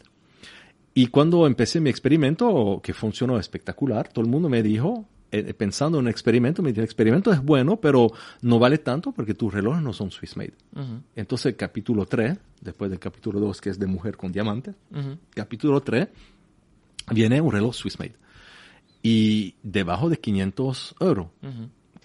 Y 0.96 1.08
cuando 1.08 1.48
empecé 1.48 1.82
mi 1.82 1.90
experimento, 1.90 2.80
que 2.84 2.94
funcionó 2.94 3.38
espectacular, 3.40 4.08
todo 4.14 4.24
el 4.24 4.30
mundo 4.32 4.48
me 4.48 4.62
dijo, 4.64 5.10
eh, 5.36 5.52
pensando 5.56 5.98
en 5.98 6.06
un 6.06 6.12
experimento, 6.12 6.62
me 6.62 6.70
dijo, 6.70 6.82
el 6.82 6.86
experimento 6.86 7.34
es 7.34 7.42
bueno, 7.42 7.78
pero 7.78 8.12
no 8.44 8.60
vale 8.60 8.78
tanto 8.78 9.12
porque 9.12 9.34
tus 9.34 9.52
relojes 9.52 9.82
no 9.82 9.92
son 9.92 10.12
Swiss 10.12 10.38
made. 10.38 10.54
Entonces, 11.16 11.56
capítulo 11.58 12.06
3, 12.06 12.38
después 12.62 12.92
del 12.92 13.00
capítulo 13.00 13.40
2, 13.40 13.60
que 13.60 13.72
es 13.72 13.80
de 13.80 13.88
mujer 13.88 14.16
con 14.16 14.32
diamante, 14.32 14.76
capítulo 15.34 15.82
3, 15.82 16.08
viene 17.12 17.42
un 17.42 17.52
reloj 17.52 17.74
Swiss 17.74 17.98
made. 17.98 18.14
Y 19.02 19.56
debajo 19.64 20.08
de 20.08 20.18
500 20.20 20.96
euros, 21.00 21.28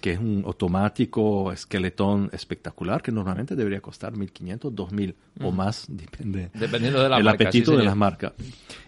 que 0.00 0.12
es 0.12 0.18
un 0.18 0.42
automático 0.46 1.52
esqueletón 1.52 2.30
espectacular 2.32 3.02
que 3.02 3.12
normalmente 3.12 3.56
debería 3.56 3.80
costar 3.80 4.16
1500, 4.16 4.74
2000 4.74 5.14
o 5.42 5.52
más, 5.52 5.86
depende 5.88 6.50
Dependiendo 6.54 7.02
de 7.02 7.08
la 7.08 7.18
el 7.18 7.24
marca, 7.24 7.44
apetito 7.44 7.72
sí, 7.72 7.76
de 7.76 7.84
las 7.84 7.96
marcas. 7.96 8.32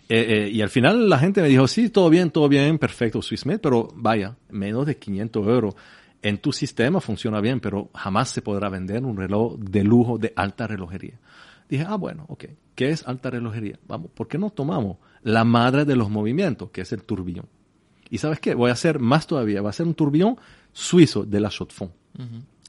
Eh, 0.09 0.27
eh, 0.29 0.51
y 0.51 0.61
al 0.63 0.71
final 0.71 1.09
la 1.09 1.19
gente 1.19 1.43
me 1.43 1.49
dijo, 1.49 1.69
sí, 1.69 1.89
todo 1.91 2.11
bien, 2.11 2.31
todo 2.31 2.49
bien, 2.49 2.79
perfecto, 2.79 3.23
Swissmade, 3.23 3.59
pero 3.59 3.89
vaya, 3.95 4.37
menos 4.51 4.87
de 4.87 4.97
500 4.97 5.47
euros. 5.47 5.75
En 6.23 6.39
tu 6.39 6.53
sistema 6.53 7.01
funciona 7.01 7.41
bien, 7.41 7.61
pero 7.61 7.91
jamás 7.95 8.29
se 8.31 8.43
podrá 8.43 8.69
vender 8.69 9.05
un 9.05 9.17
reloj 9.17 9.57
de 9.59 9.85
lujo 9.85 10.19
de 10.19 10.33
alta 10.37 10.67
relojería. 10.67 11.19
Dije, 11.69 11.85
ah, 11.87 11.97
bueno, 11.97 12.27
ok. 12.29 12.45
¿Qué 12.75 12.91
es 12.91 13.07
alta 13.07 13.31
relojería? 13.31 13.79
Vamos, 13.87 14.11
¿por 14.13 14.27
qué 14.27 14.37
no 14.37 14.51
tomamos 14.51 14.99
la 15.23 15.45
madre 15.45 15.85
de 15.85 15.97
los 15.97 16.11
movimientos, 16.11 16.71
que 16.71 16.81
es 16.81 16.93
el 16.93 17.05
turbillón? 17.05 17.47
Y 18.11 18.19
sabes 18.19 18.41
qué? 18.41 18.55
Voy 18.55 18.71
a 18.71 18.75
hacer 18.75 18.99
más 18.99 19.27
todavía. 19.27 19.63
Va 19.63 19.71
a 19.71 19.73
ser 19.73 19.87
un 19.87 19.95
turbillón 19.95 20.37
suizo 20.73 21.25
de 21.25 21.41
la 21.41 21.49
Chaux-de-Fonds. 21.49 21.93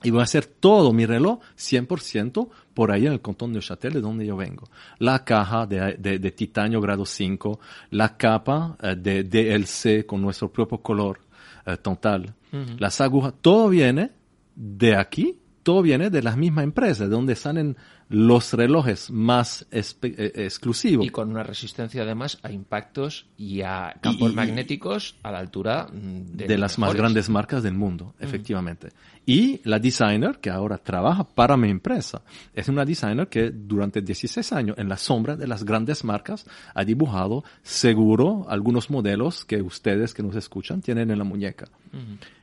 y 0.04 0.10
voy 0.10 0.22
a 0.22 0.24
hacer 0.24 0.46
todo 0.46 0.94
mi 0.94 1.06
reloj 1.06 1.40
100% 1.58 2.48
por 2.74 2.92
ahí 2.92 3.06
en 3.06 3.14
el 3.14 3.22
cantón 3.22 3.50
de 3.52 3.56
Neuchâtel, 3.56 3.94
de 3.94 4.02
donde 4.02 4.26
yo 4.26 4.36
vengo. 4.38 4.68
La 5.00 5.24
caja 5.24 5.66
de, 5.68 5.96
de- 6.00 6.18
de 6.20 6.32
titanio 6.32 6.80
grado 6.82 7.06
5, 7.06 7.60
la 7.92 8.18
capa 8.18 8.78
eh, 8.82 8.96
de 8.96 9.24
DLC 9.24 10.06
con 10.06 10.22
nuestro 10.22 10.52
propio 10.52 10.80
color 10.80 11.20
eh, 11.66 11.78
total, 11.78 12.34
las 12.80 13.00
agujas, 13.00 13.34
todo 13.42 13.70
viene 13.70 14.12
de 14.56 14.96
aquí, 14.96 15.38
todo 15.64 15.82
viene 15.82 16.10
de 16.10 16.22
la 16.24 16.36
misma 16.36 16.64
empresa, 16.64 17.04
de 17.06 17.10
donde 17.10 17.36
salen 17.36 17.78
los 18.10 18.52
relojes 18.54 19.10
más 19.10 19.66
eh, 19.72 20.32
exclusivos. 20.36 21.06
Y 21.06 21.10
con 21.10 21.30
una 21.30 21.44
resistencia 21.44 22.02
además 22.04 22.40
a 22.44 22.52
impactos 22.52 23.28
y 23.38 23.62
a 23.62 23.96
campos 24.02 24.32
Y- 24.32 24.36
magnéticos 24.36 25.16
a 25.24 25.32
la 25.32 25.40
altura 25.40 25.88
mm, 25.92 26.36
de, 26.36 26.48
de, 26.48 26.58
las 26.58 26.78
más 26.78 26.88
mejores. 26.90 27.02
grandes 27.02 27.30
marcas 27.30 27.64
del 27.64 27.74
mundo, 27.76 28.14
efectivamente. 28.20 28.90
Y 29.26 29.62
la 29.64 29.80
designer 29.80 30.40
que 30.40 30.50
ahora 30.50 30.78
trabaja 30.78 31.24
para 31.24 31.56
mi 31.56 31.70
empresa 31.70 32.22
es 32.54 32.68
una 32.68 32.84
designer 32.84 33.28
que 33.30 33.52
durante 33.52 34.02
16 34.02 34.52
años 34.54 34.78
en 34.78 34.90
la 34.90 34.98
sombra 34.98 35.38
de 35.38 35.48
las 35.48 35.64
grandes 35.64 36.04
marcas 36.04 36.46
ha 36.74 36.84
dibujado 36.84 37.44
seguro 37.62 38.46
algunos 38.50 38.90
modelos 38.90 39.46
que 39.46 39.62
ustedes 39.62 40.14
que 40.14 40.24
nos 40.24 40.36
escuchan 40.36 40.82
tienen 40.82 41.12
en 41.12 41.18
la 41.18 41.24
muñeca. 41.24 41.68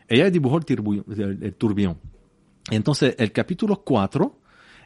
Ella 0.09 0.31
dibujó 0.31 0.57
el, 0.59 0.65
turbi- 0.65 1.05
el- 1.21 1.43
el 1.43 1.55
turbión. 1.55 1.99
Entonces, 2.71 3.15
el 3.19 3.33
capítulo 3.33 3.83
4 3.83 4.39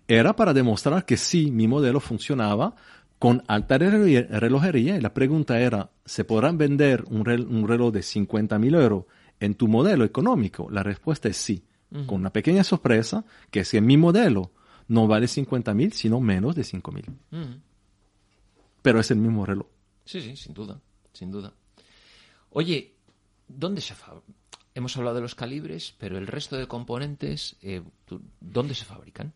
era 0.09 0.35
para 0.35 0.53
demostrar 0.53 1.05
que 1.05 1.17
sí, 1.17 1.51
mi 1.51 1.67
modelo 1.69 2.01
funcionaba 2.01 2.75
con 3.19 3.43
alta 3.47 3.79
relo- 3.79 4.29
relojería 4.29 4.97
y 4.97 5.01
la 5.01 5.15
pregunta 5.15 5.61
era, 5.61 5.91
¿se 6.05 6.25
podrán 6.25 6.59
vender 6.59 7.05
un, 7.09 7.25
rel- 7.25 7.47
un 7.49 7.67
reloj 7.69 7.93
de 7.93 8.03
50 8.03 8.59
mil 8.59 8.75
euros 8.75 9.05
en 9.41 9.55
tu 9.55 9.69
modelo 9.69 10.05
económico? 10.05 10.69
La 10.71 10.83
respuesta 10.83 11.29
es 11.29 11.37
sí, 11.37 11.65
con 12.07 12.21
una 12.21 12.33
pequeña 12.33 12.65
sorpresa, 12.65 13.25
que 13.51 13.61
es 13.61 13.71
que 13.71 13.81
mi 13.81 13.97
modelo 13.97 14.51
no 14.89 15.07
vale 15.07 15.29
50 15.29 15.73
mil, 15.75 15.93
sino 15.93 16.21
menos 16.21 16.55
de 16.57 16.65
5 16.65 16.91
mil. 16.93 17.05
Pero 18.83 18.99
es 19.01 19.11
el 19.11 19.19
mismo 19.19 19.47
reloj. 19.47 19.67
Sí, 20.05 20.21
sí, 20.21 20.35
sin 20.37 20.53
duda, 20.55 20.81
sin 21.13 21.31
duda. 21.31 21.53
Oye, 22.51 22.95
¿dónde 23.47 23.81
se 23.81 23.95
fa- 23.95 24.21
Hemos 24.75 24.97
hablado 24.97 25.17
de 25.17 25.23
los 25.23 25.35
calibres, 25.35 25.95
pero 25.99 26.17
el 26.19 26.27
resto 26.27 26.57
de 26.57 26.67
componentes, 26.67 27.57
eh, 27.63 27.83
¿dónde 28.41 28.75
se 28.75 28.85
fabrican? 28.85 29.33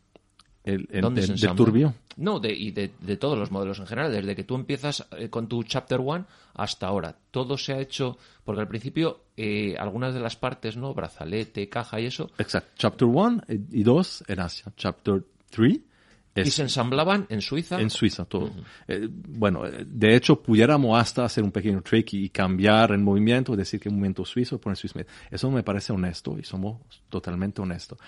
El, 0.65 0.89
el- 0.91 1.01
¿Dónde 1.03 1.23
se 1.23 1.33
ensamblan? 1.33 1.57
turbión. 1.57 1.95
No, 2.17 2.41
de, 2.41 2.53
y 2.53 2.71
de, 2.73 2.91
de 3.01 3.17
todos 3.17 3.39
los 3.39 3.51
modelos 3.53 3.79
en 3.79 3.87
general, 3.87 4.11
desde 4.11 4.35
que 4.35 4.43
tú 4.45 4.55
empiezas 4.57 5.07
eh, 5.19 5.29
con 5.29 5.47
tu 5.49 5.63
Chapter 5.63 6.01
One 6.05 6.25
hasta 6.55 6.87
ahora. 6.89 7.17
Todo 7.31 7.57
se 7.59 7.75
ha 7.75 7.79
hecho, 7.81 8.19
porque 8.43 8.63
al 8.63 8.69
principio 8.69 9.21
eh, 9.37 9.77
algunas 9.79 10.15
de 10.15 10.21
las 10.21 10.35
partes, 10.37 10.77
¿no? 10.77 10.93
Brazalete, 10.95 11.69
caja 11.69 12.01
y 12.01 12.07
eso, 12.07 12.31
Exacto. 12.39 12.71
Chapter 12.77 13.07
1 13.07 13.43
y 13.71 13.83
2 13.85 14.25
en 14.27 14.41
Asia. 14.41 14.73
Chapter 14.77 15.23
3 15.51 15.79
y 16.45 16.51
se 16.51 16.63
ensamblaban 16.63 17.27
en 17.29 17.41
Suiza. 17.41 17.81
En 17.81 17.91
Suiza, 17.91 18.25
todo. 18.25 18.51
Eh, 18.89 19.09
bueno, 19.11 19.67
eh, 19.67 19.85
de 19.87 20.17
hecho, 20.17 20.43
pudiéramos 20.43 21.01
hasta 21.01 21.25
hacer 21.25 21.45
un 21.45 21.53
pequeño 21.53 21.83
trick 21.83 22.13
y, 22.15 22.29
cambiar 22.31 22.93
el 22.93 22.99
movimiento, 22.99 23.57
decir 23.57 23.81
que 23.81 23.89
un 23.89 23.97
movimiento 23.97 24.25
suizo, 24.25 24.61
poner 24.61 24.77
Swiss 24.77 24.95
made. 24.95 25.07
Eso 25.31 25.51
me 25.51 25.63
parece 25.63 25.93
honesto 25.93 26.37
y 26.39 26.45
somos 26.45 26.81
totalmente 27.09 27.63
honestos. 27.63 27.99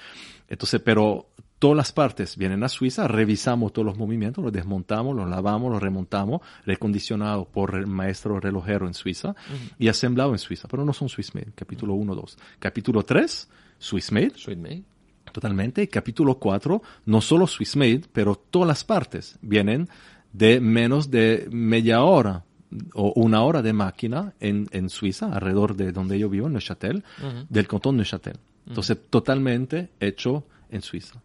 Entonces, 0.48 0.80
pero 0.84 1.30
todas 1.58 1.76
las 1.76 1.92
partes 1.92 2.36
vienen 2.36 2.62
a 2.62 2.68
Suiza, 2.68 3.08
revisamos 3.08 3.72
todos 3.72 3.86
los 3.86 3.96
movimientos, 3.96 4.44
los 4.44 4.52
desmontamos, 4.52 5.16
los 5.16 5.28
lavamos, 5.28 5.72
los 5.72 5.82
remontamos, 5.82 6.42
recondicionado 6.64 7.46
por 7.46 7.74
el 7.74 7.86
maestro 7.86 8.38
relojero 8.40 8.86
en 8.86 8.94
Suiza 8.94 9.34
y 9.78 9.88
asemblado 9.88 10.32
en 10.32 10.38
Suiza, 10.38 10.68
pero 10.68 10.84
no 10.84 10.92
son 10.92 11.08
Swiss 11.08 11.34
made. 11.34 11.52
Capítulo 11.54 11.94
1, 11.94 12.14
2. 12.14 12.38
Capítulo 12.58 13.02
3, 13.04 13.48
Swiss 13.78 14.12
made. 14.12 14.32
Sweet 14.36 14.58
Made. 14.58 14.97
Totalmente. 15.38 15.88
Capítulo 15.88 16.36
4, 16.36 16.82
no 17.06 17.20
solo 17.20 17.46
Swiss 17.46 17.76
Made, 17.76 18.02
pero 18.12 18.34
todas 18.34 18.66
las 18.66 18.82
partes 18.82 19.38
vienen 19.40 19.88
de 20.32 20.58
menos 20.58 21.12
de 21.12 21.46
media 21.52 22.02
hora 22.02 22.44
o 22.92 23.12
una 23.14 23.44
hora 23.44 23.62
de 23.62 23.72
máquina 23.72 24.34
en, 24.40 24.66
en 24.72 24.90
Suiza, 24.90 25.32
alrededor 25.32 25.76
de 25.76 25.92
donde 25.92 26.18
yo 26.18 26.28
vivo, 26.28 26.48
en 26.48 26.54
Neuchâtel, 26.54 27.04
del 27.48 27.68
cantón 27.68 27.98
Neuchâtel. 27.98 28.36
Entonces, 28.66 28.98
totalmente 29.08 29.90
hecho 30.00 30.44
en 30.70 30.82
Suiza. 30.82 31.22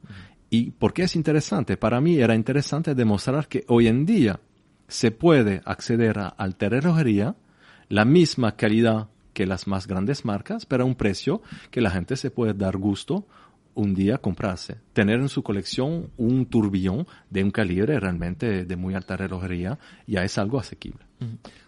¿Y 0.51 0.70
por 0.70 0.93
qué 0.93 1.05
es 1.05 1.16
interesante? 1.16 1.76
Para 1.76 1.99
mí 1.99 2.20
era 2.20 2.36
interesante 2.36 2.93
demostrar 2.93 3.47
que 3.47 3.66
hoy 3.68 3.88
en 3.88 4.05
día 4.05 4.39
se 4.88 5.09
puede 5.09 5.64
acceder 5.66 6.20
a 6.20 6.28
alta 6.28 6.70
relojería, 6.70 7.36
la 7.89 8.05
misma 8.05 8.55
calidad 8.55 9.07
que 9.34 9.47
las 9.47 9.66
más 9.66 9.88
grandes 9.88 10.24
marcas, 10.24 10.68
pero 10.68 10.84
a 10.84 10.86
un 10.86 10.93
precio 10.93 11.41
que 11.72 11.82
la 11.82 11.89
gente 11.89 12.16
se 12.16 12.30
puede 12.30 12.53
dar 12.53 12.78
gusto 12.78 13.26
un 13.76 13.93
día 13.93 14.17
comprarse. 14.19 14.78
Tener 14.93 15.19
en 15.19 15.30
su 15.30 15.41
colección 15.43 16.09
un 16.17 16.45
turbillón 16.45 17.07
de 17.30 17.43
un 17.43 17.51
calibre 17.51 17.99
realmente 17.99 18.65
de 18.65 18.76
muy 18.76 18.93
alta 18.95 19.17
relojería 19.17 19.80
ya 20.07 20.24
es 20.24 20.38
algo 20.38 20.59
asequible. 20.59 21.03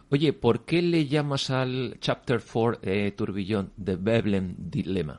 Oye, 0.09 0.33
¿por 0.33 0.65
qué 0.65 0.81
le 0.81 1.07
llamas 1.07 1.49
al 1.49 1.97
Chapter 1.99 2.41
4 2.41 2.79
eh, 2.83 3.11
turbillón 3.11 3.71
de 3.77 3.95
Veblen 3.95 4.55
Dilemma? 4.57 5.17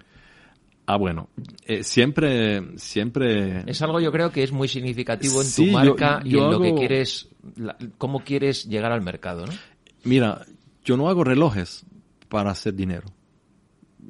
Ah, 0.88 0.96
bueno, 0.96 1.28
eh, 1.66 1.82
siempre, 1.82 2.78
siempre... 2.78 3.64
Es 3.68 3.82
algo 3.82 3.98
yo 3.98 4.12
creo 4.12 4.30
que 4.30 4.44
es 4.44 4.52
muy 4.52 4.68
significativo 4.68 5.40
en 5.42 5.46
Sí, 5.48 5.62
tu 5.64 5.66
yo- 5.72 5.72
marca 5.72 6.20
y 6.24 6.38
en 6.38 6.50
lo 6.50 6.60
que 6.60 6.74
quieres, 6.74 7.28
la- 7.56 7.76
cómo 7.98 8.20
quieres 8.20 8.66
llegar 8.66 8.92
al 8.92 9.02
mercado, 9.02 9.46
¿no? 9.46 9.52
Mira, 10.04 10.46
yo 10.84 10.96
no 10.96 11.08
hago 11.08 11.24
relojes 11.24 11.84
para 12.28 12.52
hacer 12.52 12.74
dinero. 12.74 13.08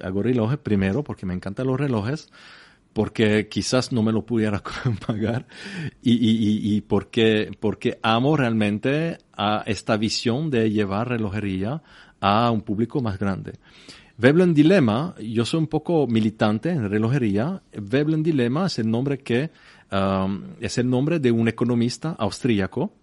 Hago 0.03 0.22
relojes 0.22 0.59
primero 0.59 1.03
porque 1.03 1.24
me 1.24 1.33
encantan 1.33 1.66
los 1.68 1.81
relojes, 1.81 2.29
porque 2.97 3.47
quizás 3.47 3.93
no 3.93 4.03
me 4.03 4.11
lo 4.11 4.25
pudiera 4.25 4.63
pagar 5.07 5.47
y, 6.03 6.13
y, 6.13 6.31
y, 6.31 6.77
y 6.77 6.81
porque, 6.81 7.51
porque 7.61 7.99
amo 8.01 8.39
realmente 8.39 9.19
a 9.37 9.65
esta 9.67 9.99
visión 9.99 10.49
de 10.49 10.71
llevar 10.71 11.11
relojería 11.11 11.83
a 12.23 12.51
un 12.51 12.63
público 12.63 13.03
más 13.03 13.19
grande. 13.19 13.53
Veblen 14.17 14.55
Dilemma, 14.55 15.15
yo 15.21 15.45
soy 15.45 15.61
un 15.61 15.67
poco 15.67 16.07
militante 16.07 16.71
en 16.71 16.89
relojería. 16.89 17.61
Veblen 17.75 18.23
Dilemma 18.23 18.65
es 18.65 18.79
el 18.79 18.91
nombre 18.91 19.19
que 19.19 19.51
um, 19.93 20.45
es 20.59 20.79
el 20.79 20.89
nombre 20.89 21.19
de 21.19 21.31
un 21.33 21.49
economista 21.49 22.17
austríaco 22.19 22.95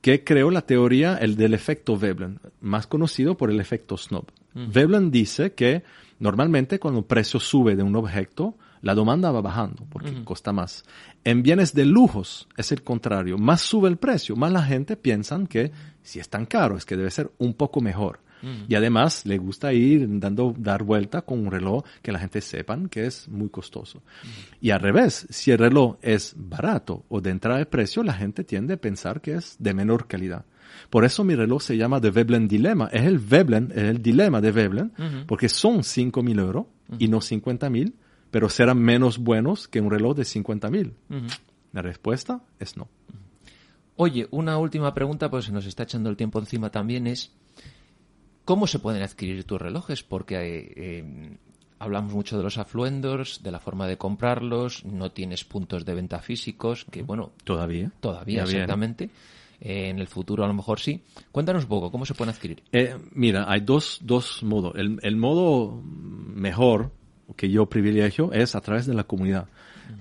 que 0.00 0.24
creó 0.24 0.50
la 0.50 0.62
teoría 0.62 1.18
el 1.18 1.36
del 1.36 1.52
efecto 1.52 1.98
Veblen, 1.98 2.40
más 2.62 2.86
conocido 2.86 3.36
por 3.36 3.50
el 3.50 3.60
efecto 3.60 3.98
Snob. 3.98 4.24
Veblen 4.54 5.10
dice 5.10 5.52
que 5.52 5.82
normalmente 6.18 6.78
cuando 6.78 7.00
el 7.00 7.04
precio 7.04 7.38
sube 7.38 7.76
de 7.76 7.82
un 7.82 7.94
objeto, 7.94 8.56
la 8.82 8.94
demanda 8.94 9.30
va 9.30 9.40
bajando 9.40 9.86
porque 9.88 10.12
cuesta 10.24 10.52
más. 10.52 10.84
En 11.24 11.42
bienes 11.42 11.74
de 11.74 11.84
lujos 11.84 12.48
es 12.56 12.72
el 12.72 12.82
contrario, 12.82 13.38
más 13.38 13.60
sube 13.60 13.88
el 13.88 13.96
precio, 13.96 14.36
más 14.36 14.52
la 14.52 14.62
gente 14.62 14.96
piensa 14.96 15.38
que 15.48 15.72
si 16.02 16.18
es 16.18 16.28
tan 16.28 16.46
caro 16.46 16.76
es 16.76 16.84
que 16.84 16.96
debe 16.96 17.10
ser 17.10 17.30
un 17.38 17.54
poco 17.54 17.80
mejor. 17.80 18.20
Y 18.68 18.74
además 18.76 19.26
le 19.26 19.36
gusta 19.38 19.72
ir 19.72 20.06
dando, 20.20 20.54
dar 20.56 20.84
vuelta 20.84 21.22
con 21.22 21.40
un 21.40 21.50
reloj 21.50 21.82
que 22.02 22.12
la 22.12 22.20
gente 22.20 22.40
sepan 22.40 22.88
que 22.88 23.06
es 23.06 23.28
muy 23.28 23.48
costoso. 23.48 24.02
Y 24.60 24.70
al 24.70 24.80
revés, 24.80 25.26
si 25.30 25.50
el 25.50 25.58
reloj 25.58 25.96
es 26.02 26.34
barato 26.36 27.04
o 27.08 27.20
de 27.20 27.30
entrada 27.30 27.58
de 27.58 27.66
precio, 27.66 28.02
la 28.02 28.14
gente 28.14 28.44
tiende 28.44 28.74
a 28.74 28.76
pensar 28.76 29.20
que 29.20 29.34
es 29.34 29.56
de 29.58 29.74
menor 29.74 30.06
calidad. 30.06 30.44
Por 30.90 31.04
eso 31.04 31.24
mi 31.24 31.34
reloj 31.34 31.62
se 31.62 31.76
llama 31.76 32.00
The 32.00 32.10
Veblen 32.10 32.46
Dilemma. 32.46 32.88
Es 32.92 33.04
el 33.04 33.18
Veblen, 33.18 33.72
es 33.74 33.84
el 33.84 34.02
dilema 34.02 34.40
de 34.40 34.52
Veblen, 34.52 34.92
porque 35.26 35.48
son 35.48 35.82
5 35.82 36.22
mil 36.22 36.38
euros 36.38 36.66
y 36.98 37.08
no 37.08 37.20
50 37.20 37.68
mil, 37.70 37.94
pero 38.30 38.48
serán 38.48 38.78
menos 38.78 39.18
buenos 39.18 39.68
que 39.68 39.80
un 39.80 39.90
reloj 39.90 40.16
de 40.16 40.24
50 40.24 40.70
mil. 40.70 40.94
La 41.72 41.82
respuesta 41.82 42.40
es 42.58 42.76
no. 42.76 42.88
Oye, 43.96 44.28
una 44.30 44.58
última 44.58 44.94
pregunta, 44.94 45.28
pues 45.30 45.46
se 45.46 45.52
nos 45.52 45.66
está 45.66 45.82
echando 45.82 46.08
el 46.08 46.16
tiempo 46.16 46.38
encima 46.38 46.70
también, 46.70 47.06
es 47.06 47.32
¿cómo 48.44 48.66
se 48.66 48.78
pueden 48.78 49.02
adquirir 49.02 49.42
tus 49.44 49.60
relojes? 49.60 50.02
Porque 50.04 50.36
eh, 50.36 50.72
eh, 50.76 51.36
hablamos 51.80 52.12
mucho 52.12 52.36
de 52.36 52.44
los 52.44 52.58
afluendors, 52.58 53.42
de 53.42 53.50
la 53.50 53.58
forma 53.58 53.86
de 53.88 53.96
comprarlos, 53.98 54.84
no 54.84 55.10
tienes 55.10 55.44
puntos 55.44 55.84
de 55.84 55.94
venta 55.94 56.20
físicos, 56.20 56.84
que 56.90 57.02
bueno, 57.02 57.32
Todavía. 57.44 57.90
todavía 58.00 58.42
exactamente, 58.44 59.10
Eh, 59.60 59.88
en 59.88 59.98
el 59.98 60.06
futuro 60.06 60.44
a 60.44 60.46
lo 60.46 60.54
mejor 60.54 60.78
sí. 60.78 61.02
Cuéntanos 61.32 61.64
un 61.64 61.68
poco, 61.68 61.90
¿cómo 61.90 62.06
se 62.06 62.14
pueden 62.14 62.32
adquirir? 62.32 62.62
Eh, 62.70 62.96
mira, 63.12 63.46
hay 63.50 63.60
dos, 63.62 63.98
dos 64.02 64.44
modos. 64.44 64.74
El, 64.76 65.00
el 65.02 65.16
modo 65.16 65.82
mejor 65.82 66.92
que 67.36 67.50
yo 67.50 67.66
privilegio 67.66 68.32
es 68.32 68.54
a 68.54 68.60
través 68.60 68.86
de 68.86 68.94
la 68.94 69.02
comunidad. 69.04 69.48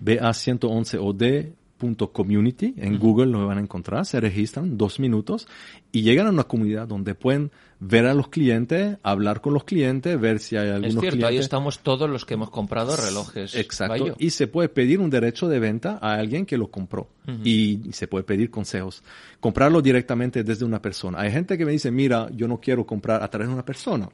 Ve 0.02 0.20
a 0.20 0.30
111od.community, 0.30 2.76
en 2.78 3.00
Google 3.00 3.28
lo 3.28 3.48
van 3.48 3.58
a 3.58 3.62
encontrar, 3.62 4.06
se 4.06 4.20
registran 4.20 4.78
dos 4.78 5.00
minutos 5.00 5.48
y 5.92 6.02
llegan 6.02 6.28
a 6.28 6.32
una 6.32 6.44
comunidad 6.44 6.88
donde 6.88 7.16
pueden 7.16 7.52
ver 7.80 8.08
a 8.08 8.14
los 8.14 8.30
clientes, 8.30 8.98
hablar 9.04 9.42
con 9.42 9.54
los 9.54 9.64
clientes, 9.64 10.20
ver 10.20 10.40
si 10.40 10.58
hay 10.58 10.70
algunos 10.70 10.96
Es 10.96 11.00
cierto, 11.00 11.28
ahí 11.28 11.38
estamos 11.38 11.80
todos 11.80 12.10
los 12.10 12.26
que 12.26 12.34
hemos 12.34 12.50
comprado 12.50 12.96
relojes. 12.96 13.56
Exacto. 13.56 13.94
Bayo. 13.94 14.16
Y 14.18 14.32
se 14.32 14.48
puede 14.48 14.70
pedir 14.70 15.00
un 15.00 15.10
derecho 15.10 15.48
de 15.48 15.60
venta 15.60 16.00
a 16.02 16.16
alguien 16.16 16.46
que 16.46 16.58
lo 16.58 16.72
compró. 16.72 17.10
Y 17.44 17.82
se 17.92 18.08
puede 18.08 18.24
pedir 18.24 18.50
consejos. 18.50 19.04
Comprarlo 19.40 19.82
directamente 19.82 20.44
desde 20.44 20.66
una 20.66 20.82
persona. 20.82 21.20
Hay 21.20 21.32
gente 21.32 21.58
que 21.58 21.66
me 21.66 21.74
dice, 21.74 21.92
mira, 21.92 22.30
yo 22.34 22.48
no 22.48 22.60
quiero 22.60 22.86
comprar 22.86 23.22
a 23.22 23.30
través 23.30 23.50
de 23.50 23.54
una 23.54 23.66
persona. 23.66 24.10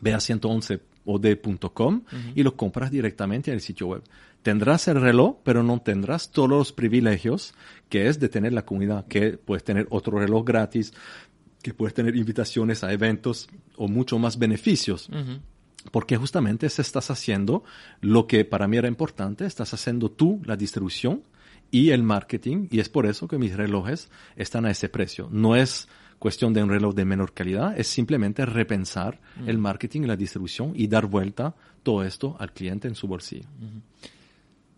Ve 0.00 0.12
a 0.12 0.18
111od.com 0.18 2.02
y 2.34 2.42
lo 2.42 2.56
compras 2.56 2.90
directamente 2.90 3.50
en 3.50 3.54
el 3.54 3.60
sitio 3.60 3.88
web. 3.88 4.02
tendrás 4.46 4.86
el 4.86 5.00
reloj, 5.00 5.38
pero 5.42 5.64
no 5.64 5.80
tendrás 5.80 6.30
todos 6.30 6.48
los 6.48 6.72
privilegios 6.72 7.52
que 7.88 8.06
es 8.06 8.20
de 8.20 8.28
tener 8.28 8.52
la 8.52 8.64
comunidad, 8.64 9.04
que 9.08 9.38
puedes 9.38 9.64
tener 9.64 9.88
otro 9.90 10.20
reloj 10.20 10.44
gratis, 10.44 10.92
que 11.60 11.74
puedes 11.74 11.94
tener 11.94 12.14
invitaciones 12.14 12.84
a 12.84 12.92
eventos 12.92 13.48
o 13.76 13.88
mucho 13.88 14.20
más 14.20 14.38
beneficios. 14.38 15.10
Porque 15.90 16.16
justamente 16.16 16.68
se 16.68 16.80
estás 16.82 17.10
haciendo 17.10 17.64
lo 18.00 18.28
que 18.28 18.44
para 18.44 18.68
mí 18.68 18.76
era 18.76 18.86
importante, 18.86 19.46
estás 19.46 19.74
haciendo 19.74 20.12
tú 20.12 20.40
la 20.44 20.56
distribución 20.56 21.24
y 21.72 21.90
el 21.90 22.04
marketing, 22.04 22.68
y 22.70 22.78
es 22.78 22.88
por 22.88 23.06
eso 23.06 23.26
que 23.26 23.38
mis 23.38 23.56
relojes 23.56 24.10
están 24.36 24.64
a 24.64 24.70
ese 24.70 24.88
precio. 24.88 25.28
No 25.32 25.56
es 25.56 25.88
cuestión 26.18 26.52
de 26.52 26.62
un 26.62 26.70
reloj 26.70 26.94
de 26.94 27.04
menor 27.04 27.32
calidad, 27.32 27.78
es 27.78 27.88
simplemente 27.88 28.44
repensar 28.46 29.20
el 29.46 29.58
marketing 29.58 30.02
y 30.02 30.06
la 30.06 30.16
distribución 30.16 30.72
y 30.74 30.86
dar 30.86 31.06
vuelta 31.06 31.54
todo 31.82 32.04
esto 32.04 32.36
al 32.38 32.52
cliente 32.52 32.88
en 32.88 32.94
su 32.94 33.06
bolsillo. 33.06 33.46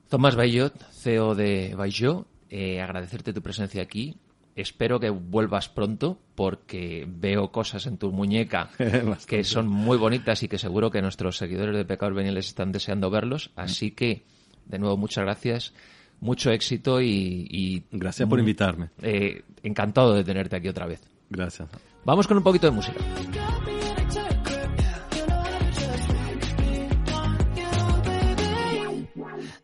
Tomás 0.08 0.36
Bayot, 0.36 0.74
CEO 0.92 1.34
de 1.34 1.74
Bayot, 1.76 2.26
eh, 2.50 2.80
agradecerte 2.80 3.32
tu 3.32 3.42
presencia 3.42 3.82
aquí. 3.82 4.16
Espero 4.56 4.98
que 4.98 5.10
vuelvas 5.10 5.68
pronto 5.68 6.18
porque 6.34 7.06
veo 7.08 7.52
cosas 7.52 7.86
en 7.86 7.96
tu 7.96 8.10
muñeca 8.10 8.70
que 9.28 9.44
son 9.44 9.68
muy 9.68 9.96
bonitas 9.96 10.42
y 10.42 10.48
que 10.48 10.58
seguro 10.58 10.90
que 10.90 11.00
nuestros 11.00 11.36
seguidores 11.36 11.76
de 11.76 11.84
Pecados 11.84 12.16
Veniales 12.16 12.48
están 12.48 12.72
deseando 12.72 13.10
verlos. 13.10 13.52
Así 13.54 13.92
que, 13.92 14.24
de 14.66 14.78
nuevo, 14.78 14.96
muchas 14.96 15.24
gracias, 15.24 15.74
mucho 16.20 16.50
éxito 16.50 17.00
y... 17.00 17.84
gracias 17.92 18.28
por 18.28 18.40
invitarme. 18.40 18.88
Eh, 19.02 19.42
encantado 19.62 20.14
de 20.14 20.24
tenerte 20.24 20.56
aquí 20.56 20.68
otra 20.68 20.86
vez. 20.86 21.00
Gracias. 21.30 21.68
Vamos 22.04 22.26
con 22.26 22.36
un 22.38 22.42
poquito 22.42 22.66
de 22.66 22.72
música. 22.72 22.98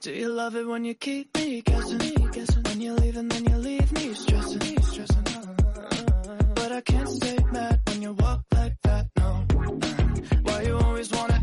Do 0.02 0.10
you 0.10 0.28
love 0.28 0.54
it 0.54 0.66
when 0.66 0.84
you 0.84 0.94
keep 0.94 1.34
me 1.34 1.62
guessing? 1.62 1.98
When 2.68 2.80
you 2.80 2.92
leave 2.94 3.16
and 3.16 3.30
then 3.32 3.44
you 3.46 3.56
leave 3.56 3.90
me 3.92 4.12
stressing. 4.12 4.60
But 6.54 6.72
I 6.72 6.80
can't 6.82 7.08
stay 7.08 7.38
mad 7.50 7.80
when 7.86 8.02
you 8.02 8.12
walk 8.12 8.42
like 8.52 8.76
that, 8.82 9.06
no. 9.16 9.46
Why 10.42 10.62
you 10.62 10.76
always 10.76 11.10
wanna 11.10 11.33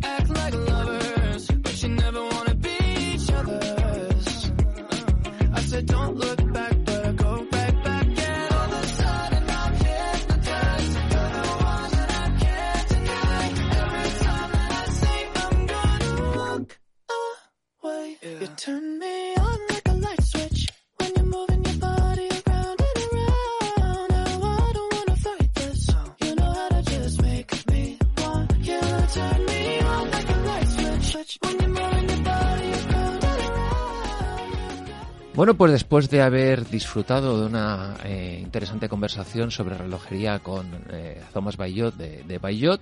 Bueno, 35.34 35.56
pues 35.56 35.72
después 35.72 36.10
de 36.10 36.22
haber 36.22 36.70
disfrutado 36.70 37.40
de 37.40 37.48
una 37.48 37.96
eh, 38.04 38.38
interesante 38.42 38.88
conversación 38.88 39.50
sobre 39.50 39.76
relojería 39.76 40.40
con 40.40 40.68
eh, 40.92 41.20
Thomas 41.34 41.58
Bayot 41.58 41.96
de, 41.96 42.24
de 42.24 42.38
Bayot, 42.38 42.80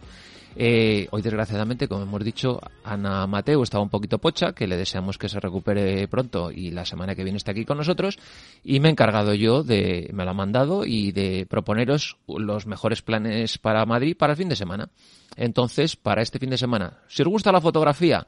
eh, 0.62 1.08
hoy 1.12 1.22
desgraciadamente, 1.22 1.88
como 1.88 2.04
hemos 2.04 2.22
dicho, 2.22 2.60
Ana 2.84 3.26
Mateo 3.28 3.64
estaba 3.64 3.82
un 3.82 3.90
poquito 3.90 4.18
pocha, 4.18 4.52
que 4.52 4.68
le 4.68 4.76
deseamos 4.76 5.18
que 5.18 5.30
se 5.30 5.40
recupere 5.40 6.06
pronto 6.10 6.52
y 6.52 6.72
la 6.72 6.84
semana 6.84 7.16
que 7.16 7.24
viene 7.24 7.38
esté 7.38 7.52
aquí 7.52 7.64
con 7.64 7.78
nosotros, 7.78 8.20
y 8.62 8.82
me 8.82 8.90
he 8.90 8.92
encargado 8.92 9.34
yo 9.34 9.64
de, 9.64 10.10
me 10.12 10.26
lo 10.26 10.32
ha 10.32 10.34
mandado 10.34 10.86
y 10.86 11.14
de 11.14 11.46
proponeros 11.50 12.18
los 12.28 12.68
mejores 12.68 13.02
planes 13.02 13.58
para 13.58 13.86
Madrid 13.86 14.18
para 14.18 14.34
el 14.34 14.38
fin 14.38 14.50
de 14.50 14.58
semana. 14.58 14.90
Entonces, 15.38 15.96
para 15.96 16.22
este 16.22 16.40
fin 16.40 16.50
de 16.50 16.58
semana, 16.58 17.00
si 17.08 17.22
os 17.22 17.30
gusta 17.30 17.54
la 17.54 17.62
fotografía, 17.62 18.28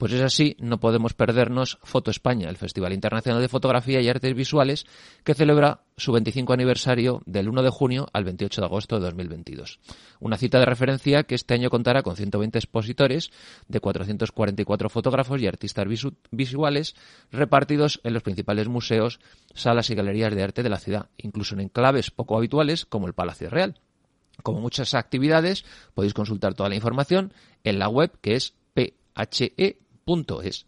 pues 0.00 0.14
es 0.14 0.22
así, 0.22 0.56
no 0.60 0.80
podemos 0.80 1.12
perdernos 1.12 1.78
Foto 1.82 2.10
España, 2.10 2.48
el 2.48 2.56
Festival 2.56 2.94
Internacional 2.94 3.42
de 3.42 3.48
Fotografía 3.48 4.00
y 4.00 4.08
Artes 4.08 4.34
Visuales, 4.34 4.86
que 5.24 5.34
celebra 5.34 5.82
su 5.98 6.10
25 6.10 6.54
aniversario 6.54 7.20
del 7.26 7.50
1 7.50 7.62
de 7.62 7.68
junio 7.68 8.08
al 8.14 8.24
28 8.24 8.62
de 8.62 8.66
agosto 8.66 8.96
de 8.98 9.02
2022. 9.04 9.78
Una 10.18 10.38
cita 10.38 10.58
de 10.58 10.64
referencia 10.64 11.24
que 11.24 11.34
este 11.34 11.52
año 11.52 11.68
contará 11.68 12.02
con 12.02 12.16
120 12.16 12.58
expositores 12.58 13.30
de 13.68 13.78
444 13.80 14.88
fotógrafos 14.88 15.38
y 15.42 15.46
artistas 15.46 15.84
visu- 15.86 16.16
visuales 16.30 16.94
repartidos 17.30 18.00
en 18.02 18.14
los 18.14 18.22
principales 18.22 18.68
museos, 18.68 19.20
salas 19.54 19.90
y 19.90 19.94
galerías 19.94 20.34
de 20.34 20.42
arte 20.42 20.62
de 20.62 20.70
la 20.70 20.78
ciudad, 20.78 21.10
incluso 21.18 21.54
en 21.54 21.60
enclaves 21.60 22.10
poco 22.10 22.38
habituales 22.38 22.86
como 22.86 23.06
el 23.06 23.12
Palacio 23.12 23.50
Real. 23.50 23.78
Como 24.42 24.60
muchas 24.60 24.94
actividades, 24.94 25.66
podéis 25.92 26.14
consultar 26.14 26.54
toda 26.54 26.70
la 26.70 26.74
información 26.76 27.34
en 27.64 27.78
la 27.78 27.88
web 27.90 28.12
que 28.22 28.36
es 28.36 28.54
phe.es. 30.16 30.66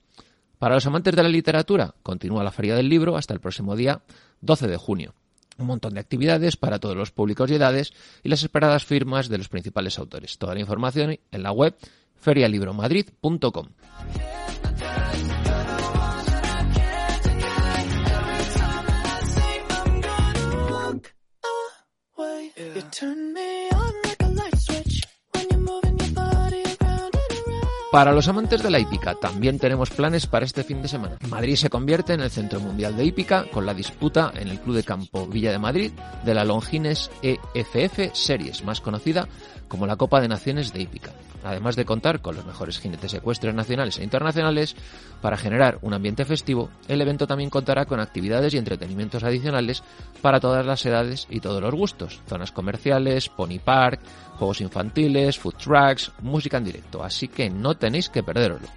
Para 0.58 0.76
los 0.76 0.86
amantes 0.86 1.16
de 1.16 1.22
la 1.22 1.28
literatura, 1.28 1.94
continúa 2.02 2.44
la 2.44 2.52
Feria 2.52 2.76
del 2.76 2.88
Libro 2.88 3.16
hasta 3.16 3.34
el 3.34 3.40
próximo 3.40 3.74
día 3.74 4.02
12 4.40 4.68
de 4.68 4.76
junio. 4.76 5.14
Un 5.58 5.66
montón 5.66 5.94
de 5.94 6.00
actividades 6.00 6.56
para 6.56 6.78
todos 6.78 6.96
los 6.96 7.10
públicos 7.10 7.50
y 7.50 7.54
edades 7.54 7.92
y 8.22 8.28
las 8.28 8.42
esperadas 8.42 8.84
firmas 8.84 9.28
de 9.28 9.38
los 9.38 9.48
principales 9.48 9.98
autores. 9.98 10.38
Toda 10.38 10.54
la 10.54 10.60
información 10.60 11.18
en 11.30 11.42
la 11.42 11.52
web 11.52 11.76
ferialibromadrid.com. 12.16 13.68
Way. 22.16 22.52
You 22.74 22.82
turn 22.90 23.34
Para 27.92 28.12
los 28.12 28.26
amantes 28.26 28.62
de 28.62 28.70
la 28.70 28.78
hípica, 28.78 29.14
también 29.16 29.58
tenemos 29.58 29.90
planes 29.90 30.26
para 30.26 30.46
este 30.46 30.64
fin 30.64 30.80
de 30.80 30.88
semana. 30.88 31.18
Madrid 31.28 31.56
se 31.56 31.68
convierte 31.68 32.14
en 32.14 32.22
el 32.22 32.30
Centro 32.30 32.58
Mundial 32.58 32.96
de 32.96 33.04
Hípica 33.04 33.44
con 33.52 33.66
la 33.66 33.74
disputa 33.74 34.32
en 34.34 34.48
el 34.48 34.60
Club 34.60 34.76
de 34.76 34.82
Campo 34.82 35.26
Villa 35.26 35.52
de 35.52 35.58
Madrid 35.58 35.92
de 36.24 36.32
la 36.34 36.46
Longines 36.46 37.10
EFF 37.20 38.14
Series, 38.14 38.64
más 38.64 38.80
conocida 38.80 39.28
como 39.68 39.86
la 39.86 39.96
Copa 39.96 40.22
de 40.22 40.28
Naciones 40.28 40.72
de 40.72 40.80
Hípica. 40.80 41.12
Además 41.44 41.76
de 41.76 41.84
contar 41.84 42.20
con 42.22 42.36
los 42.36 42.46
mejores 42.46 42.78
jinetes 42.78 43.14
ecuestres 43.14 43.54
nacionales 43.54 43.98
e 43.98 44.04
internacionales, 44.04 44.76
para 45.20 45.36
generar 45.36 45.78
un 45.82 45.92
ambiente 45.92 46.24
festivo, 46.24 46.70
el 46.88 47.00
evento 47.00 47.26
también 47.26 47.50
contará 47.50 47.84
con 47.84 48.00
actividades 48.00 48.54
y 48.54 48.58
entretenimientos 48.58 49.24
adicionales 49.24 49.82
para 50.20 50.40
todas 50.40 50.64
las 50.64 50.86
edades 50.86 51.26
y 51.28 51.40
todos 51.40 51.60
los 51.60 51.74
gustos. 51.74 52.20
Zonas 52.28 52.52
comerciales, 52.52 53.28
pony 53.28 53.58
park, 53.62 54.00
juegos 54.38 54.60
infantiles, 54.60 55.38
food 55.38 55.54
trucks, 55.54 56.12
música 56.20 56.56
en 56.58 56.64
directo. 56.64 57.02
Así 57.02 57.28
que 57.28 57.50
no 57.50 57.76
tenéis 57.76 58.08
que 58.08 58.22
perderoslo. 58.22 58.68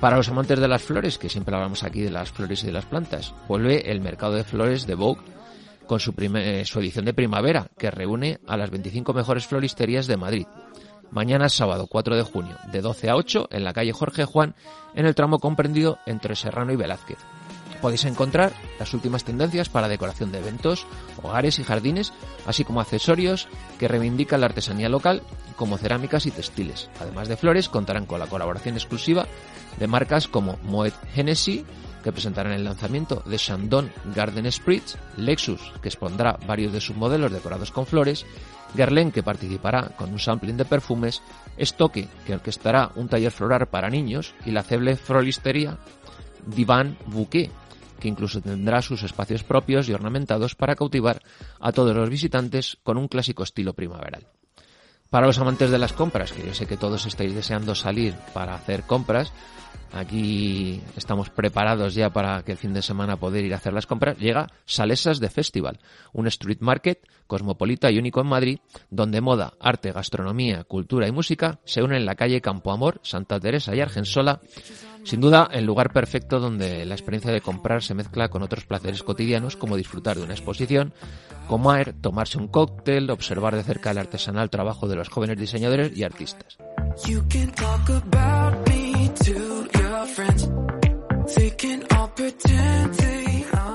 Para 0.00 0.16
los 0.16 0.28
amantes 0.28 0.58
de 0.58 0.66
las 0.68 0.82
flores, 0.82 1.16
que 1.18 1.28
siempre 1.28 1.54
hablamos 1.54 1.84
aquí 1.84 2.00
de 2.00 2.10
las 2.10 2.30
flores 2.30 2.62
y 2.64 2.66
de 2.66 2.72
las 2.72 2.84
plantas, 2.86 3.34
vuelve 3.48 3.90
el 3.90 4.00
mercado 4.00 4.34
de 4.34 4.42
flores 4.44 4.86
de 4.86 4.94
Vogue 4.96 5.20
con 5.86 6.00
su, 6.00 6.12
primer- 6.12 6.66
su 6.66 6.80
edición 6.80 7.04
de 7.04 7.14
primavera, 7.14 7.68
que 7.78 7.90
reúne 7.90 8.40
a 8.48 8.56
las 8.56 8.70
25 8.70 9.12
mejores 9.12 9.46
floristerías 9.46 10.06
de 10.06 10.16
Madrid. 10.16 10.46
Mañana 11.10 11.48
sábado 11.48 11.86
4 11.88 12.16
de 12.16 12.22
junio, 12.22 12.56
de 12.72 12.80
12 12.80 13.10
a 13.10 13.16
8, 13.16 13.48
en 13.50 13.64
la 13.64 13.72
calle 13.74 13.92
Jorge 13.92 14.24
Juan, 14.24 14.54
en 14.94 15.06
el 15.06 15.14
tramo 15.14 15.38
comprendido 15.38 15.98
entre 16.06 16.34
Serrano 16.36 16.72
y 16.72 16.76
Velázquez. 16.76 17.18
Podéis 17.82 18.04
encontrar 18.04 18.52
las 18.78 18.94
últimas 18.94 19.24
tendencias 19.24 19.68
para 19.68 19.88
decoración 19.88 20.30
de 20.30 20.38
eventos, 20.38 20.86
hogares 21.20 21.58
y 21.58 21.64
jardines, 21.64 22.12
así 22.46 22.64
como 22.64 22.80
accesorios 22.80 23.48
que 23.78 23.88
reivindican 23.88 24.40
la 24.40 24.46
artesanía 24.46 24.88
local, 24.88 25.22
como 25.56 25.76
cerámicas 25.76 26.24
y 26.26 26.30
textiles. 26.30 26.88
Además 27.00 27.26
de 27.26 27.36
flores, 27.36 27.68
contarán 27.68 28.06
con 28.06 28.20
la 28.20 28.28
colaboración 28.28 28.76
exclusiva 28.76 29.26
de 29.80 29.88
marcas 29.88 30.28
como 30.28 30.58
Moet 30.62 30.94
Hennessy, 31.14 31.66
que 32.04 32.12
presentarán 32.12 32.52
el 32.52 32.64
lanzamiento 32.64 33.22
de 33.26 33.36
Chandon 33.36 33.90
Garden 34.14 34.50
Spritz, 34.50 34.96
Lexus, 35.16 35.72
que 35.82 35.88
expondrá 35.88 36.38
varios 36.46 36.72
de 36.72 36.80
sus 36.80 36.96
modelos 36.96 37.32
decorados 37.32 37.72
con 37.72 37.86
flores, 37.86 38.24
Guerlain, 38.74 39.10
que 39.10 39.24
participará 39.24 39.88
con 39.96 40.12
un 40.12 40.20
sampling 40.20 40.56
de 40.56 40.64
perfumes, 40.64 41.20
Stoke, 41.60 42.08
que 42.26 42.34
orquestará 42.34 42.92
un 42.94 43.08
taller 43.08 43.32
floral 43.32 43.66
para 43.66 43.90
niños, 43.90 44.34
y 44.46 44.52
la 44.52 44.62
ceble 44.62 44.96
floristería 44.96 45.78
Divan 46.46 46.96
Bouquet, 47.06 47.50
que 48.02 48.08
incluso 48.08 48.40
tendrá 48.40 48.82
sus 48.82 49.04
espacios 49.04 49.44
propios 49.44 49.88
y 49.88 49.92
ornamentados 49.92 50.56
para 50.56 50.74
cautivar 50.74 51.22
a 51.60 51.70
todos 51.70 51.94
los 51.94 52.10
visitantes 52.10 52.76
con 52.82 52.98
un 52.98 53.06
clásico 53.06 53.44
estilo 53.44 53.74
primaveral. 53.74 54.26
Para 55.08 55.26
los 55.26 55.38
amantes 55.38 55.70
de 55.70 55.78
las 55.78 55.92
compras, 55.92 56.32
que 56.32 56.44
yo 56.44 56.52
sé 56.52 56.66
que 56.66 56.76
todos 56.76 57.06
estáis 57.06 57.34
deseando 57.34 57.74
salir 57.74 58.14
para 58.34 58.54
hacer 58.54 58.82
compras, 58.82 59.32
aquí 59.92 60.80
estamos 60.96 61.30
preparados 61.30 61.94
ya 61.94 62.10
para 62.10 62.42
que 62.42 62.52
el 62.52 62.58
fin 62.58 62.72
de 62.72 62.82
semana 62.82 63.18
poder 63.18 63.44
ir 63.44 63.52
a 63.52 63.58
hacer 63.58 63.72
las 63.72 63.86
compras, 63.86 64.18
llega 64.18 64.48
Salesas 64.64 65.20
de 65.20 65.30
Festival, 65.30 65.78
un 66.12 66.26
street 66.26 66.60
market 66.60 67.06
cosmopolita 67.28 67.90
y 67.90 67.98
único 67.98 68.20
en 68.20 68.26
Madrid, 68.26 68.58
donde 68.90 69.20
moda, 69.20 69.52
arte, 69.60 69.92
gastronomía, 69.92 70.64
cultura 70.64 71.06
y 71.06 71.12
música 71.12 71.60
se 71.64 71.82
unen 71.82 71.98
en 71.98 72.06
la 72.06 72.16
calle 72.16 72.40
Campo 72.40 72.72
Amor, 72.72 72.98
Santa 73.04 73.38
Teresa 73.38 73.76
y 73.76 73.80
Argensola 73.80 74.40
Sin 75.04 75.20
duda, 75.20 75.48
el 75.52 75.64
lugar 75.64 75.92
perfecto 75.92 76.38
donde 76.38 76.86
la 76.86 76.94
experiencia 76.94 77.32
de 77.32 77.40
comprar 77.40 77.82
se 77.82 77.94
mezcla 77.94 78.28
con 78.28 78.42
otros 78.42 78.64
placeres 78.64 79.02
cotidianos 79.02 79.56
como 79.56 79.76
disfrutar 79.76 80.16
de 80.16 80.22
una 80.22 80.34
exposición, 80.34 80.92
comer, 81.48 81.94
tomarse 82.00 82.38
un 82.38 82.48
cóctel, 82.48 83.10
observar 83.10 83.56
de 83.56 83.64
cerca 83.64 83.90
el 83.90 83.98
artesanal 83.98 84.50
trabajo 84.50 84.86
de 84.88 84.96
los 84.96 85.08
jóvenes 85.08 85.38
diseñadores 85.38 85.96
y 85.96 86.04
artistas. 86.04 86.56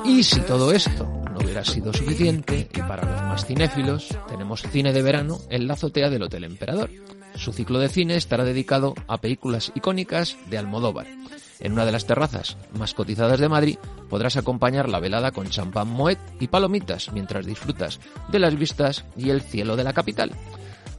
Y 0.06 0.24
si 0.24 0.40
todo 0.42 0.72
esto 0.72 1.18
no 1.38 1.46
hubiera 1.46 1.64
sido 1.64 1.94
suficiente, 1.94 2.68
y 2.74 2.80
para 2.80 3.06
los 3.06 3.22
más 3.22 3.46
cinéfilos, 3.46 4.10
tenemos 4.28 4.64
cine 4.64 4.92
de 4.92 5.02
verano 5.04 5.40
en 5.50 5.68
la 5.68 5.74
azotea 5.74 6.10
del 6.10 6.24
Hotel 6.24 6.44
Emperador. 6.44 6.90
Su 7.36 7.54
ciclo 7.54 7.80
de 7.80 7.90
cine 7.90 8.16
estará 8.16 8.44
dedicado 8.44 8.96
a 9.08 9.20
películas 9.20 9.72
icónicas 9.76 10.36
de 10.50 10.58
Almodóvar. 10.58 11.06
En 11.60 11.74
una 11.74 11.86
de 11.86 11.92
las 11.92 12.06
terrazas 12.06 12.58
más 12.78 12.94
cotizadas 12.94 13.40
de 13.40 13.50
Madrid 13.50 13.78
podrás 14.10 14.38
acompañar 14.38 14.90
la 14.90 15.00
velada 15.00 15.32
con 15.32 15.50
champán 15.50 15.88
moet 15.88 16.20
y 16.40 16.48
palomitas 16.48 17.12
mientras 17.14 17.46
disfrutas 17.46 18.00
de 18.30 18.40
las 18.40 18.56
vistas 18.56 19.06
y 19.16 19.30
el 19.30 19.42
cielo 19.42 19.76
de 19.76 19.84
la 19.84 19.94
capital. 19.94 20.32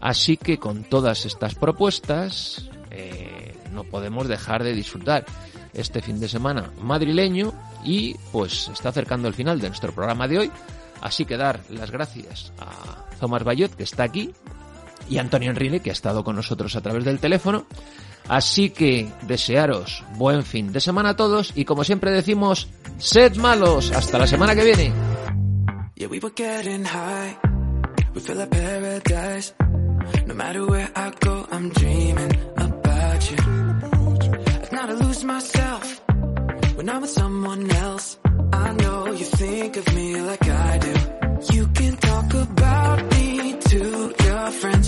Así 0.00 0.36
que 0.36 0.58
con 0.58 0.84
todas 0.84 1.26
estas 1.26 1.54
propuestas 1.54 2.68
eh, 2.90 3.56
no 3.72 3.84
podemos 3.84 4.28
dejar 4.28 4.62
de 4.62 4.72
disfrutar 4.72 5.24
este 5.72 6.02
fin 6.02 6.20
de 6.20 6.28
semana 6.28 6.70
madrileño 6.80 7.52
y 7.84 8.14
pues 8.32 8.68
está 8.68 8.90
acercando 8.90 9.28
el 9.28 9.34
final 9.34 9.60
de 9.60 9.68
nuestro 9.68 9.92
programa 9.92 10.28
de 10.28 10.38
hoy. 10.38 10.50
Así 11.00 11.24
que 11.24 11.36
dar 11.36 11.60
las 11.68 11.90
gracias 11.90 12.52
a 12.58 13.04
Tomás 13.20 13.44
Bayot 13.44 13.74
que 13.74 13.84
está 13.84 14.02
aquí 14.04 14.32
y 15.08 15.18
Antonio 15.18 15.50
Enrile 15.50 15.80
que 15.80 15.90
ha 15.90 15.92
estado 15.92 16.24
con 16.24 16.36
nosotros 16.36 16.74
a 16.76 16.80
través 16.80 17.04
del 17.04 17.18
teléfono. 17.20 17.66
Así 18.28 18.70
que 18.70 19.10
desearos 19.22 20.04
buen 20.16 20.42
fin 20.42 20.72
de 20.72 20.80
semana 20.80 21.10
a 21.10 21.16
todos 21.16 21.52
y 21.54 21.64
como 21.64 21.84
siempre 21.84 22.10
decimos, 22.10 22.68
sed 22.98 23.36
malos. 23.36 23.90
Hasta 23.92 24.18
la 24.18 24.26
semana 24.26 24.54
que 24.54 24.64
viene. 24.64 24.92
Night 34.86 34.98
lose 35.04 35.24
myself 35.24 36.00
when 36.76 36.88
I'm 36.88 37.00
with 37.00 37.10
someone 37.10 37.70
else. 37.70 38.18
I 38.52 38.72
know 38.72 39.06
you 39.06 39.24
think 39.24 39.76
of 39.76 39.94
me 39.94 40.20
like 40.20 40.48
I 40.48 40.78
do. 40.78 40.94
You 41.54 41.66
can 41.68 41.96
talk 41.96 42.34
about 42.34 42.98
me 43.12 43.56
to 43.70 44.14
your 44.24 44.50
friends. 44.60 44.87